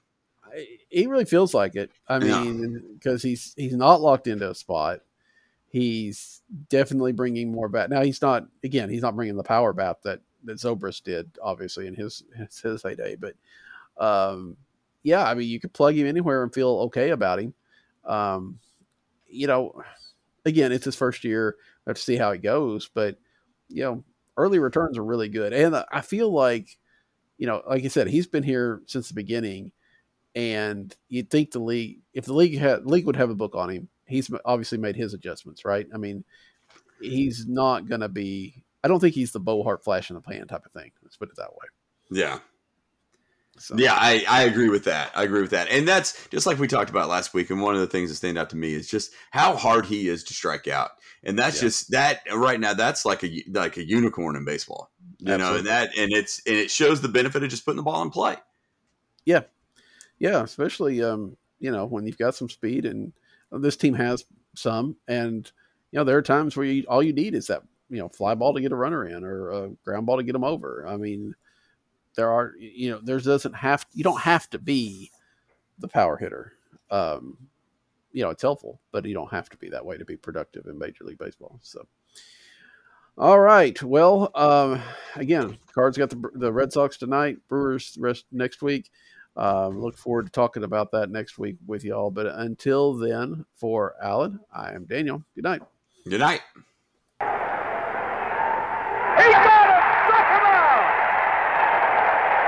He 0.90 1.08
really 1.08 1.26
feels 1.26 1.54
like 1.54 1.76
it. 1.76 1.92
I 2.08 2.20
mean, 2.20 2.84
because 2.94 3.22
he's 3.24 3.54
he's 3.56 3.76
not 3.76 4.02
locked 4.02 4.28
into 4.28 4.50
a 4.50 4.56
spot. 4.56 5.02
He's 5.70 6.42
definitely 6.70 7.12
bringing 7.12 7.52
more 7.52 7.70
bat. 7.70 7.90
Now 7.90 8.02
he's 8.02 8.22
not. 8.22 8.48
Again, 8.64 8.90
he's 8.90 9.04
not 9.04 9.16
bringing 9.16 9.38
the 9.38 9.44
power 9.44 9.72
bat 9.72 9.98
that 10.04 10.22
that 10.46 10.58
Zobrist 10.58 11.04
did, 11.04 11.30
obviously 11.42 11.88
in 11.88 11.96
his 11.96 12.24
his, 12.36 12.60
his 12.60 12.84
heyday. 12.84 13.16
But 13.16 13.36
um, 14.04 14.58
yeah, 15.04 15.24
I 15.26 15.34
mean, 15.34 15.48
you 15.48 15.60
could 15.60 15.74
plug 15.74 15.96
him 15.96 16.08
anywhere 16.08 16.44
and 16.44 16.54
feel 16.54 16.70
okay 16.88 17.12
about 17.12 17.40
him. 17.40 17.54
Um, 18.06 18.60
you 19.28 19.48
know, 19.48 19.84
again, 20.46 20.72
it's 20.72 20.86
his 20.86 20.96
first 20.96 21.24
year. 21.24 21.56
We 21.86 21.92
have 21.92 21.98
to 21.98 22.04
see 22.04 22.18
how 22.18 22.32
it 22.32 22.42
goes, 22.42 22.90
but 22.94 23.18
you 23.68 23.84
know, 23.84 24.04
early 24.38 24.60
returns 24.60 24.98
are 24.98 25.04
really 25.04 25.30
good, 25.30 25.54
and 25.54 25.84
I 25.92 26.02
feel 26.02 26.32
like, 26.32 26.78
you 27.38 27.46
know, 27.46 27.62
like 27.68 27.86
I 27.86 27.90
said, 27.90 28.08
he's 28.08 28.28
been 28.28 28.44
here 28.44 28.82
since 28.88 29.08
the 29.08 29.14
beginning, 29.14 29.72
and 30.34 30.96
you'd 31.10 31.30
think 31.30 31.52
the 31.52 31.60
league, 31.60 32.00
if 32.14 32.26
the 32.26 32.34
league 32.34 32.58
had 32.58 32.86
league 32.88 33.06
would 33.06 33.16
have 33.16 33.30
a 33.30 33.36
book 33.36 33.54
on 33.56 33.70
him, 33.70 33.88
he's 34.10 34.30
obviously 34.46 34.78
made 34.78 34.96
his 34.96 35.14
adjustments, 35.14 35.64
right? 35.64 35.88
I 35.94 35.98
mean, 35.98 36.24
he's 37.02 37.48
not 37.48 37.88
going 37.88 38.02
to 38.02 38.10
be. 38.10 38.64
I 38.84 38.88
don't 38.88 39.00
think 39.00 39.16
he's 39.16 39.32
the 39.32 39.40
Bo 39.40 39.64
Hart 39.64 39.84
flash 39.84 40.10
in 40.10 40.16
the 40.16 40.22
pan 40.22 40.48
type 40.48 40.66
of 40.66 40.72
thing. 40.72 40.92
Let's 41.04 41.18
put 41.18 41.30
it 41.30 41.36
that 41.38 41.52
way. 41.52 41.68
Yeah. 42.12 42.40
So, 43.58 43.76
Yeah, 43.78 43.94
I, 43.94 44.24
I 44.28 44.44
agree 44.44 44.70
with 44.70 44.86
that. 44.86 45.12
I 45.14 45.24
agree 45.24 45.42
with 45.42 45.52
that. 45.52 45.70
And 45.70 45.86
that's 45.86 46.28
just 46.30 46.46
like 46.48 46.60
we 46.60 46.68
talked 46.68 46.90
about 46.90 47.10
last 47.10 47.34
week. 47.34 47.50
And 47.50 47.62
one 47.62 47.76
of 47.76 47.82
the 47.82 47.88
things 47.88 48.10
that 48.10 48.16
stand 48.16 48.38
out 48.38 48.50
to 48.52 48.56
me 48.56 48.74
is 48.74 48.90
just 48.90 49.12
how 49.32 49.58
hard 49.58 49.86
he 49.86 50.08
is 50.08 50.24
to 50.26 50.34
strike 50.34 50.70
out. 50.70 50.92
And 51.24 51.38
that's 51.38 51.58
Yeah. 51.58 51.68
just 51.68 51.92
that 51.92 52.22
right 52.34 52.60
now. 52.60 52.74
That's 52.74 53.04
like 53.06 53.22
a 53.24 53.44
like 53.50 53.76
a 53.76 53.86
unicorn 53.86 54.38
in 54.38 54.46
baseball, 54.46 54.90
you 55.18 55.38
know. 55.38 55.58
And 55.58 55.68
that 55.68 55.90
and 55.98 56.14
it's 56.14 56.42
and 56.48 56.56
it 56.56 56.72
shows 56.72 57.02
the 57.02 57.10
benefit 57.10 57.44
of 57.44 57.50
just 57.50 57.66
putting 57.66 57.76
the 57.76 57.84
ball 57.84 58.02
in 58.02 58.10
play. 58.12 58.38
Yeah. 59.26 59.42
Yeah, 60.20 60.42
especially 60.42 61.04
um, 61.04 61.36
you 61.60 61.72
know 61.72 61.86
when 61.86 62.06
you've 62.06 62.18
got 62.18 62.36
some 62.36 62.50
speed, 62.50 62.86
and 62.86 63.12
this 63.52 63.78
team 63.78 63.94
has 63.96 64.26
some, 64.56 64.96
and 65.08 65.52
you 65.92 65.98
know 65.98 66.04
there 66.04 66.18
are 66.18 66.22
times 66.22 66.56
where 66.56 66.66
you, 66.66 66.84
all 66.88 67.04
you 67.04 67.14
need 67.14 67.34
is 67.34 67.48
that 67.48 67.64
you 67.90 67.98
know 67.98 68.10
fly 68.10 68.36
ball 68.36 68.54
to 68.54 68.62
get 68.62 68.72
a 68.72 68.76
runner 68.76 69.06
in 69.06 69.24
or 69.24 69.50
a 69.50 69.70
ground 69.84 70.06
ball 70.06 70.18
to 70.18 70.24
get 70.24 70.34
them 70.34 70.44
over. 70.44 70.86
I 70.88 70.98
mean, 70.98 71.36
there 72.16 72.32
are 72.32 72.54
you 72.60 72.92
know 72.92 73.00
there 73.04 73.20
doesn't 73.20 73.56
have 73.56 73.86
you 73.94 74.04
don't 74.04 74.22
have 74.22 74.50
to 74.52 74.60
be 74.60 75.12
the 75.80 75.88
power 75.88 76.18
hitter. 76.18 76.54
Um, 76.92 77.38
you 78.12 78.24
know 78.24 78.30
it's 78.30 78.42
helpful, 78.42 78.80
but 78.92 79.06
you 79.06 79.14
don't 79.14 79.32
have 79.32 79.50
to 79.50 79.58
be 79.58 79.70
that 79.70 79.86
way 79.86 79.98
to 79.98 80.06
be 80.06 80.18
productive 80.18 80.66
in 80.68 80.78
Major 80.78 81.04
League 81.04 81.20
Baseball. 81.20 81.60
So. 81.62 81.86
All 83.18 83.40
right. 83.40 83.82
Well, 83.84 84.32
um, 84.34 84.82
again, 85.18 85.58
Cards 85.74 85.98
got 85.98 86.10
the 86.10 86.30
the 86.36 86.54
Red 86.54 86.72
Sox 86.72 86.96
tonight. 86.96 87.38
Brewers 87.50 87.98
rest 88.00 88.26
next 88.32 88.62
week. 88.62 88.90
Um, 89.40 89.80
look 89.80 89.96
forward 89.96 90.26
to 90.26 90.32
talking 90.32 90.66
about 90.66 90.92
that 90.92 91.10
next 91.10 91.40
week 91.40 91.56
with 91.66 91.86
y'all. 91.86 92.12
But 92.12 92.28
until 92.28 92.94
then, 92.94 93.46
for 93.56 93.96
Alan, 94.04 94.42
I 94.54 94.74
am 94.76 94.84
Daniel. 94.84 95.24
Good 95.34 95.46
night. 95.46 95.62
Good 96.04 96.20
night. 96.20 96.42
He 96.52 96.60
got 99.32 99.68
him! 99.72 99.80
Struck 100.12 100.28
him 100.28 100.44
out! 100.44 100.92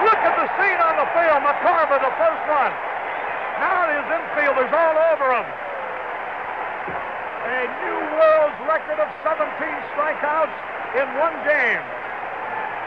Look 0.04 0.20
at 0.20 0.36
the 0.36 0.52
scene 0.60 0.84
on 0.84 1.00
the 1.00 1.08
field. 1.16 1.40
McCarver, 1.48 1.96
the 1.96 2.12
first 2.20 2.44
one. 2.52 2.76
Now 3.64 3.88
his 3.88 4.04
infielders 4.12 4.76
all 4.76 4.98
over 5.16 5.32
him. 5.32 5.48
A 5.48 7.72
new 7.88 8.00
world's 8.20 8.60
record 8.68 9.00
of 9.00 9.08
17 9.24 9.48
strikeouts 9.96 10.60
in 11.00 11.08
one 11.16 11.40
game. 11.48 12.01